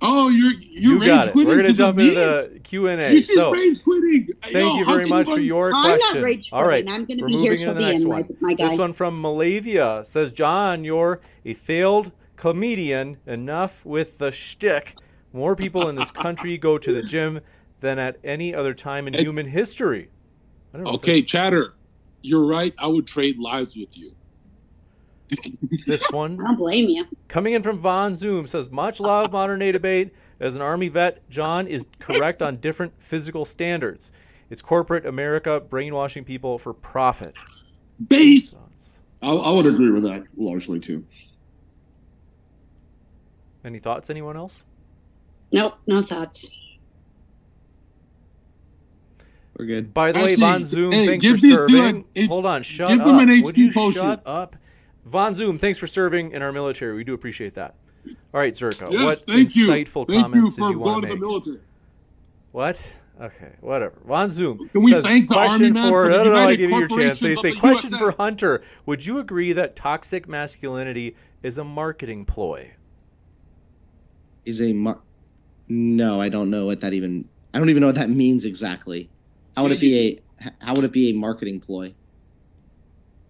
[0.00, 1.32] Oh, you're you're You rage got it.
[1.32, 2.54] quitting We're going to 'cause of jump into me?
[2.54, 3.08] the Q&A.
[3.10, 4.28] He's just So, rage quitting.
[4.44, 6.14] thank you very much for your I'm question.
[6.20, 6.88] not rage All right, quitting.
[6.92, 8.20] I'm going to we're be here moving till into the, the next end, one.
[8.40, 8.68] my, my guy.
[8.70, 13.16] This one from Malavia says, Jon, you're a failed comedian.
[13.26, 14.96] Enough with the shtick.
[15.32, 17.40] More people in this country go to the gym
[17.80, 19.22] than at any other time in Hey.
[19.22, 20.10] human history.
[20.72, 21.74] I don't know Okay, chatter.
[22.22, 22.74] You're right.
[22.78, 24.12] I would trade lives with you.
[25.30, 27.04] That's- This I one don't blame you.
[27.28, 30.12] coming in from Von Zoom says, much love, modern day debate.
[30.40, 34.12] As an Army vet, Jon is correct on different physical standards.
[34.50, 37.34] It's corporate America brainwashing people for profit.
[38.08, 38.56] Base.
[39.20, 41.04] I, I would agree with that largely too.
[43.64, 44.62] Any thoughts, anyone else?
[45.52, 46.48] Nope, no thoughts.
[49.58, 49.92] We're good.
[49.92, 51.96] By the way, Von Zoom, hey, thanks give for these two serving.
[51.96, 53.06] an H- Hold on, shut give up.
[53.06, 54.00] them an Would HP you potion.
[54.02, 54.54] shut up?
[55.08, 56.94] Von Zoom, thanks for serving in our military.
[56.94, 57.74] We do appreciate that.
[58.32, 59.68] All right, Zherka, Yes, what thank you.
[59.68, 61.20] insightful Thank comments you did you want going to to the make?
[61.20, 61.60] military.
[62.52, 62.98] What?
[63.20, 63.94] Okay, whatever.
[64.06, 64.68] Von Zoom.
[64.68, 66.40] Can we says, thank the question Army man for, for the no, no, no, I
[66.42, 67.20] United give you your chance.
[67.20, 67.98] They say, the question USA?
[68.04, 68.62] for Hunter.
[68.86, 72.70] Would you agree that toxic masculinity is a marketing ploy?
[74.44, 75.00] Is a mar-
[75.68, 77.28] no, I don't know what that even.
[77.52, 79.10] I don't even know what that means exactly.
[79.56, 79.98] How would it be
[80.40, 80.50] a?
[80.60, 81.92] How would it be a marketing ploy?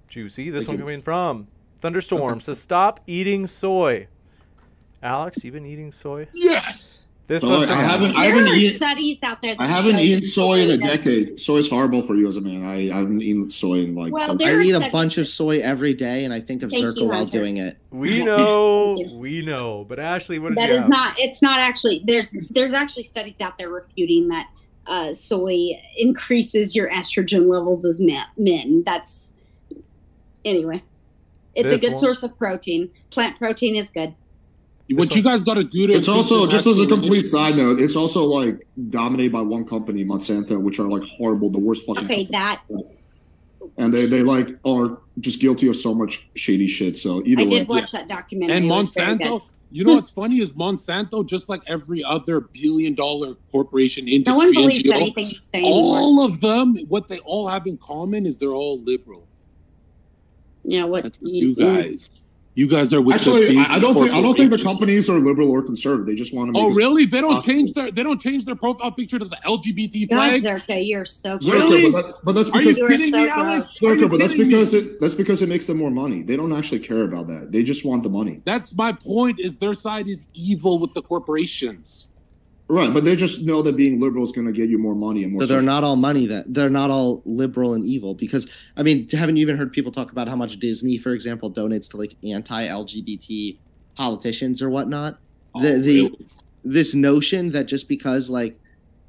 [0.09, 0.50] Juicy.
[0.50, 1.48] This Like one coming from
[1.80, 4.06] Thunderstorm says, stop eating soy.
[5.02, 6.26] Alex, you been eating soy?
[6.34, 7.05] Yes.
[7.28, 9.55] This one I haven't- there haven't are eaten- studies out there.
[9.55, 11.38] That I haven't eaten soy in a decade.
[11.38, 12.64] Soy is horrible for you as a man.
[12.64, 14.14] I, I haven't eaten soy in like.
[14.14, 16.70] Well, a- there I eat a bunch of soy every day, and I think of
[16.70, 17.76] Thank Zherka you, while doing it.
[17.90, 19.84] We know, we know.
[19.86, 20.88] But Ashley, what did That have?
[20.88, 21.18] not.
[21.18, 22.00] It's not actually.
[22.06, 24.48] There's there's actually studies out there refuting that
[24.86, 28.24] uh, soy increases your estrogen levels as men.
[28.38, 28.82] men.
[28.86, 29.32] That's
[30.46, 30.82] anyway.
[31.54, 32.90] It's This a good one- source of protein.
[33.10, 34.14] Plant protein is good.
[34.90, 37.78] What you guys got to do to It's also just as a complete side note.
[37.78, 42.04] It's also like dominated by one company, Monsanto, which are like horrible, the worst fucking.
[42.06, 42.30] Okay, company.
[42.32, 42.62] that
[43.76, 46.96] and they they like are just guilty of so much shady shit.
[46.96, 48.56] So either I way, did watch that documentary.
[48.56, 52.40] And It was very Monsanto, you know what's funny is Monsanto, just like every other
[52.40, 55.98] billion dollar corporation industry, No one believes NGO, anything you say anymore.
[55.98, 59.27] all of them, what they all have in common is they're all liberal.
[60.69, 61.05] You know what?
[61.05, 62.11] That's you guys.
[62.55, 64.59] You guys are with the actually, big I, I don't think I don't think the
[64.59, 66.07] companies are liberal or conservative.
[66.07, 66.61] They just want to.
[66.61, 67.05] Make Oh really?
[67.07, 67.55] They don't possible.
[67.55, 70.43] change their they don't change their profile picture to the LGBT God, flag.
[70.43, 71.90] Zherka, you're so Zherka, Really?
[71.93, 73.39] But, that, but that's Are you because You are kidding so me, gross.
[73.39, 73.82] Alex?
[73.82, 74.55] Are you Zherka, but that's kidding me?
[74.55, 76.23] because it that's because it makes them more money.
[76.23, 77.53] They don't actually care about that.
[77.53, 78.43] They just want the money.
[78.45, 79.39] That's my point.
[79.39, 82.09] Is their side is evil with the corporations?
[82.70, 85.23] Right, but they just know that being liberal is going to get you more money
[85.24, 85.40] and more.
[85.40, 86.27] So they're not all money.
[86.27, 88.15] That they're not all liberal and evil.
[88.15, 88.47] Because
[88.77, 91.89] I mean, haven't you even heard people talk about how much Disney, for example, donates
[91.90, 93.57] to like anti-LGBT
[93.95, 95.19] politicians or whatnot?
[95.55, 96.27] Oh, The- the- really?
[96.65, 98.59] this notion that just because like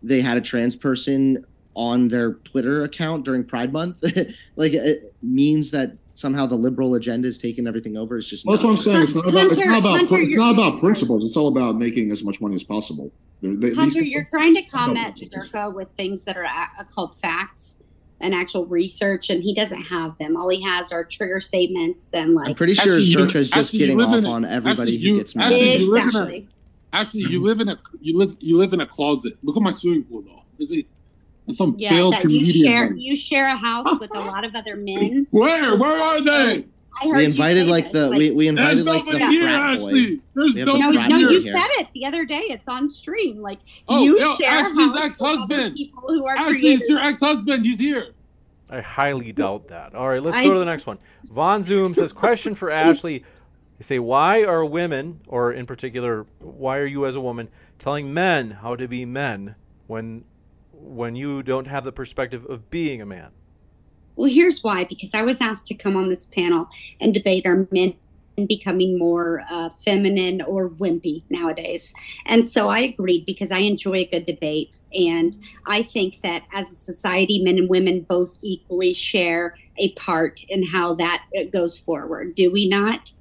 [0.01, 1.45] they had a trans person
[1.75, 4.01] on their Twitter account during Pride Month,
[4.55, 8.55] like it means that somehow the liberal agenda is taking everything over is just Well,
[8.57, 9.03] that's what I'm saying.
[9.03, 9.45] It's not about.
[9.51, 9.97] It's not about.
[9.97, 11.23] Hunter, it's not about principles.
[11.23, 13.11] It's all about making as much money as possible.
[13.41, 15.49] They're- they- Hunter, you're trying to combat principles.
[15.49, 17.77] Zherka with things that are a- called facts
[18.19, 20.35] and actual research, and he doesn't have them.
[20.35, 22.49] All he has are trigger statements and like.
[22.49, 25.35] I'm pretty sure Actually, you- Zherka's just actually, getting off on everybody actually, who gets
[25.35, 25.53] mad.
[25.53, 26.47] actually, you live in a- exactly.
[26.91, 29.37] Actually, you live in a you live you live in a closet.
[29.43, 30.41] Look at my swimming pool though.
[30.57, 30.85] There's a there's
[31.51, 32.67] some Yeah, failed that you comedian.
[32.67, 35.27] share you share a house with a lot of other men.
[35.31, 35.77] Where?
[35.77, 36.65] Where are um, they?
[37.05, 39.87] We invited like this, the we, we invited like the here, frat boy.
[39.87, 40.21] Ashley.
[40.33, 41.29] There's We no, the frat no, here.
[41.29, 41.53] you here.
[41.53, 42.41] said it the other day.
[42.49, 43.41] It's on stream.
[43.41, 45.75] Like Oh, you yo, share Ashley's house with other ex-husband.
[45.75, 46.79] people who are Ashley, creative.
[46.81, 47.65] it's your ex-husband.
[47.65, 48.07] He's here.
[48.69, 49.95] I highly doubt that.
[49.95, 50.97] All right, let's I- go to the next one.
[51.31, 53.23] Von Zoom says, question for Ashley.
[53.77, 57.47] They say, why are women, or in particular, why are you as a woman,
[57.79, 59.55] telling men how to be men
[59.87, 60.25] when
[60.81, 63.31] when you don't have the perspective of being a man?
[64.15, 64.83] Well, here's why.
[64.83, 66.67] Because I was asked to come on this panel
[66.99, 67.95] and debate our men
[68.47, 71.93] becoming more uh, feminine or wimpy nowadays.
[72.25, 74.79] And so I agreed because I enjoy a good debate.
[74.93, 80.43] And I think that as a society, men and women both equally share a part
[80.49, 82.35] in how that uh, goes forward.
[82.35, 83.11] Do we not?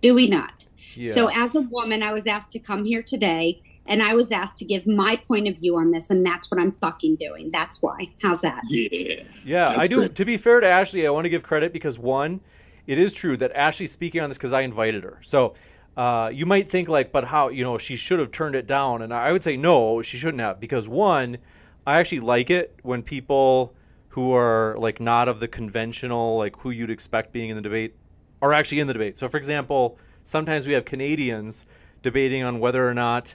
[0.00, 0.66] Do we not?
[0.94, 1.14] Yes.
[1.14, 4.58] So, as a woman, I was asked to come here today and I was asked
[4.58, 7.50] to give my point of view on this, and that's what I'm fucking doing.
[7.50, 8.10] That's why.
[8.22, 8.62] How's that?
[8.68, 9.22] Yeah.
[9.44, 9.96] Yeah, I do.
[9.96, 10.14] Great.
[10.14, 12.40] To be fair to Ashley, I want to give credit because one,
[12.86, 15.18] it is true that Ashley's speaking on this because I invited her.
[15.22, 15.54] So
[15.96, 17.48] uh, you might think like, but how?
[17.48, 20.40] You know, she should have turned it down, and I would say no, she shouldn't
[20.40, 21.38] have because one,
[21.86, 23.74] I actually like it when people
[24.08, 27.94] who are like not of the conventional like who you'd expect being in the debate
[28.42, 29.16] are actually in the debate.
[29.16, 31.66] So for example, sometimes we have Canadians
[32.02, 33.34] debating on whether or not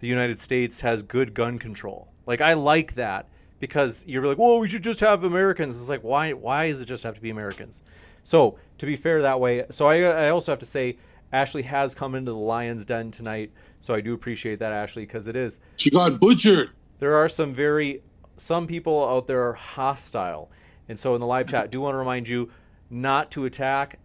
[0.00, 2.08] the United States has good gun control.
[2.26, 3.28] Like I like that
[3.60, 5.78] because you're like, well, we should just have Americans.
[5.78, 6.32] It's like, why?
[6.32, 7.82] Why does it just have to be Americans?
[8.24, 10.98] So to be fair that way, so I, I also have to say,
[11.32, 13.50] Ashley has come into the Lions Den tonight,
[13.80, 15.60] so I do appreciate that, Ashley, because it is.
[15.76, 16.70] She got butchered.
[16.98, 18.02] There are some very,
[18.36, 20.50] some people out there are hostile,
[20.88, 22.50] and so in the live chat, I do want to remind you
[22.90, 23.98] not to attack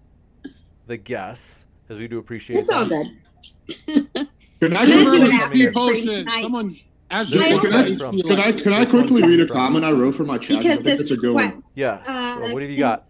[0.88, 2.60] the guests, as we do appreciate.
[2.60, 4.28] It's all good.
[4.62, 6.28] Can I quickly potion?
[6.42, 6.78] Someone
[7.10, 10.38] Ashley, can, I, can I can I quickly read a comment I wrote for my
[10.38, 10.60] chat?
[10.60, 11.62] Because I think it's a good one.
[11.76, 12.02] Yeah.
[12.06, 13.06] Uh, well, what have you got?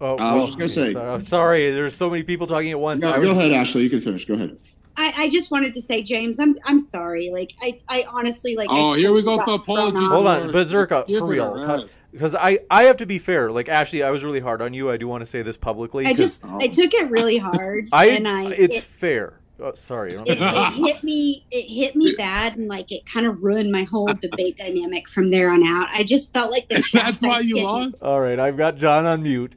[0.00, 0.98] Oh, I was just gonna say.
[0.98, 1.70] I'm sorry.
[1.70, 3.02] There's so many people talking at once.
[3.02, 3.82] No, go ahead, Ashley.
[3.82, 4.24] You can finish.
[4.24, 4.56] Go ahead.
[4.96, 7.30] I, I, just wanted to say, James, I'm I'm sorry.
[7.30, 8.68] Like I, I honestly like.
[8.70, 9.36] Oh, here we go.
[9.36, 9.98] with The apology.
[9.98, 13.50] Hold on, Berserka, for real, because I I have to be fair.
[13.50, 14.90] Like Ashley, I was really hard on you.
[14.90, 16.06] I do want to say this publicly.
[16.06, 16.58] I just oh.
[16.60, 17.88] I took it really hard.
[17.92, 19.40] I and I it's it, fair.
[19.60, 20.14] Oh, sorry.
[20.14, 21.46] It, it, hit me.
[21.50, 25.28] It hit me bad, and like it kind of ruined my whole debate dynamic from
[25.28, 25.88] there on out.
[25.92, 26.84] I just felt like the.
[26.92, 28.02] That's why you lost.
[28.02, 29.54] All right, I've got Jon on mute.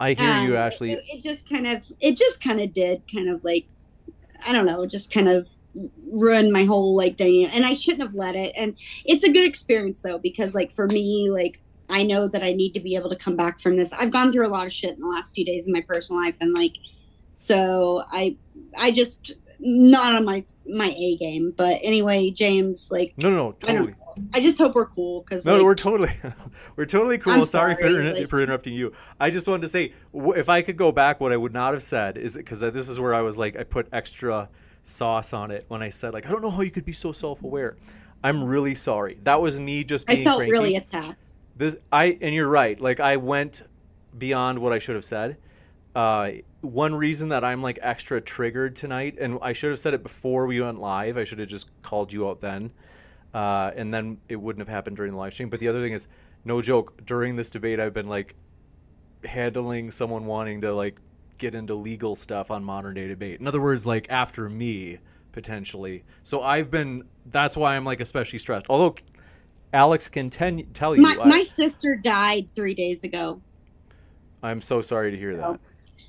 [0.00, 0.92] I hear um, you, Ashley.
[0.92, 3.66] It, it just kind of, it just kind of did, kind of like,
[4.46, 5.48] I don't know, just kind of
[6.10, 8.52] ruined my whole like dynamic, and I shouldn't have let it.
[8.56, 8.74] And
[9.04, 11.60] it's a good experience though, because like for me, like
[11.90, 13.92] I know that I need to be able to come back from this.
[13.92, 16.22] I've gone through a lot of shit in the last few days in my personal
[16.22, 16.74] life, and like
[17.34, 18.36] so I
[18.76, 21.52] I just not on my my A game.
[21.56, 23.94] But anyway, James, like no, no, no totally.
[24.34, 26.12] I, I just hope we're cool because no, like, we're totally
[26.76, 27.44] we're totally cool.
[27.44, 28.92] Sorry, sorry for, like, for interrupting you.
[29.20, 31.82] I just wanted to say if I could go back, what I would not have
[31.82, 34.48] said is because this is where I was like I put extra
[34.84, 37.12] sauce on it when I said like I don't know how you could be so
[37.12, 37.76] self aware.
[38.22, 39.18] I'm really sorry.
[39.22, 40.22] That was me just being.
[40.22, 40.52] I felt cranky.
[40.52, 41.34] really attacked.
[41.56, 42.80] This I and you're right.
[42.80, 43.62] Like I went
[44.16, 45.36] beyond what I should have said.
[45.94, 50.02] Uh, one reason that I'm like extra triggered tonight, and I should have said it
[50.02, 51.16] before we went live.
[51.16, 52.72] I should have just called you out then,
[53.32, 55.48] uh, and then it wouldn't have happened during the live stream.
[55.48, 56.08] But the other thing is,
[56.44, 57.04] no joke.
[57.06, 58.34] During this debate, I've been like
[59.24, 60.96] handling someone wanting to like
[61.38, 63.40] get into legal stuff on modern day debate.
[63.40, 64.98] In other words, like after me
[65.32, 66.04] potentially.
[66.24, 67.04] So I've been.
[67.26, 68.66] That's why I'm like especially stressed.
[68.68, 68.96] Although
[69.72, 73.40] Alex can ten- tell you, my, I, my sister died three days ago.
[74.42, 75.60] I'm so sorry to hear that.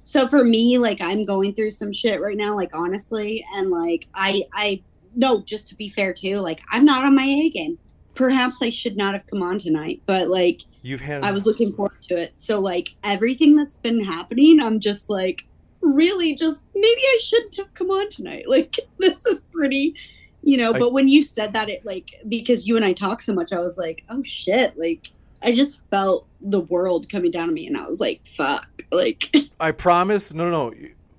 [0.04, 4.08] So for me like i'm going through some shit right now like honestly and like
[4.16, 4.82] i i
[5.16, 7.78] no just to be fair too like i'm not on my a game.
[8.16, 11.72] Perhaps i should not have come on tonight but like you've had i was looking
[11.74, 12.36] forward to it.
[12.36, 15.46] So like everything that's been happening i'm just like
[15.82, 18.46] really just maybe i shouldn't have come on tonight.
[18.50, 19.96] Like this is pretty
[20.42, 23.22] you know I, but when you said that it like because you and i talk
[23.22, 25.12] so much i was like oh shit like
[25.42, 29.34] I just felt the world coming down on me, and I was like, "Fuck!" Like,
[29.60, 30.34] I promise.
[30.34, 30.74] No, no.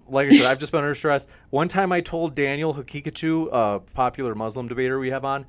[0.09, 1.29] Like I said, I've just been under stress.
[1.51, 5.47] One time, I told Daniel Haqiqatjou, a popular Muslim debater we have on,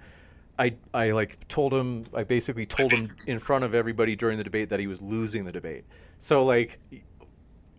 [0.61, 2.05] I I like told him.
[2.13, 5.43] I basically told him in front of everybody during the debate that he was losing
[5.43, 5.85] the debate.
[6.19, 6.77] So like,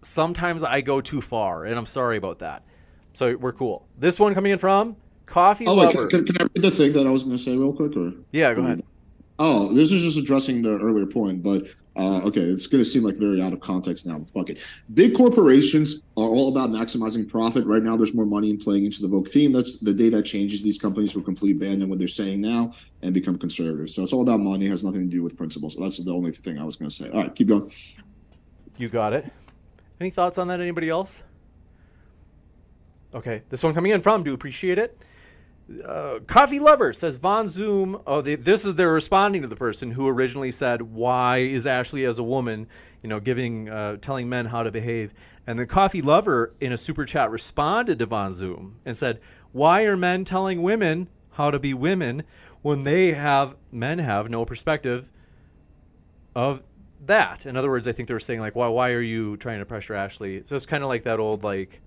[0.03, 2.65] sometimes I go too far, and I'm sorry about that.
[3.13, 3.87] So we're cool.
[3.99, 4.97] This one coming in from
[5.27, 6.03] Coffee oh, Lover.
[6.03, 7.97] Wait, can, can, I read the thing that I was going to say real quick?
[7.97, 8.83] Or yeah, go ahead.
[9.45, 11.67] Oh, this is just addressing the earlier point, but
[11.97, 14.25] uh, okay, it's going to seem like very out of context now.
[14.33, 14.61] Fuck it.
[14.95, 17.67] Big corporations are all about maximizing profit.
[17.67, 19.51] Right now, there's more money in playing into the Vogue theme.
[19.51, 20.63] That's the day that changes.
[20.63, 22.71] These companies will completely abandon what they're saying now
[23.03, 23.91] and become conservative.
[23.91, 24.69] So it's all about money.
[24.69, 25.75] Has nothing to do with principles.
[25.75, 27.11] So that's the only thing I was going to say.
[27.11, 27.69] All right, keep going.
[28.77, 29.27] You got it.
[30.01, 30.61] Any thoughts on that?
[30.61, 31.25] Anybody else?
[33.13, 34.23] Okay, this one coming in from.
[34.23, 34.97] Do appreciate it.
[35.85, 38.01] Uh, Coffee Lover says Von Zoom.
[38.07, 42.05] Oh, they, this is they're responding to the person who originally said, "Why is Ashley
[42.05, 42.67] as a woman,
[43.03, 45.15] you know, giving, uh, telling men how to behave?"
[45.47, 49.21] And the Coffee Lover in a super chat responded to Von Zoom and said,
[49.53, 52.23] "Why are men telling women how to be women
[52.63, 55.09] when they have men have no perspective
[56.35, 56.63] of
[57.07, 57.47] that.
[57.47, 59.67] In other words, I think they were saying like, why why are you trying to
[59.67, 60.43] pressure Ashley?
[60.45, 61.81] So it's kind of like that old like,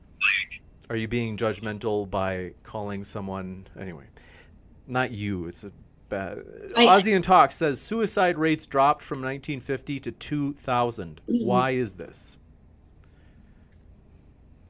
[0.89, 4.05] are you being judgmental by calling someone anyway?
[4.87, 5.47] Not you.
[5.47, 5.71] It's a
[6.09, 6.43] bad.
[6.75, 11.21] I- Aussie and Talk says suicide rates dropped from 1950 to 2000.
[11.27, 11.45] Mhm.
[11.45, 12.37] Why is this?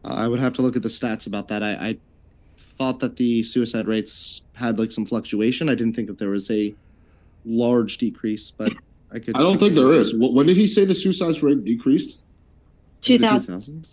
[0.03, 1.63] I would have to look at the stats about that.
[1.63, 1.97] I, I
[2.57, 5.67] thought that the suicide rates had like some fluctuation.
[5.67, 6.73] I didn't think that there was a
[7.43, 8.71] large decrease, but
[9.11, 9.35] I could.
[9.35, 10.11] I don't think there is.
[10.13, 12.19] Wh- When did he say the suicide rate decreased?
[13.01, 13.87] The 2000.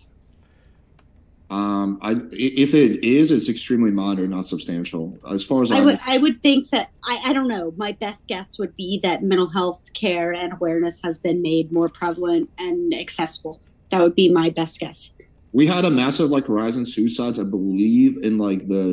[1.53, 1.73] 2000s?
[1.73, 5.17] Um, I i- if it is, it's extremely minor, not substantial.
[5.29, 7.73] As far as I I, would I would think that I, I don't know.
[7.77, 11.89] My best guess would be that mental health care and awareness has been made more
[11.89, 13.61] prevalent and accessible.
[13.89, 15.11] That would be my best guess.
[15.51, 18.91] we had a massive like rise in suicides, I believe, in like the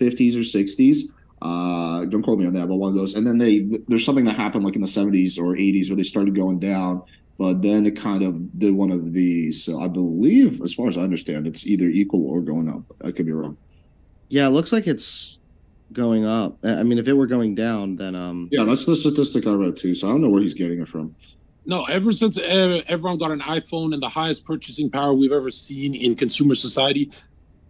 [0.00, 0.98] 50s or 60s.
[1.40, 3.14] Uh, don't quote me on that, but one of those.
[3.16, 6.02] And then they there's something that happened like in the 70s or 80s where they
[6.02, 7.02] started going down,
[7.38, 9.62] but then it kind of did one of these.
[9.64, 12.82] So I believe, as far as I understand, it's either equal or going up.
[13.04, 13.56] I could be wrong.
[14.28, 15.40] Yeah, it looks like it's
[15.92, 16.58] going up.
[16.64, 19.52] I I mean, if it were going down, then um, Yeah, that's the statistic I
[19.52, 19.94] read too.
[19.94, 21.14] So I don't know where he's getting it from.
[21.66, 25.48] No, ever since uh, everyone got an iPhone and the highest purchasing power we've ever
[25.48, 27.10] seen in consumer society,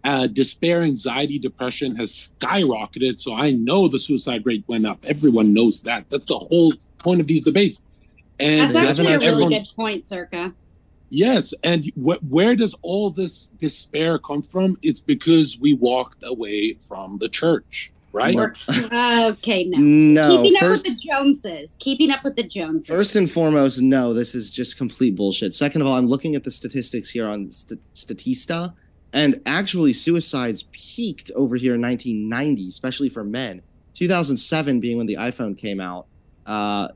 [0.03, 3.19] uh, despair, anxiety, depression has skyrocketed.
[3.19, 4.99] So I know the suicide rate went up.
[5.05, 6.09] Everyone knows that.
[6.09, 7.81] That's the whole point of these debates.
[8.39, 10.53] And That's actually a really everyone- good point, Zherka.
[11.09, 14.77] Yes, and wh- where does all this despair come from?
[14.81, 18.35] It's because we walked away from the church, right?
[18.35, 18.51] We're-
[19.31, 19.77] okay, no.
[19.77, 20.29] no.
[20.43, 21.77] Keeping up with the Joneses.
[21.79, 22.87] Keeping up with the Joneses.
[22.87, 25.53] First and foremost, no, this is just complete bullshit.
[25.53, 28.73] Second of all, I'm looking at the statistics here on St- Statista,
[29.13, 33.61] and actually, suicides peaked over here in 1990, especially for men.
[33.93, 36.07] 2007 being when the iPhone came out,
[36.45, 36.89] uh,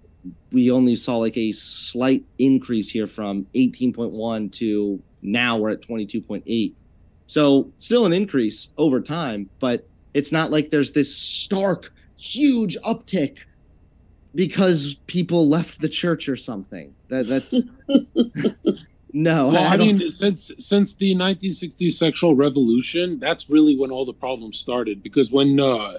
[0.51, 6.73] we only saw like a slight increase here from 18.1 to now we're at 22.8.
[7.27, 13.39] So, still an increase over time, but it's not like there's this stark, huge uptick
[14.33, 16.93] because people left the church or something.
[17.09, 17.53] That that's
[19.13, 19.47] no.
[19.49, 24.13] Well, I, don't- mean, since since the 1960s sexual revolution, that's really when all the
[24.13, 25.03] problems started.
[25.03, 25.93] Because when uh,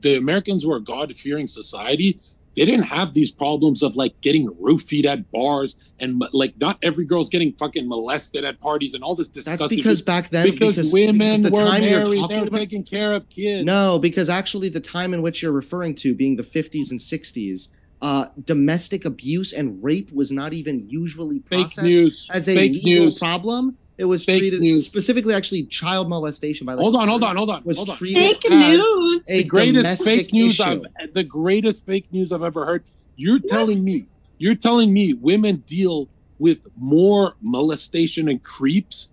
[0.00, 2.20] the Americans were a God-fearing society,
[2.54, 7.04] they didn't have these problems of like getting roofied at bars and like not every
[7.04, 9.76] girl's getting fucking molested at parties and all this that's disgusting.
[9.76, 12.46] because back then because, because women because the were time you're married, they talking were
[12.46, 13.64] about taking care of kids.
[13.64, 17.68] No, because actually, the time in which you're referring to, being the 50s and 60s,
[18.02, 23.18] uh, domestic abuse and rape was not even usually processed as a fake legal news.
[23.18, 23.76] problem.
[23.96, 24.84] It was Fake treated news.
[24.84, 26.74] specifically, actually, child molestation by.
[26.74, 27.96] Like, Hold on, hold on, hold on, Was hold on.
[27.96, 29.22] treated Fake as news.
[29.28, 30.82] a the greatest fake news issue.
[31.00, 32.82] I've the greatest fake news I've ever heard.
[33.16, 34.06] You're telling me
[34.38, 36.08] you're telling me women deal
[36.40, 39.10] with more molestation and creeps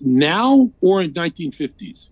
[0.00, 2.10] now or in 1950s?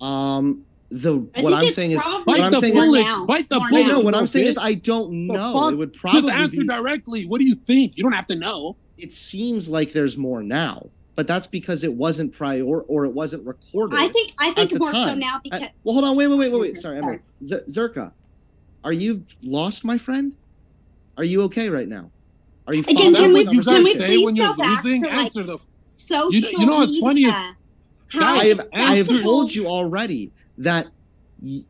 [0.00, 3.02] Um, the what I'm saying is what Bite I'm the saying more is bullet.
[3.02, 3.26] now.
[3.26, 3.86] Bite the bullet.
[3.88, 4.00] no, no.
[4.00, 5.52] What I'm saying is I don't know.
[5.52, 5.72] fuck?
[5.72, 6.66] It would probably Just probably answer be.
[6.66, 7.26] directly.
[7.26, 7.96] What do you think?
[7.96, 8.76] You don't have to know.
[8.98, 13.46] It seems like there's more now, but that's because it wasn't prior or it wasn't
[13.46, 13.96] recorded.
[13.98, 16.16] I think I think the more so now because well, hold on.
[16.16, 16.78] Wait, wait, wait, wait, wait.
[16.78, 17.04] Sorry, sorry.
[17.06, 17.20] Emily.
[17.42, 18.12] Z- Zherka,
[18.84, 20.34] are you lost, my friend?
[21.16, 22.10] Are you okay right now?
[22.66, 22.82] Are you?
[22.82, 25.02] Again, can we- you can guys we say please when you're go back losing?
[25.02, 25.58] to, like, the.
[25.80, 27.56] social You you know what's funny is- media
[28.10, 30.86] has I have, I have told you already that,
[31.40, 31.60] y-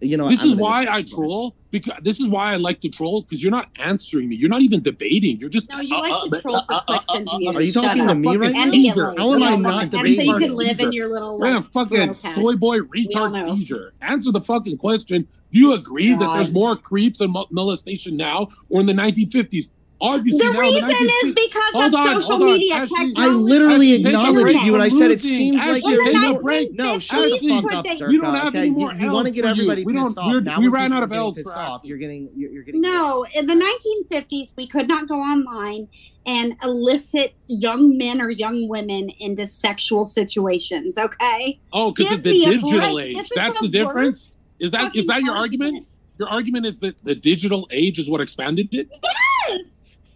[0.00, 0.28] you know.
[0.28, 1.56] This I'm is why I troll.
[1.70, 3.22] Because this is why I like to troll.
[3.22, 4.36] Because you're not answering me.
[4.36, 5.38] You're not even debating.
[5.38, 5.70] You're just.
[5.72, 7.56] No, you uh, like uh, to troll for clicks and views.
[7.56, 8.70] Are you Shut talking to me right now?
[8.70, 9.14] Seizure.
[9.16, 9.60] How am I laid.
[9.60, 13.34] not And so you can live in your little Yeah, like, fucking soy boy retard
[13.56, 13.92] seizure.
[14.00, 15.26] Answer the fucking question.
[15.52, 19.70] Do you agree that there's more creeps and molestation now or in the 1950s?
[19.98, 21.34] Obviously, The now reason is 1950s.
[21.34, 23.14] because Hold of on, social media Ashley- technology.
[23.16, 26.04] I literally Ashley, take acknowledged you, and I said it seems Ashley, like Well, you're.
[26.04, 26.72] then take a I more- break.
[26.74, 28.08] No, that shut the Ashley fuck could up, they- sir.
[28.08, 29.52] We don't have okay, any you, more you want to get for you.
[29.52, 30.30] everybody We don't- pissed off.
[30.30, 31.80] we're- now we when ran out of getting L's Pissed off.
[31.84, 32.28] You're getting.
[32.36, 32.82] You're, you're getting.
[32.82, 35.88] No, in the 1950s, we could not go online
[36.26, 40.98] and elicit young men or young women into sexual situations.
[40.98, 43.16] Okay, Oh, because of the digital age.
[43.34, 44.30] That's the the difference.
[44.58, 45.86] Is that is that your argument?
[46.18, 48.88] Your argument is that the digital age is what expanded it.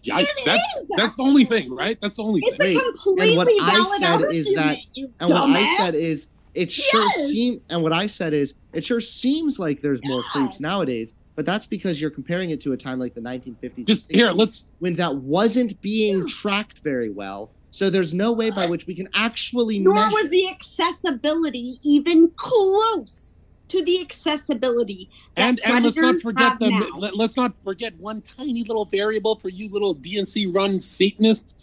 [0.02, 0.44] Yes, Yikes!
[0.44, 0.88] That's is.
[0.96, 2.00] that's the only thing, right?
[2.00, 2.76] That's the only it's thing.
[2.76, 4.78] Wait, a completely and what I said is that-
[5.20, 7.30] And what I said is, it sure Yes.
[7.30, 7.60] seem.
[7.70, 10.32] And what I said is, it sure seems like there's more Yes.
[10.32, 11.14] creeps nowadays.
[11.36, 13.78] But that's because you're comparing it to a time like the 1950s.
[13.78, 16.24] and Just here, let's when that wasn't being Yeah.
[16.28, 17.50] tracked very well.
[17.70, 20.16] So there's no way by which we can actually Nor measure.
[20.16, 23.36] was the accessibility even close
[23.70, 26.86] to the accessibility that and and let's not forget have the now.
[26.96, 31.54] let, let's not forget one tiny little variable for you little DNC run Satanists.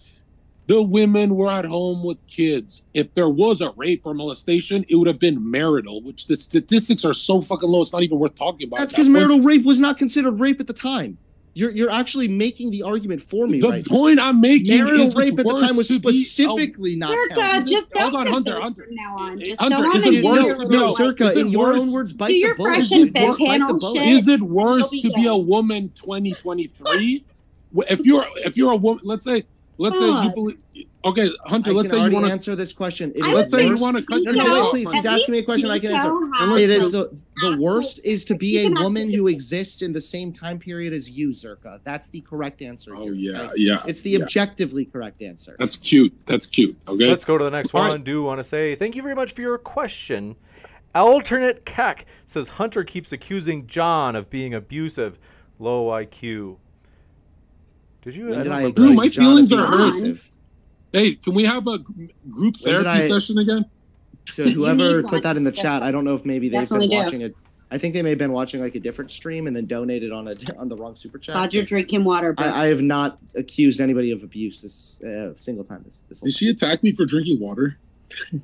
[0.68, 2.82] The women were at home with kids.
[2.94, 7.06] If there was a rape or molestation, it would have been marital, which the statistics
[7.06, 7.82] are so fucking low.
[7.82, 8.80] It's not even worth talking about.
[8.80, 11.18] That's because that marital rape was not considered rape at the time.
[11.58, 15.16] You're you're actually making the argument for me The right point I'm making Marital is
[15.16, 17.68] rape at the time was to be a- specifically not Zherka, counted.
[17.68, 18.86] just Hold don't on, Hunter, this Hunter.
[18.86, 19.40] from now on.
[19.40, 21.36] Just Hunter, go on is it worse your to no, be no, a- little- is
[21.36, 22.74] it in your worse- own words, bite Do the your bullet.
[22.76, 24.02] fresh and Bite the bullet.
[24.04, 27.24] Is it worse to be a woman 2023?
[27.90, 29.44] if you're if you're a woman, let's say
[29.78, 30.58] let's say you believe.
[31.06, 32.32] Okay, Hunter, I let's can say you want to.
[32.32, 33.14] answer this question.
[33.16, 34.92] It Let's say you want to cut No, no, wait, please.
[34.92, 35.70] He's asking me a question.
[35.70, 36.10] I can answer.
[36.12, 39.94] Unless It you- is the the worst is to be a woman who exists in
[39.94, 41.80] the same time period as you, Zherka.
[41.84, 42.96] That's the correct answer.
[42.96, 43.54] Oh here, yeah, okay?
[43.58, 43.84] yeah.
[43.88, 44.24] It's the yeah.
[44.24, 45.56] objectively correct answer.
[45.60, 46.14] That's cute.
[46.26, 46.76] That's cute.
[46.88, 47.08] Okay.
[47.10, 47.92] Let's go to the next All one.
[47.92, 48.04] right.
[48.04, 50.36] Do want to say thank you very much for your question.
[50.96, 55.20] Alternate Keck says Hunter keeps accusing Jon of being abusive.
[55.60, 56.58] Low IQ.
[58.02, 58.30] Did you?
[58.30, 58.82] When I did I remember.
[58.82, 59.90] Dude, my Jon feelings are hurt.
[59.90, 60.30] abusive?
[60.94, 63.66] Hey, can we have a group When therapy I- session again?
[64.36, 66.98] To whoever put that in the chat, I don't know if maybe they've Definitely been
[67.00, 67.04] do.
[67.06, 67.34] watching it.
[67.72, 70.28] I think they may have been watching like a different stream and then donated on
[70.28, 71.34] a on the wrong super chat.
[71.34, 72.34] God, you're drinking water.
[72.38, 75.82] I, I have not accused anybody of abuse this uh, single time.
[75.86, 77.78] This this whole Did she attack me for drinking water?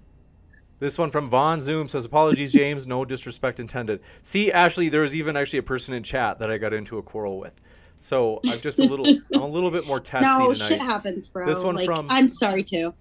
[0.80, 2.85] This one from Von Zoom says apologies, James.
[2.85, 4.01] No disrespect intended.
[4.21, 7.01] See, Ashley, there was even actually a person in chat that I got into a
[7.01, 7.53] quarrel with.
[8.03, 10.67] So I'm just a little, I'm a little bit more testy no, tonight.
[10.67, 11.45] shit happens, bro.
[11.45, 12.93] This one like, from- I'm sorry too.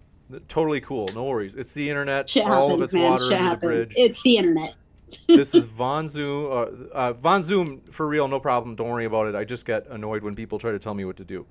[0.47, 1.09] Totally cool.
[1.13, 1.55] No worries.
[1.57, 2.31] It's the internet.
[2.31, 3.11] Shit all of happens, its man.
[3.11, 3.89] water Shit under the bridge.
[3.97, 4.75] It's the internet.
[5.27, 6.53] this is Von Zoom.
[6.53, 8.77] Uh, uh, Von Zoom for real, no problem.
[8.77, 9.35] Don't worry about it.
[9.35, 11.45] I just get annoyed when people try to tell me what to do,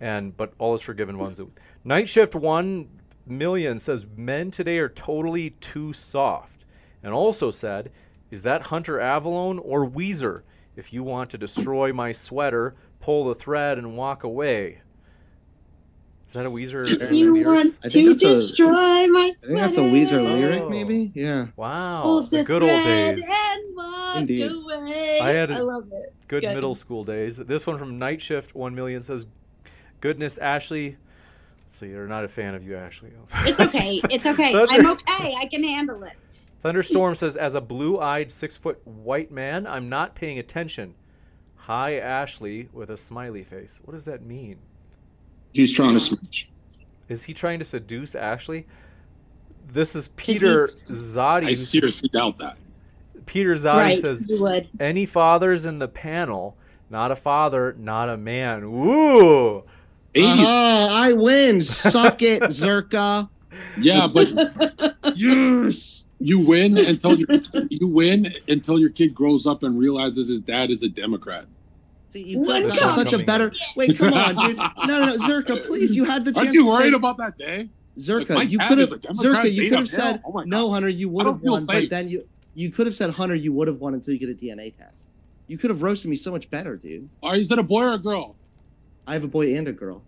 [0.00, 1.16] and but all is forgiven.
[1.16, 1.52] Von Zoom.
[1.84, 2.88] Night Shift One
[3.26, 6.64] Million says men today are totally too soft,
[7.02, 7.92] and also said,
[8.30, 10.42] "Is that Hunter Avallone or Weezer?
[10.76, 14.78] If you want to destroy my sweater, pull the thread and walk away."
[16.26, 17.00] Is that a Weezer?
[17.00, 17.46] Aaron You Spears?
[17.46, 20.68] want I to think that's a- destroy my I think that's a Weezer lyric, Oh.
[20.68, 21.10] maybe.
[21.14, 21.46] Yeah.
[21.56, 23.24] Wow, Pull the good old days.
[23.26, 24.50] And walk Indeed.
[24.52, 25.20] away.
[25.22, 26.12] I had a- I love it.
[26.28, 26.54] good Good.
[26.54, 27.38] middle school days.
[27.38, 29.26] This one from Night Shift One Million says,
[30.02, 30.98] "Goodness, Ashley."
[31.64, 33.08] Let's see, you're not a fan of you, Ashley.
[33.46, 34.00] It's okay.
[34.10, 34.52] It's okay.
[34.52, 35.34] Thunder- I'm okay.
[35.38, 36.12] I can handle it.
[36.62, 40.92] Thunderstorm says, "As a blue-eyed six-foot white man, I'm not paying attention."
[41.68, 43.82] Hi, Ashley, with a smiley face.
[43.84, 44.56] What does that mean?
[45.52, 46.48] He's trying to smash.
[47.10, 48.66] Is he trying to seduce Ashley?
[49.70, 51.44] This is Peter he's- Zadi.
[51.46, 52.56] I seriously doubt that.
[53.26, 54.00] Peter Zadi right.
[54.00, 54.66] says, would.
[54.80, 56.56] "Any fathers in the panel?
[56.88, 59.58] Not a father, not a man." Woo!
[60.14, 60.24] Ace.
[60.26, 61.60] Ah, I win.
[61.60, 63.28] Suck it, Zherka.
[63.78, 66.06] Yeah, but Yes.
[66.18, 67.26] you win until you,
[67.68, 71.44] you win until your kid grows up and realizes his dad is a Democrat.
[72.10, 72.94] See, you One cup.
[72.94, 73.52] such a better.
[73.76, 74.56] Wait, come on, dude.
[74.56, 75.94] No, no, no, Zherka, please.
[75.94, 76.46] You had the chance.
[76.46, 77.68] Aren't you to worried say, about that day?
[77.98, 78.34] Zherka?
[78.34, 79.52] Like, you could have, Zherka.
[79.52, 80.22] You could have said.
[80.24, 80.88] Oh no, Hunter.
[80.88, 83.68] You would have feel won, but then you, you could have said, Hunter, you would
[83.68, 85.12] have won until you get a DNA test.
[85.48, 87.08] You could have roasted me so much better, dude.
[87.22, 88.36] Or is it a boy or a girl?
[89.06, 90.02] I have a boy and a girl.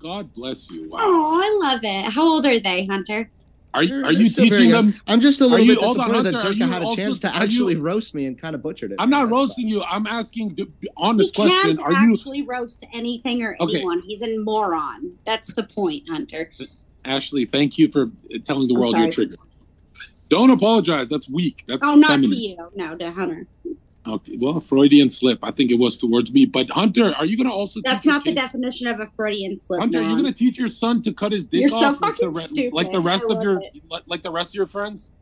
[0.00, 0.88] God bless you.
[0.90, 0.98] Wow.
[1.02, 2.10] Oh, I love it.
[2.10, 3.30] How old are they, Hunter?
[3.72, 4.86] Are, They're- are they're you still very teaching young.
[4.90, 5.00] them?
[5.06, 7.20] I'm just a little you- bit hold on, disappointed that Hunter, Zherka had a chance
[7.20, 8.96] to are you- actually roast me and kind of butchered it.
[8.98, 9.82] I'm not That's roasting you.
[9.84, 11.76] I'm asking the He honest question.
[11.76, 13.76] can't Are you actually roast anything or Okay.
[13.76, 14.02] anyone.
[14.06, 15.12] He's a moron.
[15.24, 16.50] That's the point, Hunter.
[17.04, 17.44] Ashley?
[17.44, 18.10] Thank you for
[18.44, 19.26] telling the world you're sorry.
[19.28, 19.38] triggered.
[20.28, 21.08] Don't apologize.
[21.08, 21.64] That's weak.
[21.66, 22.30] That's Oh, not feminine.
[22.32, 22.56] to you.
[22.76, 23.46] No, to Hunter.
[24.06, 25.38] Okay, well, Freudian slip.
[25.42, 26.46] I think it was towards me.
[26.46, 29.06] But Hunter, are you going to also That's teach your not the definition of a
[29.14, 29.78] Freudian slip.
[29.78, 30.22] Hunter, are you moron.
[30.22, 32.70] going to teach your son to cut his dick You're so off like the, re-
[32.72, 33.82] like the rest of your it.
[34.06, 35.12] like the rest of your friends?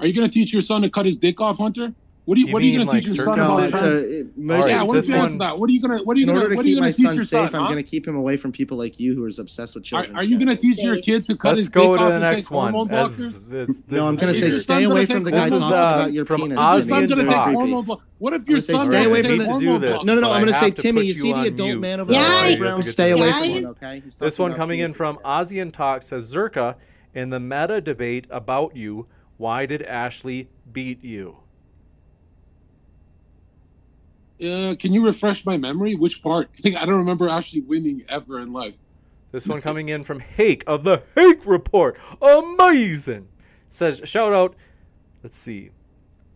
[0.00, 1.94] Are you going to teach your son to cut his dick off, Hunter?
[2.28, 3.68] What are you, You what are you mean going to teach your son about No,
[3.70, 3.88] Circumcision?
[3.88, 5.58] trans- to, All most, right, Yeah, what this if you answer one- that?
[5.58, 6.92] What are you going to what are you going to to what are you going
[6.92, 7.54] to teach son your safe, son?
[7.54, 7.72] I'm huh?
[7.72, 10.14] going to keep him away from people like you who are obsessed with children.
[10.14, 12.08] are you going to teach your kid to cut Let's his go dick to off
[12.10, 12.72] the and next take one.
[12.74, 13.48] hormone as blockers?
[13.48, 16.12] this- this No, I'm going to say stay away from the guy talking uh, about
[16.12, 16.58] your penis.
[16.58, 18.00] Ozzy Your son's going to take hormone blockers.
[18.18, 19.78] What if your gonna say son stay away to from the- I hate to do
[19.78, 20.04] this.
[20.04, 22.20] No, no, no, I'm gonna say, Timmy, you see the adult man over there?
[22.20, 23.62] I Yeah, have to Brown, get to stay away from one.
[23.62, 24.02] one, okay?
[24.20, 25.24] This one coming in from here.
[25.24, 26.74] Ozzy and Talk says Zherka
[27.14, 29.06] in the meta debate about you.
[29.38, 31.36] Why did Ashley beat you?
[34.40, 35.94] Uh, can you refresh my memory?
[35.94, 36.48] Which part?
[36.64, 38.74] I don't remember actually winning ever in life.
[39.30, 41.98] This one coming in from Hake of the Hake Report.
[42.22, 43.28] Amazing.
[43.68, 44.54] Says shout out.
[45.22, 45.70] Let's see.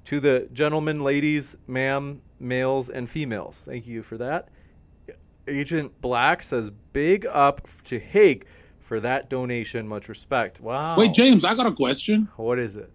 [0.06, 3.62] To the gentlemen, ladies, ma'am, males, and females.
[3.64, 4.48] Thank you for that.
[5.48, 8.46] Agent Black says big up to Hake
[8.80, 9.88] for that donation.
[9.88, 10.60] Much respect.
[10.60, 10.98] Wow.
[10.98, 12.28] Wait, James, I got a question.
[12.36, 12.90] What is it?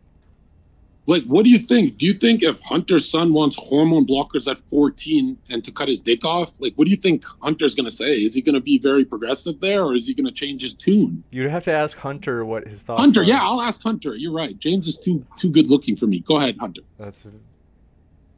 [1.08, 1.98] Like, what do you think?
[1.98, 6.02] Do you think if Hunter's son wants hormone blockers at 14 and to cut his
[6.02, 8.12] dick off, like, what do you think Hunter's going to say?
[8.12, 10.74] Is he going to be very progressive there, or is he going to change his
[10.74, 11.24] tune?
[11.32, 13.00] You'd have to ask Hunter what his thoughts.
[13.00, 13.24] Hunter, are.
[13.24, 14.16] yeah, I'll ask Hunter.
[14.16, 14.58] You're right.
[14.60, 16.20] James is too too good looking for me.
[16.20, 16.82] Go ahead, Hunter.
[16.98, 17.50] That's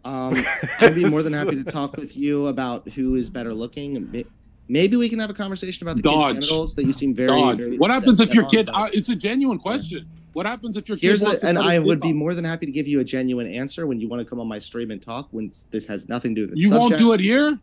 [0.05, 0.45] Um,
[0.79, 4.25] I'd be more than happy to talk with you about who is better looking.
[4.67, 6.35] Maybe we can have a conversation about the Dodge.
[6.35, 7.29] kid's genitals that you seem very.
[7.29, 7.57] Dodge.
[7.57, 8.69] very what happens if your kid?
[8.71, 10.07] Uh, it's a genuine question.
[10.39, 12.65] What happens if your kid Here's wants the, and I would be more than happy
[12.65, 15.01] to give you a genuine answer when you want to come on my stream and
[15.01, 15.27] talk.
[15.31, 17.59] When this has nothing to do with the You won't do it here.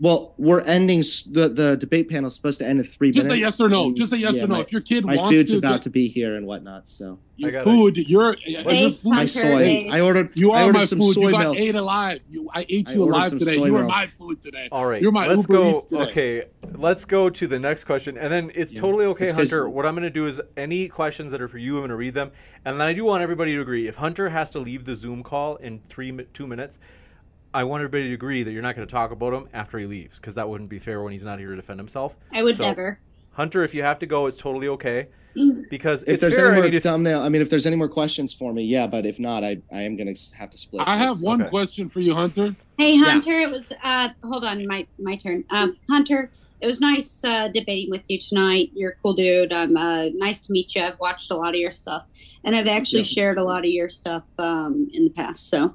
[0.00, 3.30] Well, we're ending the the debate panel is supposed to end in three Just a
[3.30, 3.40] minutes.
[3.40, 3.90] yes or no.
[3.90, 4.54] Mm, just a yes yeah, or no.
[4.54, 6.86] My, if your kid my wants food's to, about to be here and whatnot.
[6.86, 9.88] So your I got food, you're, Hey, your food, my Hunter, soy.
[9.90, 10.30] I ordered.
[10.38, 11.14] you I are ordered my some food.
[11.14, 11.56] soy You got milk.
[11.58, 12.20] ate alive.
[12.30, 13.56] You, I ate you ordered alive today.
[13.56, 14.68] You are my food today.
[14.70, 15.76] All right, You're my let's Uber go.
[15.76, 16.02] Eats today.
[16.02, 16.44] Okay,
[16.76, 18.80] let's go to the next question, and then it's Yeah.
[18.80, 19.68] totally okay, It's 'cause- Hunter.
[19.68, 21.96] What I'm going to do is any questions that are for you, I'm going to
[21.96, 22.30] read them,
[22.64, 23.88] and then I do want everybody to agree.
[23.88, 26.78] If Hunter has to leave the Zoom call in three two minutes,
[27.54, 29.86] I want everybody to agree that you're not going to talk about him after he
[29.86, 32.16] leaves, because that wouldn't be fair when he's not here to defend himself.
[32.32, 33.00] I would So, never.
[33.32, 35.08] Hunter, if you have to go, it's totally okay,
[35.70, 36.46] because If it's there's fair.
[36.48, 38.86] any I more mean, thumbnail, I mean, if there's any more questions for me, yeah.
[38.86, 40.82] But if not, I I am gonna have to split.
[40.86, 41.50] I have one Okay.
[41.50, 42.54] question for you, Hunter.
[42.76, 45.44] Hey Hunter, it was uh hold on, my my turn.
[45.50, 46.30] Um Hunter,
[46.60, 48.70] it was nice uh debating with you tonight.
[48.74, 49.52] You're a cool dude.
[49.52, 50.82] I'm uh nice to meet you.
[50.82, 52.04] I've watched a lot of your stuff
[52.44, 53.14] and I've actually Yeah.
[53.14, 55.48] shared a lot of your stuff um in the past.
[55.48, 55.74] So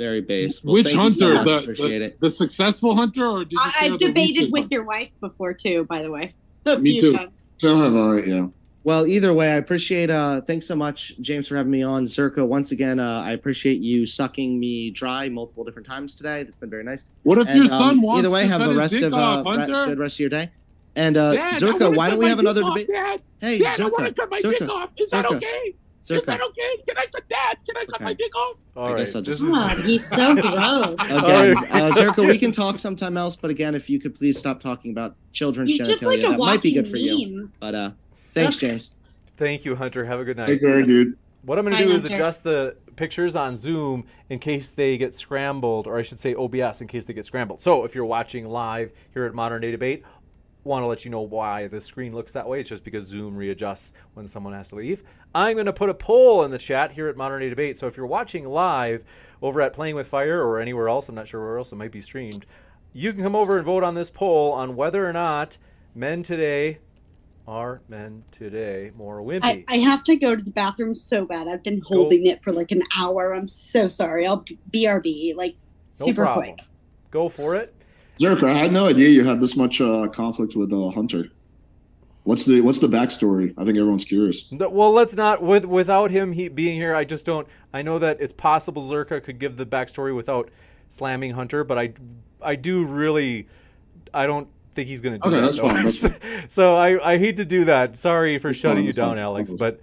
[0.00, 0.64] Very base.
[0.64, 1.44] Well, Which thank you so Hunter?
[1.44, 2.20] The, Appreciate the, it.
[2.20, 4.74] the successful Hunter, or did you I, I've debated with Hunter?
[4.76, 6.32] your wife before too, by the way.
[6.64, 7.14] A Me too.
[7.14, 7.52] times.
[7.58, 8.46] So have I, yeah.
[8.82, 10.08] Well, either way, I appreciate.
[10.08, 12.06] uh Thanks so much, James, for having me on.
[12.06, 16.44] Zherka, once again, uh, I appreciate you sucking me dry multiple different times today.
[16.44, 17.04] That's been very nice.
[17.24, 19.12] What if And, your um, son wants either way, to have the rest dick of
[19.12, 20.48] uh, re- good rest of your day.
[20.96, 22.88] And uh, Dad, I Zherka, why don't we have another debate?
[22.88, 24.90] Dad, Hey, Dad, I Zherka, want to cut my Zherka, dick off.
[24.96, 25.74] Is that Zherka,
[26.08, 26.16] okay?
[26.18, 26.48] Is that Zherka.
[26.48, 26.76] okay?
[26.88, 27.54] Can I cut that?
[27.66, 28.04] Can I cut Okay.
[28.04, 28.56] my dick off?
[28.76, 30.94] all I right, guess I'll this just- is- God, he's so gross.
[31.10, 31.70] Again, Alright.
[31.74, 33.36] uh, Zherka, we can talk sometime else.
[33.36, 36.62] But again, if you could please stop talking about children's You're genitalia, like that might
[36.62, 37.48] be good for you.
[37.60, 37.90] But uh,
[38.34, 38.60] thanks, Ugh.
[38.70, 38.92] James.
[39.36, 40.04] Thank you, Hunter.
[40.04, 40.46] Have a good night.
[40.46, 41.16] Take care, dude.
[41.42, 42.16] What I'm going to Bye, do is Hunter.
[42.16, 46.82] adjust the pictures on Zoom in case they get scrambled, or I should say OBS
[46.82, 47.62] in case they get scrambled.
[47.62, 50.02] So if you're watching live here at Modern Day Debate,
[50.64, 52.60] want to let you know why the screen looks that way.
[52.60, 55.02] It's just because Zoom readjusts when someone has to leave.
[55.34, 57.78] I'm going to put a poll in the chat here at Modern Day Debate.
[57.78, 59.04] So if you're watching live
[59.42, 61.92] over at Playing with Fire or anywhere else, I'm not sure where else it might
[61.92, 62.46] be streamed,
[62.92, 65.56] you can come over and vote on this poll on whether or not
[65.94, 66.78] men today
[67.46, 69.40] are men today more wimpy.
[69.42, 71.48] I, I have to go to the bathroom so bad.
[71.48, 73.34] I've been holding it for like an hour.
[73.34, 74.26] I'm so sorry.
[74.26, 75.56] I'll BRB like
[75.98, 76.54] no super problem.
[76.54, 76.66] quick.
[77.10, 77.74] Go for it.
[78.20, 81.28] Zherka, I had no idea you had this much uh, conflict with uh, Hunter.
[82.24, 83.54] What's the what's the backstory?
[83.56, 84.52] I think everyone's curious.
[84.52, 86.94] Well, let's not with without him he, being here.
[86.94, 87.48] I just don't.
[87.72, 90.50] I know that it's possible Zherka could give the backstory without
[90.90, 91.94] slamming Hunter, but I,
[92.42, 93.46] I do really,
[94.12, 95.36] I don't think he's going to do that.
[95.36, 95.86] Okay, that.
[95.86, 97.96] that's fine, that's so I, I hate to do that.
[97.96, 99.18] Sorry for shutting fine, you down, fine.
[99.18, 99.52] Alex.
[99.52, 99.80] But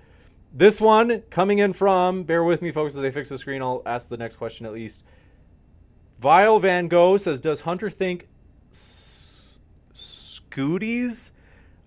[0.54, 3.62] this one coming in from, bear with me, folks, as I fix the screen.
[3.62, 5.04] I'll ask the next question at least.
[6.20, 8.28] Vile Van Gogh says, "Does Hunter think
[8.72, 9.58] s-
[9.94, 11.32] Scooties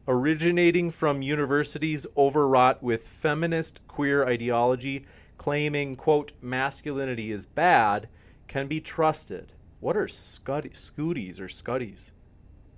[0.07, 5.05] originating from universities overwrought with feminist queer ideology,
[5.39, 8.09] claiming quote masculinity is bad,
[8.48, 9.52] can be trusted?
[9.81, 12.12] What are scud- Scooties or Scuddies?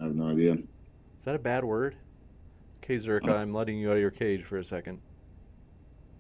[0.01, 0.55] I have no idea.
[0.55, 1.97] Is that a bad word?
[2.83, 3.37] Okay, Zherka, uh-huh.
[3.37, 5.01] I'm letting you out of your cage for a second.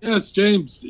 [0.00, 0.84] Yes, James.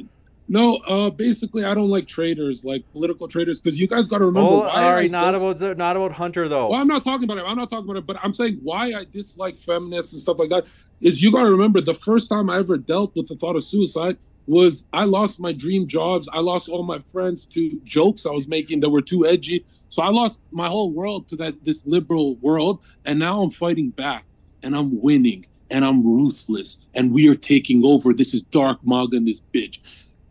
[0.48, 4.26] No, uh, basically, I don't like traders, like political traders, because you guys got to
[4.26, 4.48] remember.
[4.48, 6.68] Oh, why all I not about not about Hunter though.
[6.68, 7.44] Well, I'm not talking about it.
[7.46, 10.50] I'm not talking about it, but I'm saying why I dislike feminists and stuff like
[10.50, 10.64] that
[11.00, 13.64] is you got to remember the first time I ever dealt with the thought of
[13.64, 14.16] suicide
[14.46, 16.28] was I lost my dream jobs.
[16.32, 19.64] I lost all my friends to jokes I was making that were too edgy.
[19.88, 23.90] So I lost my whole world to that this liberal world, and now I'm fighting
[23.90, 24.24] back,
[24.62, 28.12] and I'm winning, and I'm ruthless, and we are taking over.
[28.12, 29.78] This is dark mug and this bitch.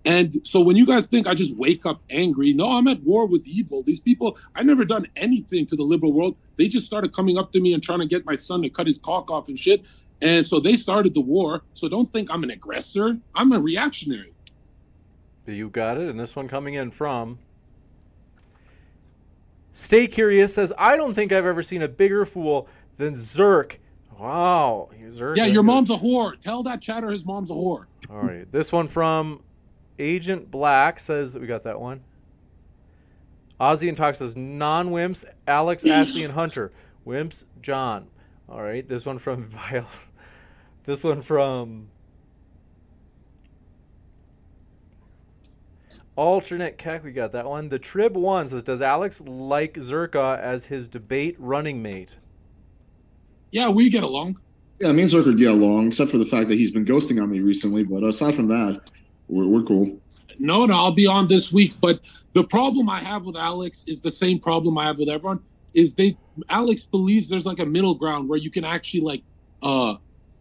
[0.06, 3.28] And so when you guys think I just wake up angry, no, I'm at war
[3.28, 3.84] with evil.
[3.84, 6.36] These people, I never done anything to the liberal world.
[6.57, 8.88] They just started coming up to me and trying to get my son to cut
[8.88, 9.84] his cock off and shit.
[10.22, 11.61] And so they started the war.
[11.73, 13.18] So don't think I'm an aggressor.
[13.36, 14.34] I'm a reactionary.
[15.45, 16.10] You got it.
[16.10, 17.40] And this one coming in from
[19.73, 22.68] Stay Curious says, I don't think I've ever seen a bigger fool
[22.98, 23.78] than Zerk.
[24.18, 24.90] Wow.
[25.10, 25.38] Zerk.
[25.38, 26.40] Yeah, your mom's a whore.
[26.40, 27.86] Tell that chatter his mom's a whore.
[28.10, 28.49] All right.
[28.52, 29.41] This one from
[30.02, 32.02] Agent Black says, we got that one.
[33.60, 36.72] Ozzy and Talk says, non wimps, Alex, Ashley, and Hunter.
[37.06, 38.07] Wimps, Jon.
[38.49, 38.88] All right.
[38.88, 39.88] This one from Vile.
[40.84, 41.88] This one from
[46.15, 47.69] Alternate Keck, we got that one.
[47.69, 52.15] The Trib one says, "Does Alex like Zherka as his debate running mate?"
[53.52, 54.40] Yeah, we get along.
[54.80, 57.30] Yeah, me and Zherka get along, except for the fact that he's been ghosting on
[57.30, 57.84] me recently.
[57.84, 58.91] But aside from that,
[59.32, 59.99] we're, we're cool.
[60.40, 61.74] No, no, I'll be on this week.
[61.82, 62.02] But
[62.34, 65.40] the problem I have with Alex is the same problem I have with everyone.
[65.74, 66.18] Is they
[66.49, 69.24] Alex believes there's like a middle ground where you can actually like
[69.64, 69.95] uh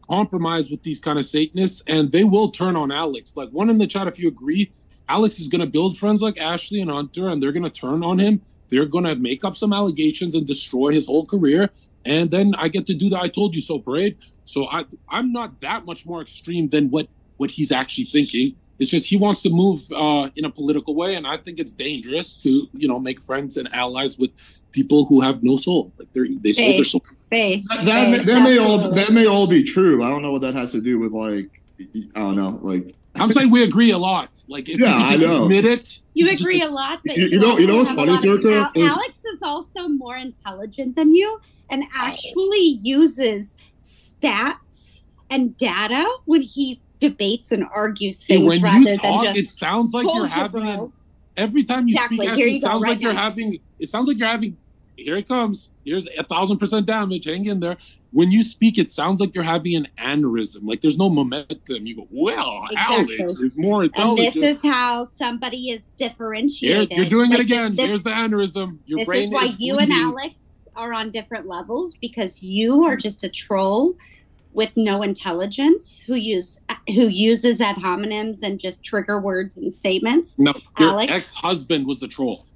[0.08, 3.36] compromise with these kind of Satanists, and they will turn on Alex.
[3.36, 4.72] Like one in the chat, if you agree,
[5.08, 8.02] Alex is going to build friends like Ashley and Hunter, and they're going to turn
[8.02, 8.42] on him.
[8.70, 11.70] They're going to make up some allegations and destroy his whole career.
[12.04, 14.16] And then I get to do the "I told you so" parade.
[14.44, 18.56] So I, I'm not that much more extreme than what what he's actually thinking.
[18.80, 21.72] It's just he wants to move uh, in a political way, and I think it's
[21.72, 24.30] dangerous to you know make friends and allies with
[24.72, 25.92] people who have no soul.
[25.98, 27.02] Like they're they sold their soul.
[27.28, 27.68] Face.
[27.68, 30.02] That, that, may, that may all that may all be true.
[30.02, 32.94] I don't know what that has to do with like I don't know like.
[33.16, 34.30] I'm saying we agree a lot.
[34.48, 35.42] Like if Yeah, you I know.
[35.42, 35.98] admit it.
[36.14, 38.44] You just- agree a lot, but You- you know- you know what's funny, a of-
[38.46, 41.40] Al- is- Alex is also more intelligent than you,
[41.70, 49.36] and actually uses stats and data when he debates and argues things rather talk, than
[49.36, 50.92] it just sounds like you're having bro." an
[51.36, 52.18] every time you Exactly.
[52.18, 53.20] speak, Here you it go, sounds right like you're now.
[53.20, 53.58] having.
[53.78, 54.56] It sounds like you're having.
[54.96, 55.72] Here it comes.
[55.84, 57.24] Here's a thousand percent damage.
[57.24, 57.78] Hang in there.
[58.12, 60.58] When you speak, it sounds like you're having an aneurysm.
[60.64, 61.86] Like there's no momentum.
[61.86, 63.16] You go, well, Exactly.
[63.20, 66.90] Alex is more And this is how somebody is Here, differentiated.
[66.90, 67.76] you're doing it again.
[67.76, 68.78] This, Here's the aneurysm.
[68.86, 69.90] Your this brain is why you and.
[69.92, 73.94] Alex are on different levels because you are just a troll
[74.52, 80.38] with no intelligence who use who uses ad hominems and just trigger words and statements.
[80.38, 81.12] No, your Alex?
[81.12, 82.46] ex-husband was the troll.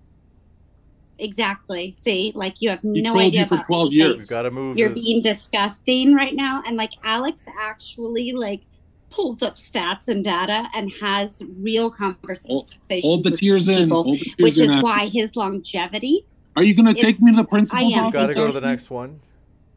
[1.18, 1.92] Exactly.
[1.92, 3.98] See, like you have He no idea you for about 12 anything.
[4.08, 4.16] years.
[4.18, 4.76] We've got to move.
[4.76, 8.62] You're this- being disgusting right now, and like Alex actually like
[9.10, 12.74] pulls up stats and data and has real conversations.
[13.02, 13.90] Hold the with tears in.
[13.90, 14.64] Hold the tears which in.
[14.64, 14.82] is Ashley.
[14.82, 16.26] why his longevity
[16.56, 18.06] Are you going to take me to the principal's I am.
[18.06, 18.12] office?
[18.20, 19.20] Got to go to the next one.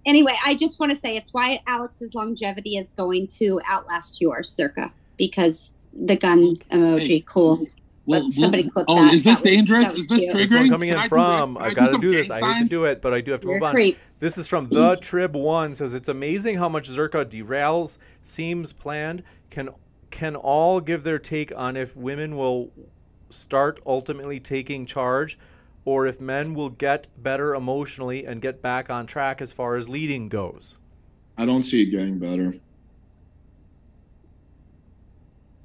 [0.07, 4.49] Anyway, I just want to say it's why Alex's longevity is going to outlast yours,
[4.57, 7.67] Zherka, because the gun emoji, Hey, cool.
[8.05, 9.13] Well, But somebody well- clip oh, that.
[9.13, 9.87] is this That dangerous?
[9.87, 10.33] that was Is this cute.
[10.33, 10.61] triggering?
[10.61, 11.57] This coming Can in I from.
[11.57, 12.29] I've got to some do this.
[12.29, 13.93] gang I hate to do it, but I do have to You're move a on.
[14.19, 15.73] This is from the Trib One.
[15.75, 19.23] Says it's amazing how much Zherka derails seems planned.
[19.49, 19.69] Can
[20.09, 22.71] can all give their take on if women will
[23.29, 25.37] start ultimately taking charge,
[25.87, 29.87] or if men will get better emotionally and get back on track as far as
[29.87, 30.77] leading goes.
[31.37, 32.53] I don't see it getting better.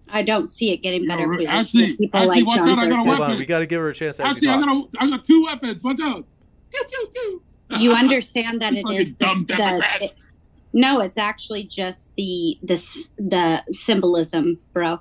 [0.09, 1.25] I don't see it getting better.
[1.25, 3.13] if we listen to Ashley, people Ashley, like watch Jon out, I got a Zerka.
[3.15, 3.39] On, weapon.
[3.39, 4.91] we got to give her a chance to Actually, actually I talk.
[4.93, 5.83] got a, I got two weapons.
[5.83, 6.25] Watch out.
[6.71, 7.09] Pew, pew,
[7.69, 7.79] pew.
[7.81, 9.99] you understand that it is it dumb the, Democrats.
[10.11, 10.15] the,
[10.75, 12.75] no, it's actually just the the
[13.19, 15.01] the symbolism, bro.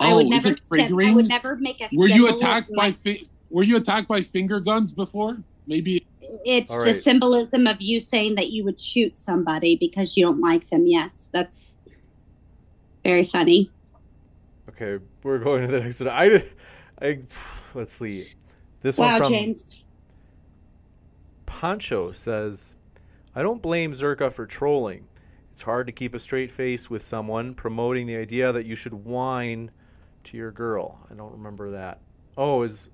[0.00, 2.70] I Oh, would is never it send, I would never make a Were you attacked
[2.74, 5.36] by fi- Were you attacked by finger guns before?
[5.68, 6.04] Maybe.
[6.20, 10.40] it's All the symbolism of you saying that you would shoot somebody because you don't
[10.40, 10.88] like them.
[10.88, 11.78] Yes, that's
[13.04, 13.70] very funny.
[14.70, 16.08] Okay, we're going to the next one.
[16.08, 16.44] I,
[17.00, 17.20] I
[17.74, 18.26] let's see.
[18.80, 19.84] This Wow, one from James.
[21.46, 22.74] Pancho says,
[23.36, 25.06] I don't blame Zherka for trolling.
[25.52, 28.94] It's hard to keep a straight face with someone promoting the idea that you should
[28.94, 29.70] whine
[30.24, 30.98] to your girl.
[31.08, 32.00] I don't remember that.
[32.36, 32.88] Oh, is.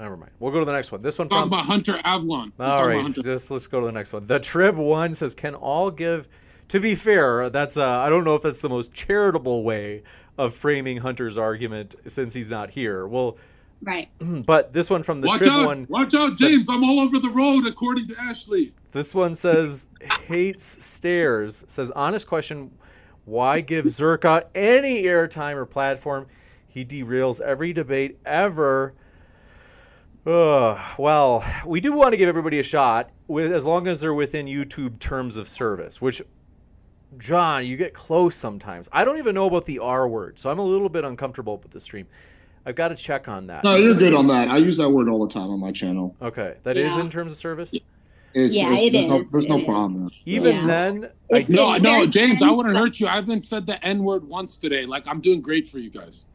[0.00, 0.32] Never mind.
[0.40, 1.02] We'll go to the next one.
[1.02, 1.52] This one Talking from.
[1.52, 2.44] about Hunter Avallone.
[2.46, 3.22] He's All talking right, Hunter.
[3.22, 4.26] just let's go to the next one.
[4.26, 6.26] The Trib one says, "Can all give?"
[6.68, 10.02] To be fair, that's uh, I don't know if that's the most charitable way
[10.38, 13.06] of framing Hunter's argument since he's not here.
[13.06, 13.36] Well,
[13.82, 14.08] Right.
[14.46, 15.66] but this one from the Watch Trib out!
[15.66, 16.68] one, Watch out, James!
[16.70, 18.72] I'm all over the road, according to Ashley.
[18.92, 19.88] this one says
[20.26, 21.64] hates stairs.
[21.66, 22.70] Says honest question:
[23.26, 26.26] Why give Zherka any airtime or platform?
[26.68, 28.94] He derails every debate ever.
[30.26, 34.12] Ugh, well, we do want to give everybody a shot with as long as they're
[34.14, 36.20] within YouTube terms of service, which
[37.18, 38.88] Jon, you get close sometimes.
[38.92, 41.72] I don't even know about the R word, so I'm a little bit uncomfortable with
[41.72, 42.06] the stream.
[42.66, 43.64] I've got to check on that.
[43.64, 44.48] No, you're good on that.
[44.50, 46.14] I use that word all the time on my channel.
[46.20, 47.00] Okay, that is Yeah.
[47.00, 47.72] in terms of service.
[48.34, 49.30] It's, Yeah, it's- it there's No, is.
[49.32, 49.64] there's no It is.
[49.66, 50.10] problem.
[50.26, 50.66] Even Yeah.
[50.66, 53.06] then, I It's- No, no, James, I wouldn't hurt you.
[53.08, 54.84] I haven't said the N word once today.
[54.86, 56.26] Like I'm doing great for you guys.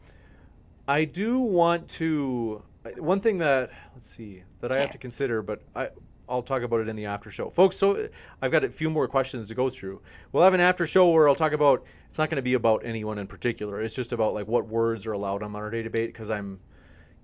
[0.88, 2.62] I do want to.
[2.98, 5.90] One thing that let's see that I have to consider, but I
[6.28, 7.78] I'll talk about it in the after show, folks.
[7.78, 8.10] So
[8.42, 10.02] I've got a few more questions to go through.
[10.32, 11.86] We'll have an after show where I'll talk about.
[12.10, 13.82] It's not going to be about anyone in particular.
[13.82, 16.60] It's just about like what words are allowed on modern day debate because I'm.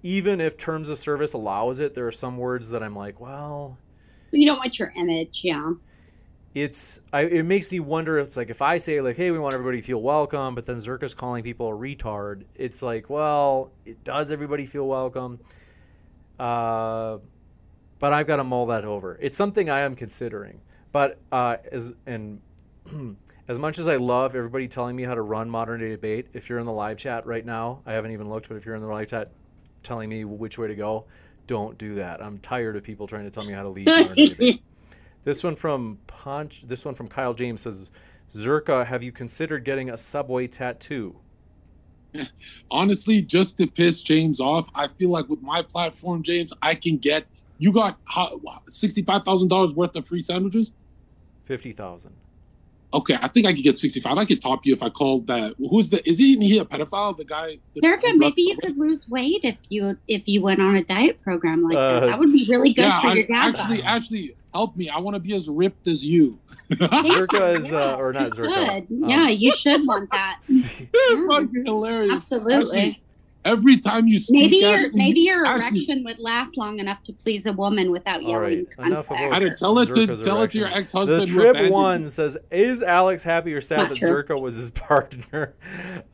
[0.04, 3.78] Even if terms of service allows it, there are some words that I'm like, well,
[4.32, 5.74] You don't want your image, yeah.
[6.54, 8.18] It's I, it makes me wonder.
[8.20, 10.66] If it's like if I say like, "Hey, we want everybody to feel welcome," but
[10.66, 12.44] then Zherka's calling people a retard.
[12.56, 15.40] It's like, well, it does everybody feel welcome?
[16.38, 17.20] Uh,
[18.00, 19.18] but I've got to mull that over.
[19.22, 20.60] It's something I am considering.
[20.92, 22.42] But uh, as and
[23.48, 26.50] as much as I love everybody telling me how to run modern day debate, if
[26.50, 28.82] you're in the live chat right now, I haven't even looked, but if you're in
[28.82, 29.32] the live chat
[29.84, 31.06] telling me which way to go,
[31.48, 32.22] don't do that.
[32.22, 34.62] I'm tired of people trying to tell me how to lead modern debate.
[35.24, 36.64] This one from Punch.
[36.68, 37.92] This one from Kyle James says,
[38.34, 41.16] "Zherka, have you considered getting a subway tattoo?"
[42.72, 46.98] Honestly, just to piss James off, I feel like with my platform, James, I can
[46.98, 47.26] get.
[47.60, 48.00] You got
[48.68, 50.72] sixty-five thousand dollars worth of free sandwiches.
[51.46, 52.14] Fifty thousand.
[52.94, 54.18] Okay, I think I could get sixty-five.
[54.18, 55.54] I could top you if I called that.
[55.58, 56.08] Who's the?
[56.10, 56.38] Is he?
[56.40, 57.16] He a pedophile?
[57.16, 57.58] The guy.
[57.78, 61.64] Zherka, maybe you could lose weight if you if you went on a diet program
[61.64, 62.08] like uh, that.
[62.08, 63.56] That would be really good yeah, for your dad.
[63.58, 64.90] Actually, actually, help me.
[64.90, 66.40] I want to be as ripped as you.
[66.72, 68.82] Zherka is, uh, or not Zherka.
[68.82, 70.40] Um, yeah, you should want that.
[70.50, 71.64] yeah.
[71.66, 72.14] hilarious.
[72.14, 72.80] Absolutely.
[72.80, 73.04] Actually,
[73.46, 77.04] every time you speak, maybe your Ashley, maybe your Ashley, erection would last long enough
[77.04, 78.68] to please a woman without All yelling.
[78.78, 81.24] right, enough about I did tell it to Zherka's tell it to your ex-husband.
[81.24, 82.10] The trip one you.
[82.10, 84.24] says, "Is Alex happy or sad Not that true.
[84.24, 85.54] Zherka was his partner?"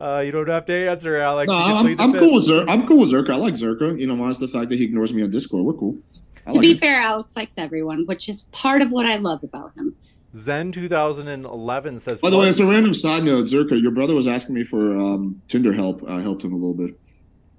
[0.00, 1.50] Uh, you don't have to answer, Alex.
[1.50, 2.68] No, I'm, I'm cool with Zherka.
[2.68, 3.30] I'm cool with Zherka.
[3.30, 3.98] I like Zherka.
[3.98, 5.64] You know, minus the fact that he ignores me on Discord.
[5.64, 5.98] We're cool.
[6.46, 6.78] I To like be it.
[6.78, 9.94] fair, Alex likes everyone, which is part of what I love about him.
[10.34, 12.20] Zen 2011 says.
[12.20, 13.46] By the way, it's a random side note.
[13.46, 16.08] Zherka, your brother was asking me for um, Tinder help.
[16.08, 16.98] I helped him a little bit.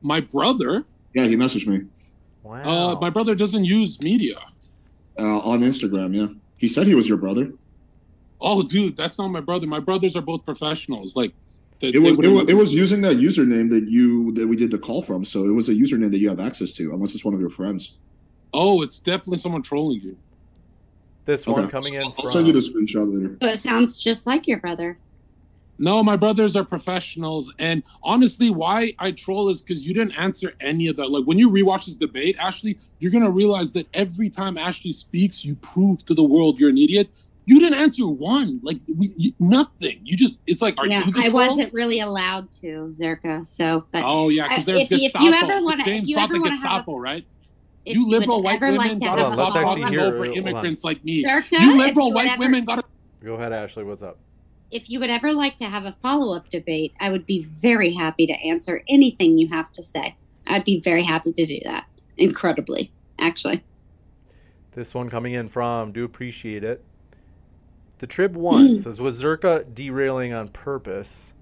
[0.01, 0.85] My brother.
[1.14, 1.81] Yeah, he messaged me
[2.43, 2.61] Wow.
[2.64, 4.38] Uh, my brother doesn't use media.
[5.19, 6.15] uh, on Instagram.
[6.15, 6.27] Yeah,
[6.57, 7.51] he said he was your brother.
[8.41, 9.68] Oh, dude, that's not my brother.
[9.68, 11.15] My brothers are both professionals.
[11.15, 11.34] Like,
[11.80, 14.72] they, It was, it was it was using that username that you that we did
[14.72, 15.26] the call from.
[15.26, 17.49] So it was a username that you have access to, unless it's one of your
[17.49, 17.97] friends.
[18.53, 20.17] Oh, it's definitely someone trolling you.
[21.26, 21.69] this one Okay.
[21.71, 22.26] coming in I'll from.
[22.26, 23.38] send you the screenshot later.
[23.39, 24.97] So it sounds just like your brother.
[25.77, 27.53] No, my brothers are professionals.
[27.59, 31.11] And honestly, why I troll is because you didn't answer any of that.
[31.11, 35.45] Like when you rewatch this debate, Ashley, you're gonna realize that every time Ashley speaks,
[35.45, 37.09] you prove to the world you're an idiot.
[37.45, 39.99] You didn't answer one, like we, you, nothing.
[40.03, 41.34] You just, it's like, are yeah, you the I troll?
[41.49, 43.45] wasn't really allowed to, Zherka.
[43.45, 45.26] So, but Oh yeah, because there's if- if Gestapo.
[45.26, 47.26] you ever wanna- if James you ever the wanna have a- Gestapo, right?
[47.90, 49.82] If you would liberal white women like got have Hold on, a let's stop actually
[49.84, 51.24] talking hear- over immigrants like me.
[51.24, 52.84] Zherka, You liberal you white ever- women got to
[53.26, 53.84] Go ahead, Ashley.
[53.84, 54.18] What's up?
[54.72, 57.91] if you would ever like to have a follow up debate, I would be very
[57.91, 60.16] happy to answer anything you have to say.
[60.45, 61.86] I'd be very happy to do that.
[62.18, 63.64] Incredibly, actually.
[64.76, 65.91] This one coming in from.
[65.91, 66.84] Do appreciate it.
[67.98, 71.34] The Trib one says, "Was Zherka derailing on purpose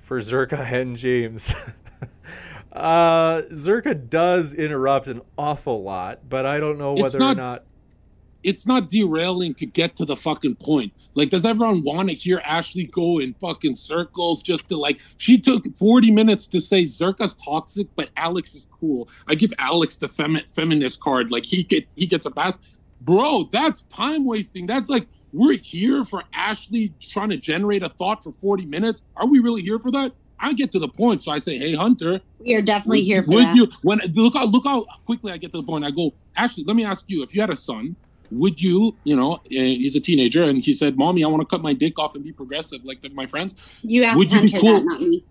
[0.00, 1.54] for Zherka and James?"
[2.74, 7.64] uh, Zherka does interrupt an awful lot, but I don't know whether not- or not.
[8.42, 10.92] it's not derailing to get to the fucking point.
[11.14, 14.98] Like, does everyone want to hear Ashley go in fucking circles just to like?
[15.18, 19.08] She took 40 minutes to say Zherka's toxic, but Alex is cool.
[19.28, 21.30] I give Alex the femi- feminist card.
[21.30, 22.58] Like he get he gets a pass.
[23.02, 24.66] Bro, that's time wasting.
[24.66, 29.02] That's like we're here for Ashley trying to generate a thought for 40 minutes.
[29.16, 30.12] Are we really here for that?
[30.44, 33.30] I get to the point, so I say, "Hey, Hunter, We are definitely here for
[33.32, 33.56] would that.
[33.56, 35.84] you when look how look how quickly I get to the point?
[35.84, 37.96] I go, Ashley, let me ask you: If you had a son,
[38.30, 41.46] would you, you know, uh, he's a teenager, and he said, "Mommy, I want to
[41.46, 44.50] cut my dick off and be progressive like my friends." You asked Would you be
[44.50, 45.24] Hunter cool- that, not me.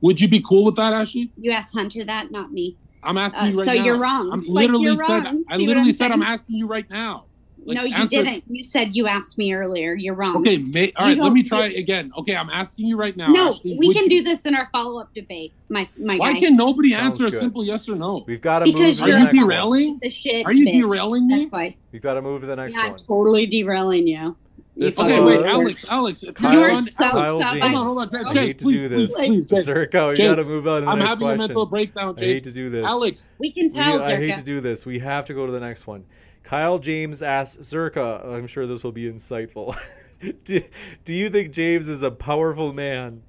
[0.00, 1.32] Would you be cool with that, Ashley?
[1.36, 2.78] You asked Hunter that, not me.
[3.04, 3.78] I'm asking Uh, you right so now.
[3.78, 4.30] So you're wrong.
[4.32, 5.24] I'm Like, literally said.
[5.24, 5.44] wrong.
[5.48, 7.27] I literally I'm said I'm asking you right now.
[7.68, 8.44] Like, no, you answer- didn't.
[8.48, 9.94] You said you asked me earlier.
[9.94, 10.38] You're wrong.
[10.38, 11.22] Okay, may, all You right.
[11.24, 12.10] Let me try again.
[12.18, 13.28] Okay, I'm asking you right now.
[13.28, 15.52] No, Ashley, we can you- do this in our follow up debate.
[15.68, 16.38] My my Why guy.
[16.40, 18.24] can nobody Sounds answer a simple yes or no?
[18.26, 18.74] We've got to move.
[18.74, 19.98] Because to Are the you're next derailing?
[20.00, 20.46] Piece shit.
[20.46, 20.82] Are you bitch.
[20.82, 21.38] derailing me?
[21.40, 21.76] That's why.
[21.92, 24.36] We've got to move to the next Yeah, I'm totally derailing you.
[24.76, 25.46] You This Okay, fucking wait, jerk.
[25.48, 27.60] Alex, Alex, if Kyle- you're You're on, so Alex, Kyle stubborn.
[27.60, 27.74] James.
[27.74, 29.16] Hold on, hold on, I James, hate to please, do please, this.
[29.16, 29.66] please, James.
[29.66, 31.38] Zerko, you got to move on to the I'm next having a question.
[31.38, 32.86] mental breakdown, I hate to do this.
[32.86, 34.86] Alex, We can We- tell, I hate to do this.
[34.86, 36.04] We have to go to the next one.
[36.48, 39.76] Kyle James asks Zherka, I'm sure this will be insightful.
[40.44, 40.62] do,
[41.04, 43.22] do you think James is a powerful man?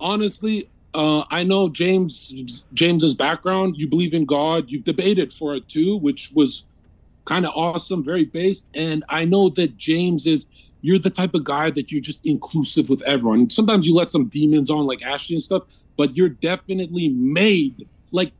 [0.00, 3.76] honestly, uh, I know James James's background.
[3.76, 4.70] You believe in God.
[4.70, 6.64] You've debated for it too, which was
[7.26, 8.66] kind of awesome, very based.
[8.74, 10.46] And I know that James is.
[10.80, 13.50] You're the type of guy that you're just inclusive with everyone.
[13.50, 15.64] Sometimes you let some demons on, like Ashley and stuff,
[15.98, 17.86] but you're definitely made.
[18.12, 18.32] Like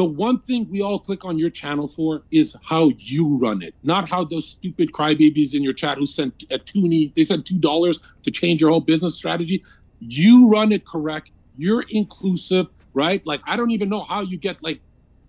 [0.00, 3.74] the one thing we all click on your channel for is how you run it,
[3.82, 7.12] not how those stupid crybabies in your chat who sent a toonie.
[7.14, 9.62] They sent two dollars to change your whole business strategy.
[9.98, 11.32] You run it correct.
[11.58, 13.20] You're inclusive, right?
[13.26, 14.80] Like I don't even know how you get like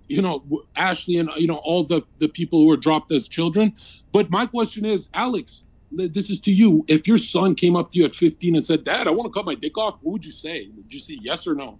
[0.07, 0.41] you know
[0.77, 3.73] Ashley and you know all the the people who were dropped as children.
[4.13, 6.85] But my question is, Alex, this is to you.
[6.87, 9.37] If your son came up to you at 15 and said, "Dad, I want to
[9.37, 10.69] cut my dick off," what would you say?
[10.77, 11.77] Would you say yes or no?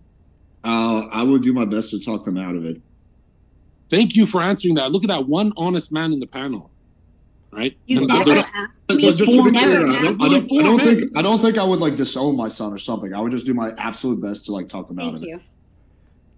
[0.64, 2.82] Uh, I will do my best to talk them out of it.
[3.90, 4.92] Thank you for answering that.
[4.92, 6.70] Look at that one honest man in the panel.
[7.52, 7.78] Right?
[7.86, 8.54] You never asked
[8.90, 9.02] me.
[9.02, 11.64] Just to be clear, I don't, I, don't, I don't think I don't think I
[11.66, 13.14] would like disown my son or something.
[13.14, 15.36] I would just do my absolute best to like talk them Thank out of you.
[15.36, 15.42] it.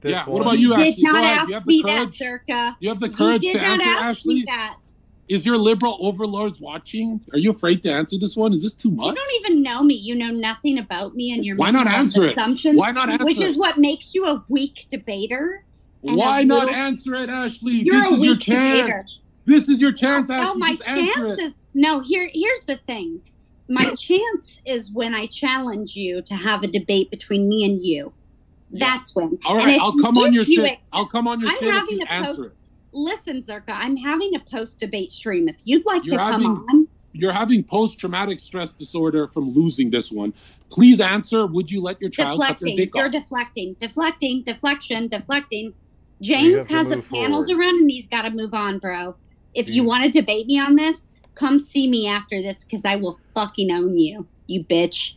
[0.01, 0.23] This yeah.
[0.25, 0.91] one- What about you, You Ashley?
[0.93, 1.37] did not Go ahead.
[1.37, 2.19] ask You have me the that, courage.
[2.19, 2.75] Zherka.
[2.79, 4.33] You have the You courage did to not answer, ask Ashley.
[4.35, 4.77] me that.
[5.33, 7.19] Is your liberal overlords watching?
[7.33, 8.53] Are you afraid to answer this one?
[8.53, 9.07] Is this too much?
[9.07, 9.95] You don't even know me.
[9.95, 12.33] You know nothing about me, and you're Why not answer it?
[12.33, 12.77] assumptions.
[12.77, 13.43] Why not answer Which it?
[13.47, 15.63] is what makes you a weak debater.
[16.01, 17.73] Why not little- answer it, Ashley?
[17.83, 19.03] You're this a is your weak debater.
[19.45, 20.59] This is your chance, Ashley.
[20.59, 21.45] my Just answer chance it.
[21.45, 21.99] is no.
[22.01, 23.19] Here, here's the thing.
[23.67, 28.13] My chance is when I challenge you to have a debate between me and you.
[28.69, 28.85] Yeah.
[28.87, 29.39] That's when.
[29.45, 30.65] All right, I'll come on your you shit.
[30.73, 32.57] accept- I'll come on your I'm having you a answer post- it.
[32.93, 35.49] Listen, Zherka, I'm having a post debate stream.
[35.49, 40.11] If you'd like You're to come on, You're having post-traumatic stress disorder from losing this
[40.11, 40.33] one.
[40.71, 41.45] Please answer.
[41.47, 42.77] Would you let your child cut their deflecting.
[42.77, 43.11] dick You're off?
[43.11, 45.73] deflecting, deflecting, deflection, deflecting.
[46.21, 47.47] James has a panel forward.
[47.47, 49.15] to run and he's got to move on, bro.
[49.53, 52.95] If you want to debate me on this, come see me after this because I
[52.95, 55.13] will fucking own you, you bitch.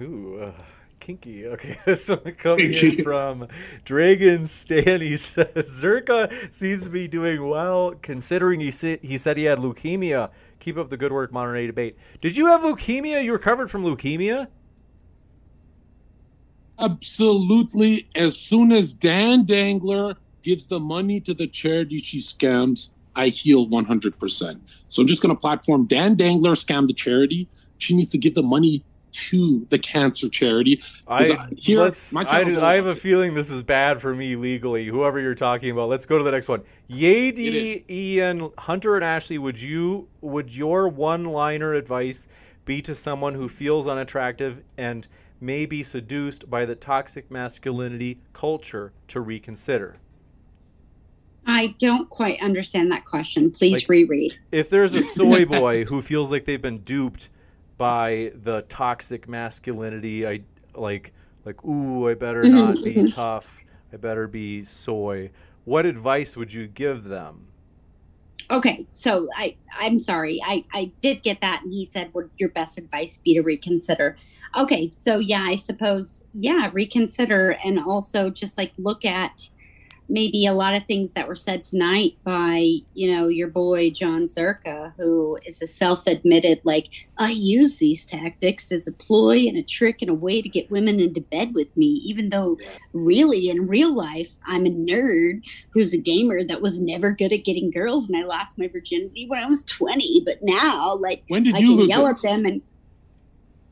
[0.00, 0.52] Ooh, uh,
[1.00, 1.46] kinky.
[1.46, 3.48] Okay, this one coming in from
[3.84, 5.00] Dragon Stan.
[5.00, 9.58] He says Zherka seems to be doing well considering he said he said he had
[9.58, 10.30] leukemia.
[10.60, 11.96] Keep up the good work, modern day debate.
[12.20, 13.24] Did you have leukemia?
[13.24, 14.46] You recovered from leukemia?
[16.78, 18.08] Absolutely.
[18.14, 23.66] As soon as Dan Dangler gives the money to the charity she scams, I heal
[23.68, 24.60] 100%.
[24.88, 27.48] So I'm just going to platform Dan Dangler scam the charity.
[27.78, 30.80] She needs to give the money to the cancer charity.
[31.06, 31.78] I, I- here,
[32.12, 32.40] my I,
[32.72, 34.86] I have a feeling this is bad for me legally.
[34.86, 36.62] Whoever you're talking about, let's go to the next one.
[36.88, 37.90] It Yadi.
[37.90, 39.38] Ian, Hunter, and Ashley.
[39.38, 42.28] Would you would your one-liner advice
[42.64, 45.06] be to someone who feels unattractive and
[45.40, 49.96] may be seduced by the toxic masculinity culture to reconsider?
[51.46, 53.50] I don't quite understand that question.
[53.50, 54.38] Please Like- reread.
[54.52, 57.28] If there's a soy boy who feels like they've been duped
[57.80, 60.42] by the toxic masculinity, I
[60.74, 61.14] like
[61.46, 63.56] like ooh, I better not be tough.
[63.90, 65.30] I better be soy.
[65.64, 67.46] What advice would you give them?
[68.50, 70.40] Okay, so I I'm sorry.
[70.44, 74.18] I I did get that, and he said, "Would your best advice be to reconsider?"
[74.58, 79.48] Okay, so yeah, I suppose yeah, reconsider, and also just like look at
[80.10, 84.22] maybe a lot of things that were said tonight by you know your boy Jon
[84.22, 86.88] Zherka, who is a self-admitted like
[87.18, 90.70] I use these tactics as a ploy and a trick and a way to get
[90.70, 92.58] women into bed with me, even though
[92.92, 97.44] really in real life I'm a nerd who's a gamer that was never good at
[97.44, 101.44] getting girls and I lost my virginity when I was 20 but now like When
[101.44, 102.16] did I you can yell it?
[102.16, 102.62] at them and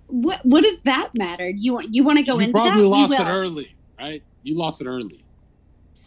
[0.06, 2.78] what what does that matter you want you want to go you into probably that
[2.78, 4.22] We lost it early, right?
[4.42, 5.24] You lost it early.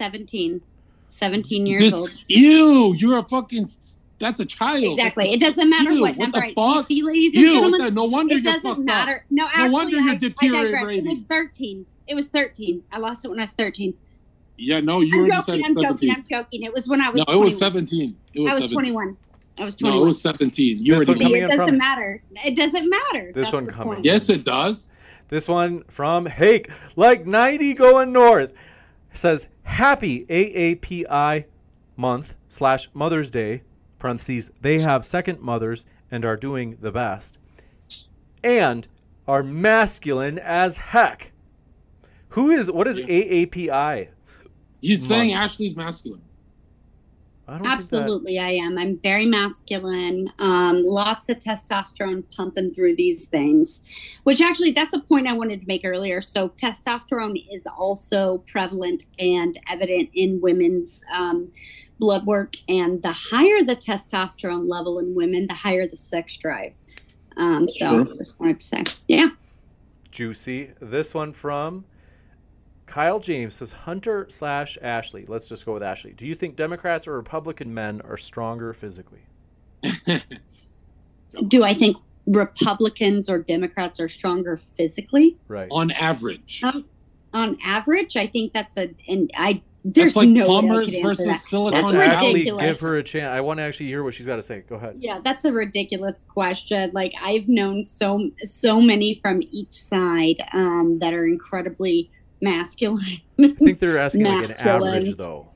[0.02, 0.62] 17
[1.10, 3.68] 17 years This, old ew, you're a fucking.
[4.18, 4.84] That's a child.
[4.84, 6.86] exactly it doesn't matter Ew, what what number the I fuck?
[6.88, 8.86] see ladies and Ew, what gentlemen the- no wonder it doesn't fucked up.
[8.86, 10.32] matter no actually wonder I, you're I digress.
[10.32, 11.08] it deteriorating.
[11.10, 13.94] was 13 it was 13 I lost it when I was 13
[14.58, 17.18] Yeah, no, you I'm already said I'm joking I'm joking it was when I was
[17.20, 17.42] No, 21.
[17.42, 18.18] it was 17.
[18.34, 18.76] It was, I was 17.
[18.94, 19.18] 21
[19.60, 20.78] I was 21 No, it was 17.
[20.78, 22.24] You This already coming See, it doesn't matter.
[22.46, 23.32] It doesn't matter.
[23.34, 24.06] This That's one coming point.
[24.06, 24.90] Yes, it does.
[25.30, 28.54] This one from Hake, like 90 going north,
[29.14, 31.46] says Happy AAPI
[31.98, 33.62] month slash Mother's Day.
[34.00, 34.50] Parentheses.
[34.62, 37.38] They have second mothers and are doing the best,
[38.44, 38.88] and
[39.28, 41.32] are masculine as heck.
[42.30, 43.06] Who is what is Yeah.
[43.06, 44.08] AAPI?
[44.82, 46.22] He's saying Ashley's masculine.
[46.24, 48.78] I don't think that- Absolutely, I am.
[48.78, 50.32] I'm very masculine.
[50.40, 53.82] Um, lots of testosterone pumping through these veins,
[54.24, 56.22] which actually, that's a point I wanted to make earlier.
[56.22, 61.52] So, testosterone is also prevalent and evident in women's um,
[62.00, 62.56] blood work.
[62.70, 66.74] And the higher the testosterone level in women, the higher the sex drive.
[67.38, 68.06] Um, so, Sure.
[68.16, 69.30] just wanted to say, yeah.
[70.12, 70.72] juicy.
[70.82, 71.86] This one from
[72.92, 75.24] Kyle James says Hunter slash Ashley.
[75.26, 76.12] Let's just go with Ashley.
[76.12, 79.22] Do you think Democrats or Republican men are stronger physically?
[81.48, 81.96] Do I think
[82.28, 85.38] Republicans or Democrats are stronger physically?
[85.48, 85.70] Right.
[85.72, 86.64] On average.
[86.66, 86.84] Um,
[87.34, 90.90] on average, I think that's a, and I there's That's like no way I plumbers
[90.90, 91.40] could answer versus that.
[91.40, 92.06] silicon That's valley.
[92.06, 92.66] actually ridiculous.
[92.66, 93.30] give her a chance.
[93.30, 94.64] I want to actually hear what she's got to say.
[94.68, 94.98] Go ahead.
[95.00, 96.92] Yeah, that's a ridiculous question.
[96.94, 102.12] Like I've known so so many from each side um, that are incredibly
[102.42, 103.22] masculine.
[103.40, 104.96] I think they're asking like an Masculine.
[104.96, 105.48] average though.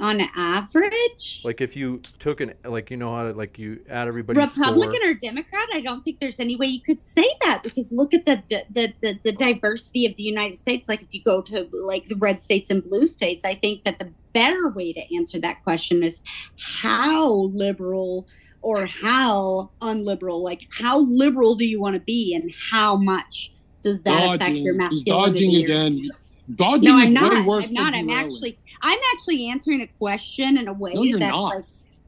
[0.00, 1.40] on average.
[1.44, 5.00] Like if you took an like you know how to like you add everybody Republican
[5.04, 8.26] or Democrat, I don't think there's any way you could say that because look at
[8.26, 10.88] the, the the the diversity of the United States.
[10.88, 13.98] Like if you go to like the red states and blue states, I think that
[13.98, 16.20] the better way to answer that question is
[16.58, 18.26] how liberal
[18.62, 24.00] or how unliberal, like how liberal do you want to be and how much does
[24.02, 24.42] that dodging.
[24.42, 25.40] affect your masculinity?
[25.46, 26.10] He's dodging again.
[26.54, 27.32] Dodging no, I'm not.
[27.64, 27.94] I'm not.
[27.94, 28.58] I'm actually.
[28.82, 31.54] I'm actually answering a question in a way no, that's not.
[31.54, 31.64] like.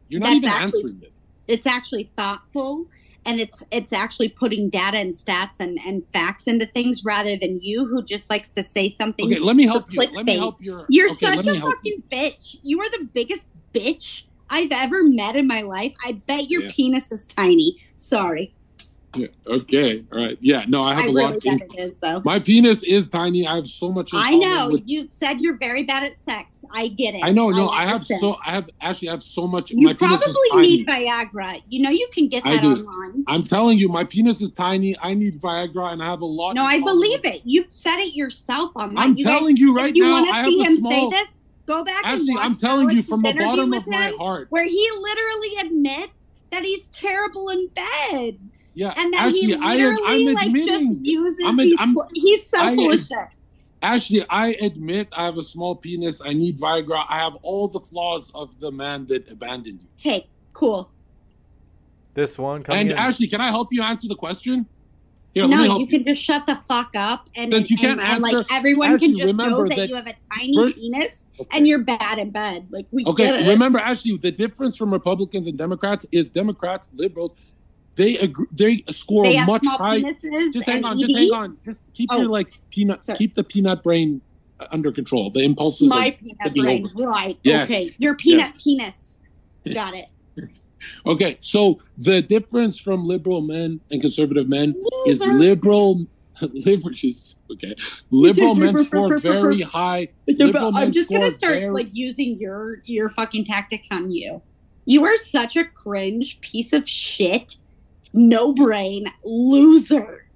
[0.08, 1.12] You're not even actually, answering it.
[1.46, 2.86] It's actually thoughtful,
[3.24, 7.60] and it's it's actually putting data and stats and and facts into things rather than
[7.60, 9.26] you who just likes to say something.
[9.26, 10.00] Okay, let me help you.
[10.12, 10.84] Let me help your.
[10.88, 12.02] You're okay, such a fucking you.
[12.10, 12.56] bitch.
[12.62, 15.94] You are the biggest bitch I've ever met in my life.
[16.04, 16.70] I bet your yeah.
[16.72, 17.78] penis is tiny.
[17.96, 18.52] Sorry.
[19.16, 19.26] Yeah.
[19.46, 20.04] Okay.
[20.12, 20.38] All right.
[20.40, 20.64] Yeah.
[20.68, 21.42] No, I have I a really lot.
[21.42, 22.22] Bet it is though.
[22.24, 23.46] My penis is tiny.
[23.46, 24.10] I have so much.
[24.12, 24.70] I know.
[24.72, 24.82] With...
[24.86, 26.64] You said you're very bad at sex.
[26.72, 27.20] I get it.
[27.22, 27.50] I know.
[27.50, 28.36] No, I, I have so.
[28.44, 29.08] I have actually.
[29.08, 29.70] I have so much.
[29.70, 31.62] You my probably need Viagra.
[31.68, 33.24] You know, you can get that online.
[33.26, 34.96] I'm telling you, my penis is tiny.
[35.02, 36.54] I need Viagra, and I have a lot.
[36.54, 37.42] No, I believe it.
[37.44, 38.98] You've said it yourself online.
[38.98, 40.22] I'm you telling guys, you right you now.
[40.22, 41.28] want to see him say this?
[41.66, 42.04] Go back.
[42.04, 46.12] Actually, I'm telling Alex you from the bottom of my heart, where he literally admits
[46.50, 48.38] that he's terrible in bed.
[48.74, 51.76] Yeah, and then he literally I, am like just uses I'm, these.
[51.78, 53.18] I'm, he's so I, full of shit.
[53.82, 56.22] Ashley, I admit I have a small penis.
[56.24, 57.04] I need Viagra.
[57.08, 59.88] I have all the flaws of the man that abandoned you.
[59.96, 60.90] Hey, cool.
[62.14, 62.62] This one.
[62.62, 62.80] coming.
[62.80, 62.96] And in.
[62.96, 64.66] Ashley, can I help you answer the question?
[65.34, 68.00] Here, no, you, you can just shut the fuck up and, Since you can't and,
[68.00, 71.24] answer, and like everyone can just know that, that, you have a tiny first, penis
[71.40, 71.58] okay.
[71.58, 72.68] and you're bad in bed.
[72.70, 73.48] Like we okay.
[73.48, 77.34] Remember, Ashley, the difference from Republicans and Democrats is Democrats, liberals,
[77.96, 80.00] they agree, they score they much higher.
[80.52, 81.00] Just hang on, ED?
[81.00, 83.18] just hang on, just keep oh, your like peanut, sorry.
[83.18, 84.20] keep the peanut brain
[84.60, 85.30] uh, under control.
[85.30, 85.90] The impulses.
[85.90, 87.08] My peanut brain, over.
[87.08, 87.38] right?
[87.42, 87.70] Yes.
[87.70, 88.64] Okay, your peanut yes.
[88.64, 89.20] penis.
[89.72, 90.06] Got it.
[91.06, 94.74] Okay, so the difference from liberal men and conservative men
[95.06, 96.06] is liberal
[96.40, 97.74] liberal she's okay.
[98.10, 100.08] Liberal men score very high.
[100.26, 101.70] Liberal I'm just gonna start very...
[101.70, 104.42] like using your your fucking tactics on you.
[104.86, 107.56] You are such a cringe piece of shit,
[108.14, 110.26] no brain loser.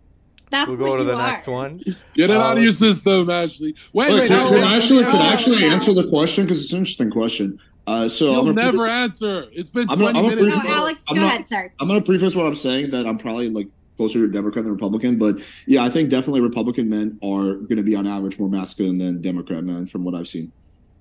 [0.50, 1.26] That's we'll go to the are.
[1.26, 1.78] next one.
[2.14, 3.74] Get it um, out of your system, Ashley.
[3.92, 4.28] Wait, wait.
[4.28, 7.58] Can, can I actually, can I actually answer the question because it's an interesting question.
[7.86, 9.46] Uh, so You'll never answer.
[9.52, 10.42] It's been 20 I'm minutes.
[10.42, 11.72] no, Alex, I'm go not, ahead, sir.
[11.80, 14.72] I'm going to preface what I'm saying that I'm probably like closer to Democrat than
[14.72, 18.48] Republican, but yeah, I think definitely Republican men are going to be on average more
[18.48, 20.52] masculine than Democrat men from what I've seen.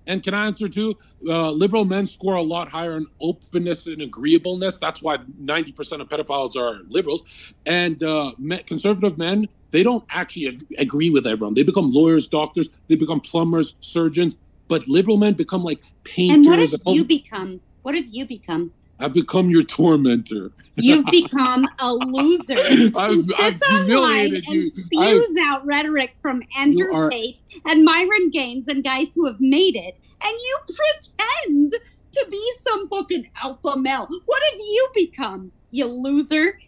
[0.08, 0.96] And can I answer too?
[1.28, 4.80] Uh, liberal men score a lot higher in openness and agreeableness.
[4.80, 7.22] That's why 90% of pedophiles are liberals.
[7.66, 8.32] And uh,
[8.66, 11.54] conservative men, they don't actually ag- agree with everyone.
[11.54, 16.46] They become lawyers, doctors, they become plumbers, surgeons but liberal men become like painters.
[16.46, 17.62] And what have you become?
[17.84, 18.74] What if you become?
[19.00, 20.52] I've become your tormentor.
[20.76, 24.70] You've become a loser who I've, sits I've online and you.
[24.70, 29.40] spews I've, out rhetoric from Andrew are, Tate and Myron Gaines and guys who have
[29.40, 31.74] made it, and you pretend
[32.14, 34.08] to be some fucking alpha male.
[34.26, 36.60] What have you become, you loser?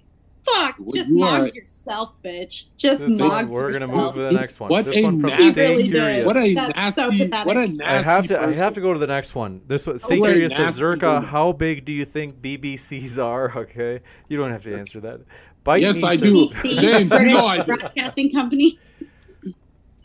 [0.54, 1.48] Fuck, well, just you mock are...
[1.48, 2.66] yourself, bitch.
[2.78, 3.92] Just this mock one, We're yourself.
[3.92, 4.70] gonna move to the next one.
[4.70, 7.84] What this a one from nasty, really What a That's nasty, so what a nasty
[7.84, 8.50] I have to person.
[8.50, 9.62] I have to go to the next one.
[9.68, 13.50] This one Stay oh, Curious says Zherka, how big do you think BBCs are?
[13.70, 14.00] Okay.
[14.30, 15.20] You don't have to answer that.
[15.64, 16.48] Bite yes, I do.
[16.48, 18.80] BBC, James, British no, I Broadcasting Company.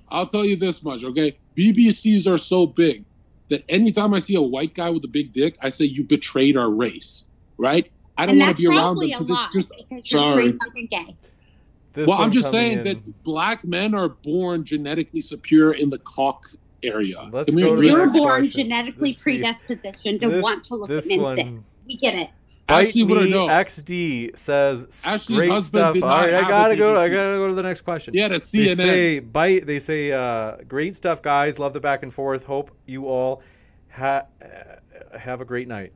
[0.09, 1.39] I'll tell you this much, okay?
[1.57, 3.05] BBCs are so big
[3.49, 6.57] that anytime I see a white guy with a big dick, I say you betrayed
[6.57, 7.27] our race,
[7.59, 7.91] right?
[8.17, 9.73] I don't want to be around them because it's just
[10.09, 10.57] sorry.
[11.97, 12.85] well, I'm just saying in.
[12.85, 16.47] that black men are born genetically superior in the cock
[16.83, 17.29] area.
[17.33, 18.69] Let's go to You're born question.
[18.69, 21.47] genetically Let's predispositioned to this, want to look at men's dick.
[21.87, 22.31] We get it.
[22.67, 25.95] Bite Ashley me XD says Ashley's great husband stuff.
[25.95, 26.97] Did All right, I gotta go.
[26.99, 28.15] I gotta go to the next question.
[28.15, 28.67] Yeah, to CNN.
[28.67, 29.67] They say bite.
[29.67, 31.59] They say uh, great stuff, guys.
[31.59, 32.45] Love the back and forth.
[32.45, 33.43] Hope you all
[33.91, 35.93] ha- uh, have a great night.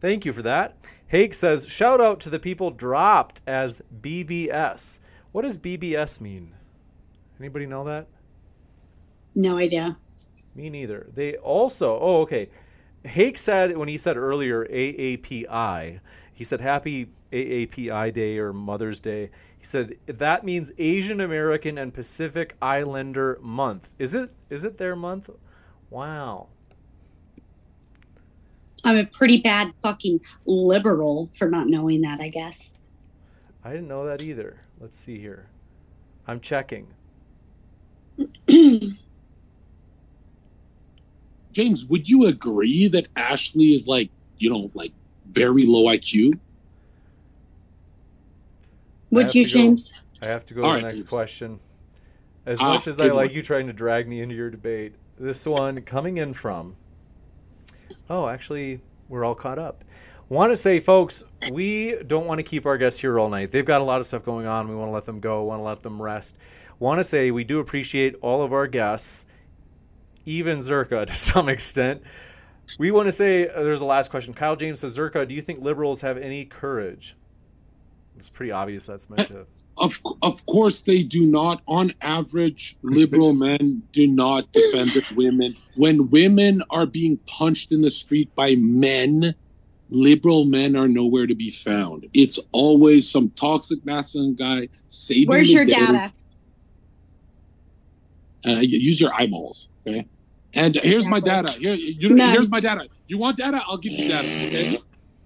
[0.00, 0.76] Thank you for that.
[1.10, 5.00] Haig says, shout out to the people dropped as BBS.
[5.32, 6.54] What does BBS mean?
[7.40, 8.06] Anybody know that?
[9.34, 9.96] No idea.
[10.54, 11.08] Me neither.
[11.12, 12.48] They also, oh, okay.
[13.02, 15.98] Hake said, when he said earlier AAPI,
[16.32, 19.30] he said happy AAPI Day or Mother's Day.
[19.58, 23.90] He said that means Asian American and Pacific Islander Month.
[23.98, 25.28] Is it is it their month?
[25.90, 26.48] Wow.
[28.84, 32.70] I'm a pretty bad fucking liberal for not knowing that, I guess.
[33.64, 34.60] I didn't know that either.
[34.80, 35.48] Let's see here.
[36.26, 36.86] I'm checking.
[41.52, 44.92] James, would you agree that Ashley is like, you know, like
[45.26, 46.38] very low IQ?
[49.10, 49.92] Would you, James?
[50.22, 51.58] I have to go All to the right, next question.
[52.46, 53.30] As uh, much as I like one.
[53.30, 56.76] you trying to drag me into your debate, this one coming in from.
[58.08, 59.84] Oh, actually, we're all caught up.
[60.28, 63.50] Want to say, folks, we don't want to keep our guests here all night.
[63.50, 64.68] They've got a lot of stuff going on.
[64.68, 66.36] We want to let them go, want to let them rest.
[66.78, 69.26] Want to say we do appreciate all of our guests,
[70.26, 72.02] even Zherka to some extent.
[72.78, 74.32] We want to say uh, there's a last question.
[74.32, 77.16] Kyle James says, Zherka, do you think liberals have any courage?
[78.16, 79.46] It's pretty obvious that's meant to.
[79.80, 81.62] Of, of course, they do not.
[81.66, 85.54] On average, liberal men do not defend women.
[85.74, 89.34] When women are being punched in the street by men,
[89.88, 92.06] liberal men are nowhere to be found.
[92.12, 95.28] It's always some toxic masculine guy saving.
[95.28, 95.72] Where's your day.
[95.72, 96.12] data?
[98.46, 100.06] Uh, use your eyeballs, okay?
[100.54, 101.52] And here's my data.
[101.52, 102.86] Here, you, here's my data.
[103.06, 103.62] You want data?
[103.66, 104.26] I'll give you data.
[104.26, 104.76] Okay.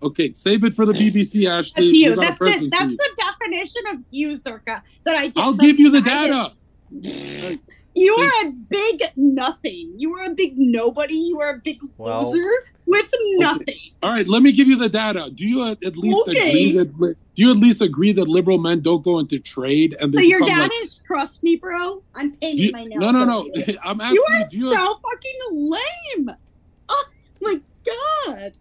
[0.03, 1.85] Okay, save it for the BBC, Ashley.
[1.85, 2.15] That's you.
[2.15, 4.83] That's, the, that's the definition of you, Zherka.
[5.05, 5.33] That I.
[5.37, 6.53] I'll give you the data.
[7.97, 9.95] You are a big nothing.
[9.97, 11.15] You are a big nobody.
[11.15, 12.51] You are a big well, loser
[12.87, 13.63] with nothing.
[13.69, 13.93] Okay.
[14.03, 15.31] All right, let me give you the data.
[15.33, 16.49] Do you at least okay.
[16.49, 20.13] agree that do you at least agree that liberal men don't go into trade and
[20.13, 22.03] so your data like, is trust me, bro?
[22.17, 23.01] I'm painting my nails.
[23.01, 23.49] No, no, no.
[23.85, 26.37] I'm asking you are you, so have, fucking lame.
[26.89, 27.05] Oh
[27.43, 28.55] my god.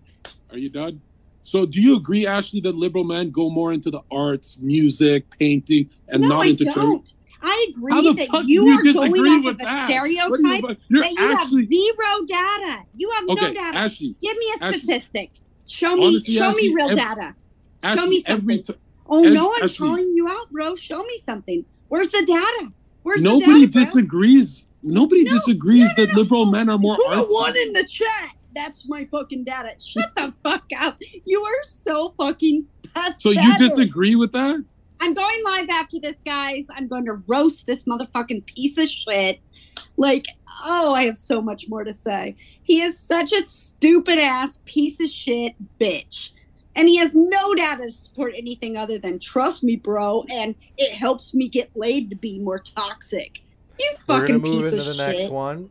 [0.51, 1.01] Are you done?
[1.43, 5.89] So, do you agree, Ashley, that liberal men go more into the arts, music, painting,
[6.07, 7.01] and no, not into trade?
[7.41, 9.89] I agree that you, you are going off of the that?
[9.89, 12.83] stereotype you, that you actually, have zero data.
[12.95, 13.77] You have okay, no data.
[13.77, 15.31] Ashley, Give me a statistic.
[15.67, 17.35] show me, honestly, show Ashley, me real every, data.
[17.83, 18.63] Ashley, show me something.
[18.63, 18.75] T-
[19.07, 20.75] oh no, I'm Ashley, calling you out, bro.
[20.75, 21.65] Show me something.
[21.89, 22.71] Where's the data?
[23.01, 24.67] Where's nobody the data, Nobody disagrees.
[24.81, 26.95] Nobody no, disagrees no, no, that liberal men are more.
[26.95, 28.35] Put a one in the chat.
[28.55, 29.71] That's my fucking data.
[29.79, 30.97] Shut the fuck up.
[31.25, 33.21] You are so fucking pathetic.
[33.21, 34.63] So you disagree with that?
[34.99, 36.67] I'm going live after this, guys.
[36.73, 39.41] I'm going to roast this motherfucking piece of shit.
[39.97, 40.25] Like,
[40.65, 42.35] oh, I have so much more to say.
[42.63, 46.29] He is such a stupid ass piece of shit bitch.
[46.75, 50.95] And he has no data to support anything other than trust me, bro, and it
[50.95, 53.41] helps me get laid to be more toxic.
[53.79, 55.17] You fucking We're gonna move into the shit.
[55.17, 55.69] next one.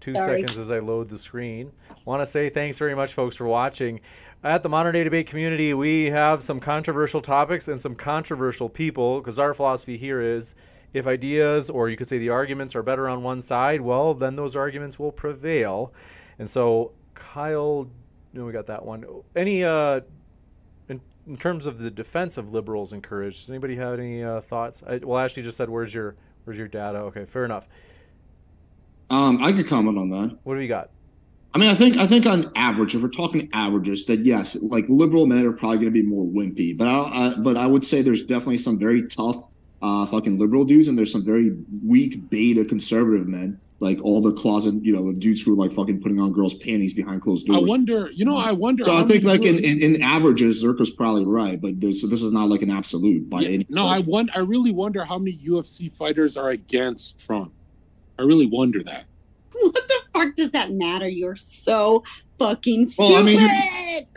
[0.00, 0.40] Two Sorry.
[0.40, 1.72] seconds as I load the screen.
[2.04, 4.00] Want to say thanks very much, folks, for watching.
[4.42, 9.20] At the Modern Day Debate community, we have some controversial topics and some controversial people
[9.20, 10.54] because our philosophy here is
[10.94, 14.36] if ideas, or you could say the arguments, are better on one side, well, then
[14.36, 15.92] those arguments will prevail.
[16.38, 17.88] And so, Kyle,
[18.32, 19.04] know, we got that one.
[19.36, 20.00] Any, uh,
[20.88, 24.40] in, in terms of the defense of liberals and courage, does anybody have any uh,
[24.40, 24.82] thoughts?
[24.86, 27.68] I, well, Ashley just said, "Where's your, where's your data?" Okay, fair enough.
[29.10, 30.38] Um, I could comment on that.
[30.44, 30.90] What do you got?
[31.52, 34.84] I mean, I think I think on average, if we're talking averages, that yes, like
[34.88, 37.84] liberal men are probably going to be more wimpy, but I, I, but I would
[37.84, 39.42] say there's definitely some very tough,
[39.82, 44.32] uh, fucking liberal dudes, and there's some very weak beta conservative men, like all the
[44.32, 47.48] closet, you know, the dudes who are like fucking putting on girls' panties behind closed
[47.48, 47.58] doors.
[47.58, 48.84] I wonder, you know, I wonder.
[48.84, 52.32] So I think like in, in, in averages, Zherka's probably right, but this this is
[52.32, 53.66] not like an absolute by yeah, any.
[53.70, 54.30] No, I want.
[54.36, 57.52] I really wonder how many UFC fighters are against Trump.
[58.20, 59.04] I really wonder that.
[59.52, 61.08] What the fuck does that matter?
[61.08, 62.04] You're so
[62.38, 63.12] fucking stupid.
[63.12, 63.38] Well, I mean,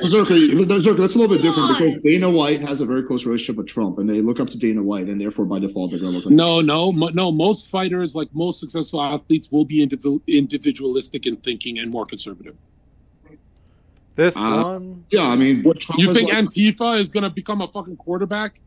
[0.02, 0.50] Zherka,
[0.82, 3.68] Zherka, that's a little bit different because Dana White has a very close relationship with
[3.68, 6.18] Trump, and they look up to Dana White, and therefore by default they're going to
[6.18, 6.26] look.
[6.26, 7.32] Like no, no, no.
[7.32, 12.56] Most fighters, like most successful athletes, will be individualistic in thinking and more conservative.
[14.16, 15.24] This uh, one, yeah.
[15.24, 15.64] I mean,
[15.98, 18.60] you think like, Antifa is going to become a fucking quarterback?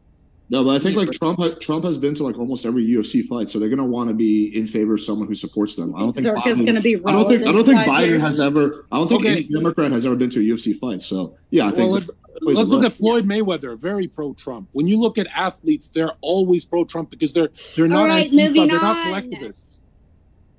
[0.48, 3.50] No, but I think like Trump, Trump has been to like almost every UFC fight,
[3.50, 5.94] so they're going to want to be in favor of someone who supports them.
[5.96, 6.96] I don't think Biden, going to be.
[7.04, 7.46] I don't think.
[7.46, 8.86] I don't think Biden has ever.
[8.92, 9.32] I don't think okay.
[9.32, 11.02] any Democrat has ever been to a UFC fight.
[11.02, 11.90] So yeah, I think.
[11.90, 12.00] Well,
[12.40, 14.68] let's, let's look at Floyd Mayweather, very pro-Trump.
[14.72, 18.80] When you look at athletes, they're always pro-Trump because they're they're not right, Antifa, they're
[18.80, 19.80] not collectivists.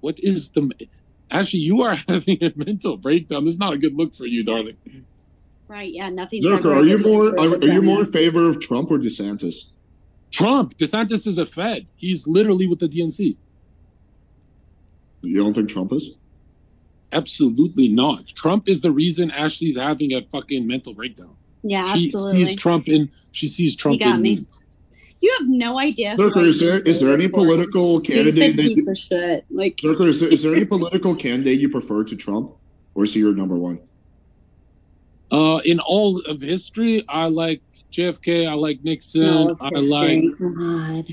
[0.01, 0.69] What is the?
[1.31, 3.45] Actually, you are having a mental breakdown.
[3.45, 4.75] This is not a good look for you, darling.
[5.69, 5.93] Right?
[5.93, 6.43] Yeah, nothing.
[6.43, 9.71] Zherka, are you more are, are you more in favor of Trump or DeSantis?
[10.31, 11.87] Trump, DeSantis is a Fed.
[11.95, 13.35] He's literally with the DNC.
[15.21, 16.15] You don't think Trump is?
[17.11, 18.27] Absolutely not.
[18.27, 21.35] Trump is the reason Ashley's having a fucking mental breakdown.
[21.63, 22.45] Yeah, she absolutely.
[22.45, 23.09] sees Trump in.
[23.31, 24.45] She sees Trump in me.
[25.19, 26.15] You have no idea.
[26.15, 28.55] Zherka, is there is there any political candidate?
[28.55, 29.45] That, piece of shit.
[29.49, 32.51] Like, Zherka, is there, is there any political candidate you prefer to Trump,
[32.93, 33.79] or is he your number one?
[35.31, 38.47] Uh, in all of history, I like JFK.
[38.47, 39.21] I like Nixon.
[39.21, 40.23] No, I like,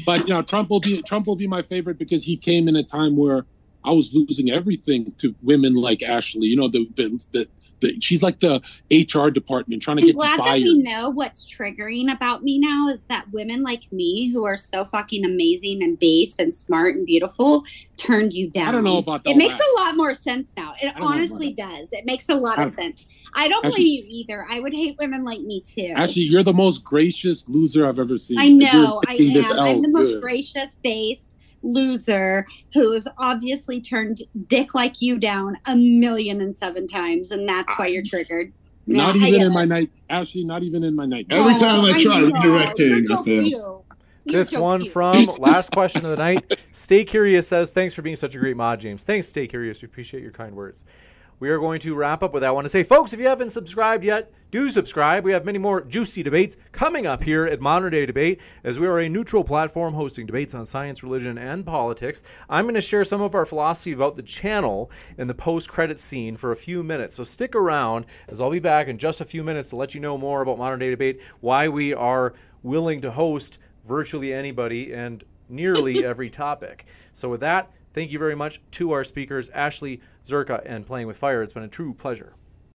[0.04, 2.76] but you know, Trump will be Trump will be my favorite because he came in
[2.76, 3.46] a time where
[3.84, 6.46] I was losing everything to women like Ashley.
[6.48, 7.48] You know, the the, the
[7.80, 10.62] the, she's like the HR department trying to I'm get glad you that fired.
[10.62, 14.84] we know what's triggering about me now is that women like me who are so
[14.84, 17.64] fucking amazing and based and smart and beautiful
[17.96, 18.68] turned you down.
[18.68, 19.30] I don't know about that.
[19.30, 19.74] It makes that.
[19.76, 20.74] a lot more sense now.
[20.80, 21.92] It don't know about honestly does.
[21.92, 23.06] It makes a lot of sense.
[23.34, 24.46] I don't Actually- blame you either.
[24.50, 25.92] I would hate women like me too.
[25.96, 28.38] Actually, you're the most gracious loser I've ever seen.
[28.38, 29.58] I know, I am.
[29.58, 30.22] I'm L, the most good.
[30.22, 37.30] gracious based loser who's obviously turned dick like you down a million and seven times,
[37.30, 38.52] and that's why you're triggered.
[38.86, 39.54] Not Yeah, I even in it.
[39.54, 39.90] my night.
[40.10, 41.26] Actually, not even in my night.
[41.30, 42.26] Every time I try know.
[42.28, 43.84] redirecting, You're I fail.
[44.26, 44.92] This so one cute.
[44.92, 46.58] from last question of the night.
[46.72, 49.02] Stay Curious says, Thanks for being such a great mod, James.
[49.04, 49.80] Thanks, Stay Curious.
[49.82, 50.84] We appreciate your kind words.
[51.40, 52.48] We are going to wrap up with that.
[52.48, 55.24] I want to say, folks, if you haven't subscribed yet, do subscribe.
[55.24, 58.86] We have many more juicy debates coming up here at Modern Day Debate, as we
[58.86, 62.22] are a neutral platform hosting debates on science, religion, and politics.
[62.48, 65.98] I'm going to share some of our philosophy about the channel in the post credit
[65.98, 67.16] scene for a few minutes.
[67.16, 70.00] So stick around, as I'll be back in just a few minutes to let you
[70.00, 73.58] know more about Modern Day Debate, why we are willing to host
[73.88, 76.86] virtually anybody and nearly every topic.
[77.12, 81.16] So, with that, thank you very much to our speakers, Ashley, Zherka, and Playing with
[81.16, 81.42] Fire.
[81.42, 82.34] It's been a true pleasure.